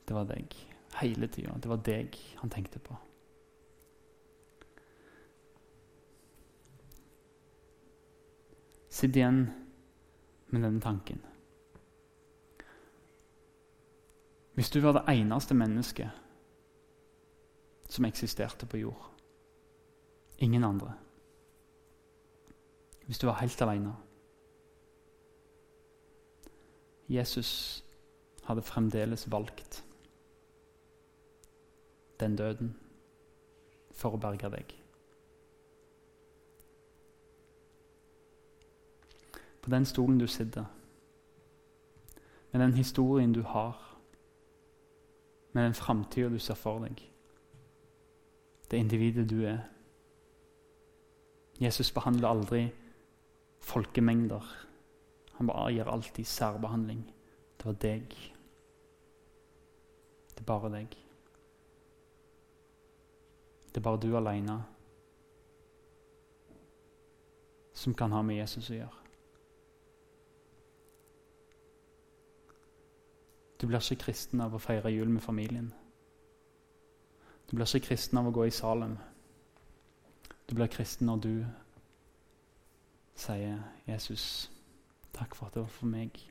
Det 0.04 0.16
var 0.16 0.28
deg. 0.28 0.52
Hele 1.00 1.32
tida. 1.32 1.56
Det 1.56 1.72
var 1.72 1.80
deg 1.86 2.16
han 2.42 2.52
tenkte 2.52 2.82
på. 2.84 2.96
Sitt 9.00 9.16
igjen 9.16 9.46
med 10.52 10.62
denne 10.62 10.80
tanken. 10.80 11.22
Hvis 14.54 14.70
du 14.70 14.80
var 14.84 14.92
det 14.98 15.06
eneste 15.08 15.56
mennesket 15.56 16.10
som 17.88 18.04
eksisterte 18.04 18.66
på 18.66 18.82
jord 18.82 19.06
Ingen 20.40 20.64
andre. 20.64 20.92
Hvis 23.06 23.18
du 23.18 23.26
var 23.26 23.40
helt 23.40 23.62
alene 23.62 23.94
Jesus 27.08 27.84
hadde 28.44 28.62
fremdeles 28.62 29.30
valgt 29.30 29.84
den 32.20 32.36
døden 32.36 32.76
for 33.92 34.14
å 34.14 34.20
berge 34.20 34.48
deg. 34.52 34.79
På 39.70 39.76
den 39.76 39.86
stolen 39.86 40.18
du 40.18 40.26
sitter, 40.26 40.64
med 42.52 42.60
den 42.60 42.72
historien 42.74 43.32
du 43.32 43.42
har, 43.42 43.98
med 45.52 45.64
den 45.64 45.74
framtida 45.74 46.28
du 46.28 46.38
ser 46.38 46.58
for 46.58 46.82
deg, 46.82 46.98
det 48.70 48.80
individet 48.82 49.28
du 49.30 49.44
er. 49.46 49.60
Jesus 51.60 51.92
behandler 51.94 52.32
aldri 52.32 52.64
folkemengder. 53.62 54.42
Han 55.38 55.46
bare 55.46 55.70
gir 55.72 55.90
alltid 55.90 56.26
særbehandling. 56.26 57.04
Det 57.58 57.66
var 57.66 57.78
deg. 57.82 58.14
Det 60.34 60.40
er 60.40 60.48
bare 60.50 60.70
deg. 60.74 60.96
Det 63.68 63.76
er 63.76 63.86
bare 63.86 64.02
du 64.02 64.16
aleine 64.16 64.62
som 67.74 67.94
kan 67.94 68.12
ha 68.12 68.22
med 68.22 68.42
Jesus 68.42 68.70
å 68.70 68.80
gjøre. 68.80 68.99
Du 73.60 73.66
blir 73.66 73.78
ikke 73.78 74.04
kristen 74.06 74.40
av 74.40 74.54
å 74.54 74.58
feire 74.58 74.88
jul 74.88 75.08
med 75.12 75.22
familien. 75.22 75.72
Du 77.50 77.56
blir 77.56 77.66
ikke 77.66 77.90
kristen 77.90 78.18
av 78.18 78.30
å 78.30 78.32
gå 78.32 78.46
i 78.48 78.54
Salem. 78.54 78.94
Du 80.48 80.54
blir 80.54 80.70
kristen 80.72 81.06
når 81.06 81.16
du 81.20 81.34
sier, 83.14 83.58
'Jesus, 83.86 84.50
takk 85.12 85.34
for 85.34 85.46
at 85.46 85.54
det 85.54 85.62
var 85.62 85.68
for 85.68 85.86
meg'. 85.86 86.30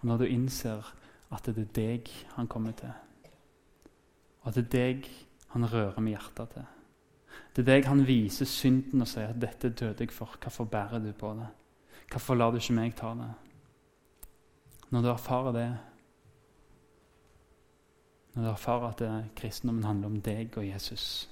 Og 0.00 0.04
når 0.04 0.16
du 0.16 0.24
innser 0.24 0.94
at 1.32 1.46
det 1.46 1.58
er 1.58 1.72
deg 1.74 2.10
han 2.36 2.46
kommer 2.46 2.72
til, 2.72 2.92
og 4.40 4.48
at 4.48 4.54
det 4.54 4.64
er 4.64 4.70
deg 4.70 5.10
han 5.48 5.72
rører 5.72 6.00
med 6.00 6.12
hjertet 6.12 6.50
til 6.50 6.64
Det 7.56 7.62
er 7.62 7.74
deg 7.74 7.84
han 7.84 8.06
viser 8.06 8.44
synden 8.44 9.00
og 9.00 9.08
sier 9.08 9.28
at 9.28 9.40
'dette 9.40 9.68
døde 9.68 10.04
jeg 10.04 10.10
for'. 10.10 10.38
Hvorfor 10.40 10.64
bærer 10.64 10.98
du 10.98 11.12
på 11.12 11.34
det? 11.34 11.48
Hvorfor 12.10 12.34
lar 12.34 12.50
du 12.50 12.56
ikke 12.56 12.72
meg 12.72 12.96
ta 12.96 13.14
det? 13.14 13.45
Når 14.90 15.02
du 15.02 15.08
erfarer 15.08 15.52
det, 15.52 15.78
når 18.34 18.42
du 18.42 18.48
erfarer 18.48 18.88
at 18.88 19.24
kristendommen 19.36 19.84
handler 19.84 20.06
om 20.06 20.20
deg 20.20 20.58
og 20.58 20.68
Jesus, 20.68 21.30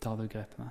tar 0.00 0.16
du 0.16 0.26
grepet 0.28 0.58
med. 0.58 0.68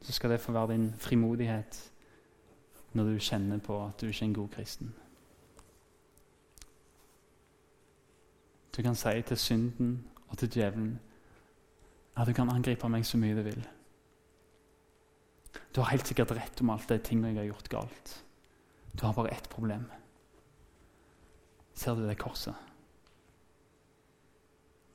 Så 0.00 0.12
skal 0.12 0.30
det 0.30 0.40
få 0.40 0.52
være 0.52 0.72
din 0.72 0.94
frimodighet 0.94 1.92
når 2.92 3.04
du 3.04 3.18
kjenner 3.18 3.58
på 3.58 3.86
at 3.86 4.00
du 4.00 4.06
ikke 4.06 4.24
er 4.24 4.28
en 4.28 4.34
god 4.34 4.48
kristen. 4.48 4.94
Du 8.76 8.82
kan 8.82 8.94
si 8.94 9.22
til 9.22 9.36
synden 9.36 10.08
og 10.28 10.38
til 10.38 10.50
djevelen 10.50 11.00
at 12.16 12.26
du 12.26 12.32
kan 12.32 12.50
angripe 12.50 12.88
meg 12.88 13.06
så 13.06 13.18
mye 13.18 13.36
du 13.36 13.42
vil. 13.42 13.66
Du 15.74 15.80
har 15.80 15.90
helt 15.92 16.06
sikkert 16.06 16.32
rett 16.36 16.60
om 16.60 16.70
alt 16.70 16.88
det 16.88 17.02
tingene 17.06 17.32
jeg 17.32 17.42
har 17.42 17.50
gjort 17.52 17.68
galt. 17.72 18.14
Du 18.94 19.06
har 19.06 19.14
bare 19.14 19.34
ett 19.34 19.48
problem. 19.48 19.86
Ser 21.74 21.94
du 21.94 22.06
det 22.08 22.18
korset? 22.18 22.54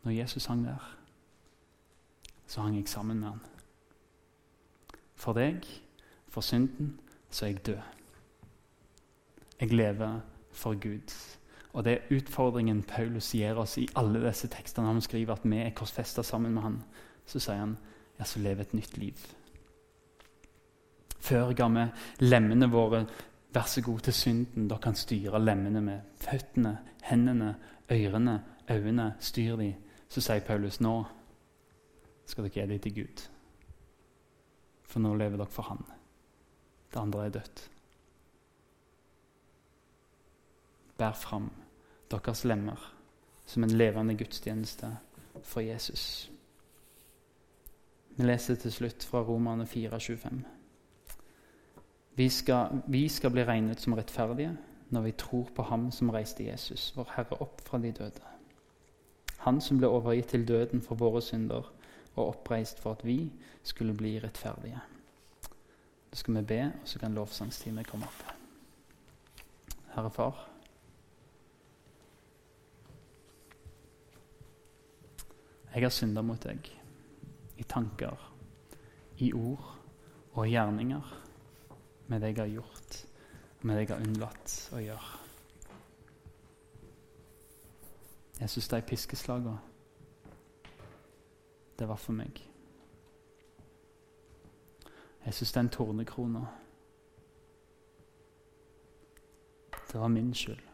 Når 0.04 0.12
Jesus 0.12 0.46
hang 0.46 0.66
der, 0.66 0.98
så 2.48 2.62
hang 2.62 2.76
jeg 2.76 2.88
sammen 2.92 3.20
med 3.20 3.30
han. 3.30 3.40
For 5.16 5.34
deg, 5.34 5.64
for 6.28 6.44
synden, 6.44 7.00
så 7.32 7.46
er 7.46 7.54
jeg 7.54 7.66
død. 7.66 7.80
Jeg 9.62 9.72
lever 9.72 10.20
for 10.52 10.76
Gud. 10.76 11.14
Og 11.74 11.86
det 11.86 11.94
er 11.94 12.18
utfordringen 12.18 12.84
Paulus 12.84 13.32
gir 13.32 13.58
oss 13.58 13.78
i 13.78 13.88
alle 13.96 14.20
disse 14.28 14.48
tekstene. 14.52 14.88
Han 14.92 15.02
skriver 15.02 15.34
at 15.34 15.46
vi 15.48 15.58
er 15.58 15.72
korsfesta 15.74 16.22
sammen 16.22 16.54
med 16.54 16.62
han. 16.62 16.84
Så 17.26 17.40
sier 17.40 17.64
han 17.64 17.78
ja, 18.20 18.28
så 18.28 18.44
lev 18.44 18.60
et 18.60 18.74
nytt 18.74 18.98
liv. 18.98 19.24
Før 21.24 21.54
ga 21.56 21.70
vi 21.72 21.86
lemmene 22.26 22.68
våre 22.72 23.06
vær 23.54 23.68
så 23.70 23.82
god 23.82 24.00
til 24.08 24.14
synden. 24.14 24.68
Dere 24.68 24.84
kan 24.84 24.98
styre 24.98 25.40
lemmene 25.40 25.82
med 25.82 26.16
føttene, 26.20 26.78
hendene, 27.08 27.54
ørene, 27.92 28.40
øynene. 28.70 29.14
Styr 29.20 29.56
de. 29.60 29.74
Så 30.10 30.22
sier 30.22 30.44
Paulus 30.46 30.82
nå 30.82 30.98
skal 32.28 32.48
dere 32.48 32.54
gi 32.54 32.66
dem 32.74 32.82
til 32.84 32.96
Gud. 32.96 33.24
For 34.84 35.04
nå 35.04 35.14
lever 35.18 35.40
dere 35.40 35.52
for 35.52 35.70
Han. 35.70 35.86
Det 36.94 37.00
andre 37.00 37.26
er 37.26 37.38
dødt. 37.38 37.70
Bær 40.98 41.16
fram 41.18 41.50
deres 42.12 42.44
lemmer 42.46 42.80
som 43.46 43.64
en 43.64 43.78
levende 43.78 44.16
gudstjeneste 44.16 44.92
for 45.42 45.62
Jesus. 45.66 46.30
Vi 48.16 48.24
leser 48.24 48.56
til 48.56 48.72
slutt 48.72 49.04
fra 49.04 49.24
Romerne 49.26 49.66
4,25. 49.66 50.63
Vi 52.16 52.30
skal, 52.30 52.82
vi 52.88 53.08
skal 53.10 53.32
bli 53.32 53.44
regnet 53.44 53.82
som 53.82 53.94
rettferdige 53.98 54.58
når 54.94 55.02
vi 55.02 55.12
tror 55.18 55.50
på 55.56 55.64
Ham 55.66 55.92
som 55.92 56.12
reiste 56.14 56.46
Jesus, 56.46 56.92
vår 56.96 57.10
Herre, 57.16 57.40
opp 57.42 57.62
fra 57.66 57.80
de 57.82 57.92
døde. 57.92 58.22
Han 59.44 59.62
som 59.62 59.80
ble 59.82 59.90
overgitt 59.90 60.30
til 60.32 60.46
døden 60.48 60.82
for 60.82 60.96
våre 60.96 61.22
synder 61.22 61.72
og 62.14 62.28
oppreist 62.28 62.80
for 62.80 62.94
at 62.94 63.02
vi 63.06 63.32
skulle 63.64 63.96
bli 63.98 64.20
rettferdige. 64.22 64.80
Da 66.12 66.16
skal 66.16 66.36
vi 66.36 66.42
be, 66.42 66.62
og 66.82 66.88
så 66.88 67.00
kan 67.00 67.18
lovsangstimen 67.18 67.84
komme 67.90 68.06
opp. 68.06 68.24
Herre 69.96 70.12
Far. 70.12 70.50
Jeg 75.74 75.82
har 75.82 75.90
synda 75.90 76.22
mot 76.22 76.44
deg 76.46 76.70
i 77.58 77.64
tanker, 77.66 78.30
i 79.18 79.34
ord 79.34 79.66
og 80.34 80.46
i 80.46 80.52
gjerninger, 80.54 81.23
med 82.08 82.22
det 82.22 82.28
jeg 82.28 82.38
har 82.38 82.54
gjort, 82.54 83.06
og 83.60 83.66
med 83.66 83.76
det 83.76 83.86
jeg 83.86 83.96
har 83.96 84.08
unnlatt 84.08 84.56
å 84.74 84.82
gjøre. 84.84 85.20
Jeg 88.40 88.50
syns 88.50 88.68
de 88.68 88.82
piskeslagene, 88.82 89.60
det 91.80 91.88
var 91.88 92.02
for 92.02 92.18
meg. 92.18 92.42
Jeg 95.26 95.34
syns 95.34 95.56
den 95.56 95.70
tornekrona, 95.70 96.46
det 99.92 100.02
var 100.02 100.08
min 100.08 100.34
skyld. 100.34 100.74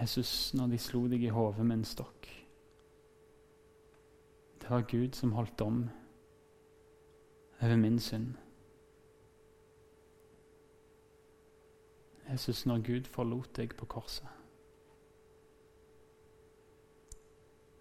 Jesus, 0.00 0.54
når 0.54 0.66
de 0.66 0.78
slo 0.78 1.06
deg 1.08 1.22
i 1.24 1.32
hodet 1.32 1.64
med 1.64 1.78
en 1.78 1.84
stokk 1.88 2.26
Det 4.60 4.68
var 4.70 4.84
Gud 4.90 5.14
som 5.16 5.32
holdt 5.32 5.58
dom 5.58 5.86
over 7.62 7.76
min 7.76 8.00
synd. 8.00 8.34
Jesus, 12.30 12.66
når 12.66 12.82
Gud 12.82 13.06
forlot 13.10 13.52
deg 13.56 13.76
på 13.78 13.86
korset, 13.86 14.26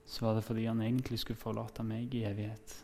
så 0.06 0.26
var 0.26 0.38
det 0.38 0.44
fordi 0.46 0.66
han 0.66 0.82
egentlig 0.82 1.20
skulle 1.20 1.42
forlate 1.42 1.84
meg 1.84 2.14
i 2.14 2.24
evighet. 2.30 2.76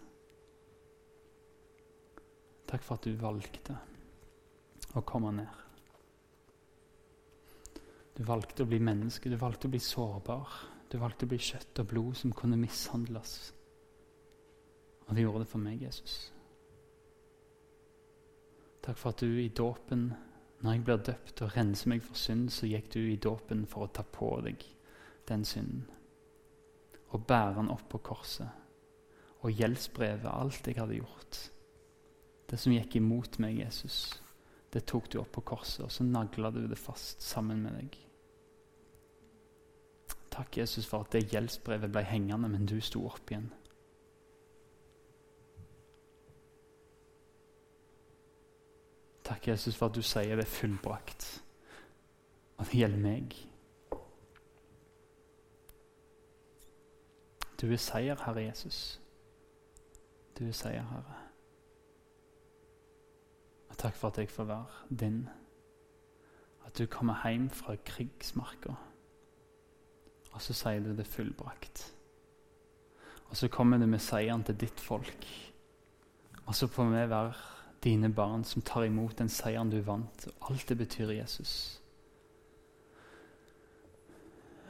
Takk 2.67 2.83
for 2.83 2.97
at 2.97 3.05
du 3.05 3.13
valgte 3.19 3.77
å 4.97 5.03
komme 5.05 5.31
ned. 5.37 5.61
Du 8.17 8.23
valgte 8.27 8.65
å 8.65 8.69
bli 8.69 8.81
menneske, 8.83 9.29
du 9.29 9.37
valgte 9.39 9.69
å 9.69 9.71
bli 9.71 9.79
sårbar. 9.79 10.59
Du 10.91 10.97
valgte 10.99 11.23
å 11.23 11.31
bli 11.31 11.39
kjøtt 11.39 11.79
og 11.79 11.87
blod 11.87 12.17
som 12.19 12.33
kunne 12.35 12.59
mishandles. 12.59 13.53
Og 15.07 15.15
du 15.15 15.21
gjorde 15.21 15.45
det 15.45 15.51
for 15.51 15.63
meg, 15.63 15.81
Jesus. 15.85 16.30
Takk 18.81 18.97
for 18.97 19.13
at 19.13 19.21
du 19.21 19.37
i 19.37 19.51
dåpen, 19.53 20.09
når 20.61 20.73
jeg 20.73 20.83
blir 20.85 21.03
døpt 21.11 21.43
og 21.45 21.55
renser 21.57 21.91
meg 21.93 22.01
for 22.05 22.17
synd, 22.17 22.49
så 22.53 22.69
gikk 22.69 22.89
du 22.95 22.99
i 23.01 23.19
dåpen 23.21 23.65
for 23.69 23.85
å 23.85 23.91
ta 23.93 24.05
på 24.05 24.33
deg 24.45 24.65
den 25.29 25.45
synden. 25.45 25.85
Og 27.11 27.25
bære 27.27 27.59
den 27.59 27.71
opp 27.73 27.87
på 27.91 28.01
korset. 28.01 28.49
Og 29.41 29.53
gjeldsbrevet, 29.57 30.29
alt 30.29 30.67
jeg 30.67 30.79
hadde 30.79 30.99
gjort. 30.99 31.39
Det 32.49 32.59
som 32.59 32.73
gikk 32.73 32.97
imot 32.99 33.39
meg, 33.41 33.59
Jesus 33.61 34.21
det 34.71 34.85
tok 34.87 35.09
du 35.11 35.19
opp 35.19 35.33
på 35.35 35.43
korset, 35.51 35.83
og 35.83 35.91
så 35.91 36.05
nagla 36.07 36.51
du 36.55 36.63
det 36.67 36.79
fast 36.79 37.23
sammen 37.23 37.59
med 37.65 37.75
deg. 37.75 37.97
Takk, 40.31 40.61
Jesus, 40.61 40.87
for 40.87 41.03
at 41.03 41.11
det 41.11 41.27
gjeldsbrevet 41.33 41.91
ble 41.91 42.05
hengende, 42.07 42.47
men 42.47 42.69
du 42.69 42.77
sto 42.79 43.03
opp 43.09 43.33
igjen. 43.33 43.49
Takk, 49.23 49.47
Jesus, 49.47 49.75
for 49.75 49.89
at 49.89 49.95
du 49.95 50.01
sier 50.01 50.35
det 50.35 50.45
er 50.45 50.49
fullbrakt, 50.49 51.43
og 52.57 52.65
det 52.65 52.79
gjelder 52.81 53.01
meg. 53.01 53.35
Du 57.61 57.67
er 57.69 57.77
seier, 57.77 58.17
Herre 58.25 58.47
Jesus. 58.47 58.99
Du 60.37 60.47
er 60.47 60.55
seier, 60.57 60.85
Herre. 60.89 61.17
Og 63.69 63.77
takk 63.77 63.95
for 63.95 64.09
at 64.09 64.17
jeg 64.17 64.29
får 64.29 64.49
være 64.49 64.97
din. 64.99 65.21
At 66.65 66.77
du 66.77 66.85
kommer 66.89 67.21
hjem 67.29 67.49
fra 67.49 67.75
krigsmarka, 67.85 68.73
og 70.31 70.41
så 70.41 70.53
sier 70.55 70.81
du 70.81 70.95
det 70.97 71.07
fullbrakt. 71.07 71.85
Og 73.29 73.37
så 73.37 73.47
kommer 73.47 73.77
du 73.77 73.85
med 73.85 73.99
seieren 73.99 74.43
til 74.43 74.57
ditt 74.59 74.79
folk. 74.79 75.27
Og 76.45 76.55
så 76.55 76.67
får 76.67 76.89
vi 76.89 77.09
være 77.09 77.33
dine 77.83 78.09
barn 78.09 78.43
som 78.43 78.61
tar 78.61 78.85
imot 78.85 79.17
den 79.17 79.29
seieren 79.29 79.71
du 79.71 79.79
vant. 79.81 80.27
Og 80.27 80.51
alt 80.51 80.69
det 80.69 80.77
betyr 80.77 81.13
Jesus. 81.15 81.81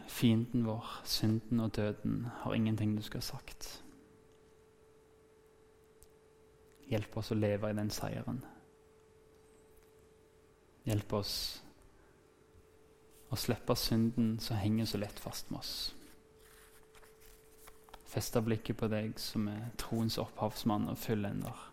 Fienden 0.07 0.65
vår, 0.65 0.85
synden 1.07 1.59
og 1.59 1.75
døden, 1.75 2.27
har 2.43 2.53
ingenting 2.53 2.95
du 2.97 3.01
skulle 3.01 3.23
ha 3.23 3.31
sagt. 3.37 3.83
Hjelp 6.91 7.17
oss 7.17 7.31
å 7.31 7.39
leve 7.39 7.71
i 7.71 7.77
den 7.77 7.89
seieren. 7.89 8.41
Hjelp 10.83 11.13
oss 11.13 11.33
å 13.31 13.39
slippe 13.39 13.75
synden 13.79 14.33
som 14.43 14.59
henger 14.59 14.89
så 14.89 14.99
lett 14.99 15.19
fast 15.19 15.51
med 15.51 15.61
oss. 15.61 15.75
Feste 18.11 18.41
blikket 18.43 18.75
på 18.81 18.89
deg 18.91 19.15
som 19.21 19.47
er 19.47 19.69
troens 19.79 20.19
opphavsmann 20.19 20.89
og 20.91 20.99
fullender. 20.99 21.70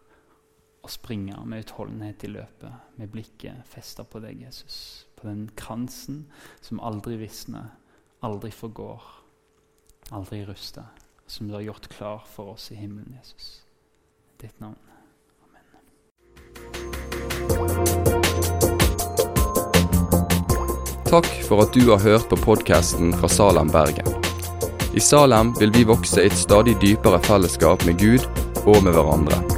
Og 0.88 0.92
springe 0.92 1.36
med 1.44 1.66
utholdenhet 1.66 2.22
i 2.24 2.28
løpet, 2.32 2.72
med 2.96 3.10
blikket 3.12 3.60
festa 3.68 4.06
på 4.08 4.22
deg, 4.24 4.40
Jesus. 4.40 5.04
På 5.20 5.28
den 5.28 5.50
kransen 5.52 6.22
som 6.64 6.80
aldri 6.80 7.18
visner, 7.20 7.76
aldri 8.24 8.48
forgår, 8.48 9.02
aldri 10.16 10.46
ruster. 10.48 10.88
Som 11.26 11.48
du 11.48 11.54
har 11.58 11.66
gjort 11.66 11.88
klar 11.92 12.24
for 12.24 12.54
oss 12.54 12.72
i 12.72 12.78
himmelen, 12.80 13.18
Jesus. 13.20 13.60
Ditt 14.40 14.56
navn. 14.64 14.80
Amen. 15.44 15.76
Takk 21.04 21.28
for 21.50 21.68
at 21.68 21.76
du 21.76 21.84
har 21.90 22.00
hørt 22.00 22.32
på 22.32 22.40
podkasten 22.48 23.12
fra 23.20 23.28
Salem, 23.28 23.68
Bergen. 23.68 24.08
I 24.96 25.04
Salem 25.04 25.52
vil 25.60 25.76
vi 25.76 25.84
vokse 25.84 26.24
i 26.24 26.32
et 26.32 26.40
stadig 26.46 26.80
dypere 26.80 27.20
fellesskap 27.28 27.84
med 27.84 28.00
Gud 28.00 28.24
og 28.64 28.80
med 28.80 28.96
hverandre. 28.96 29.57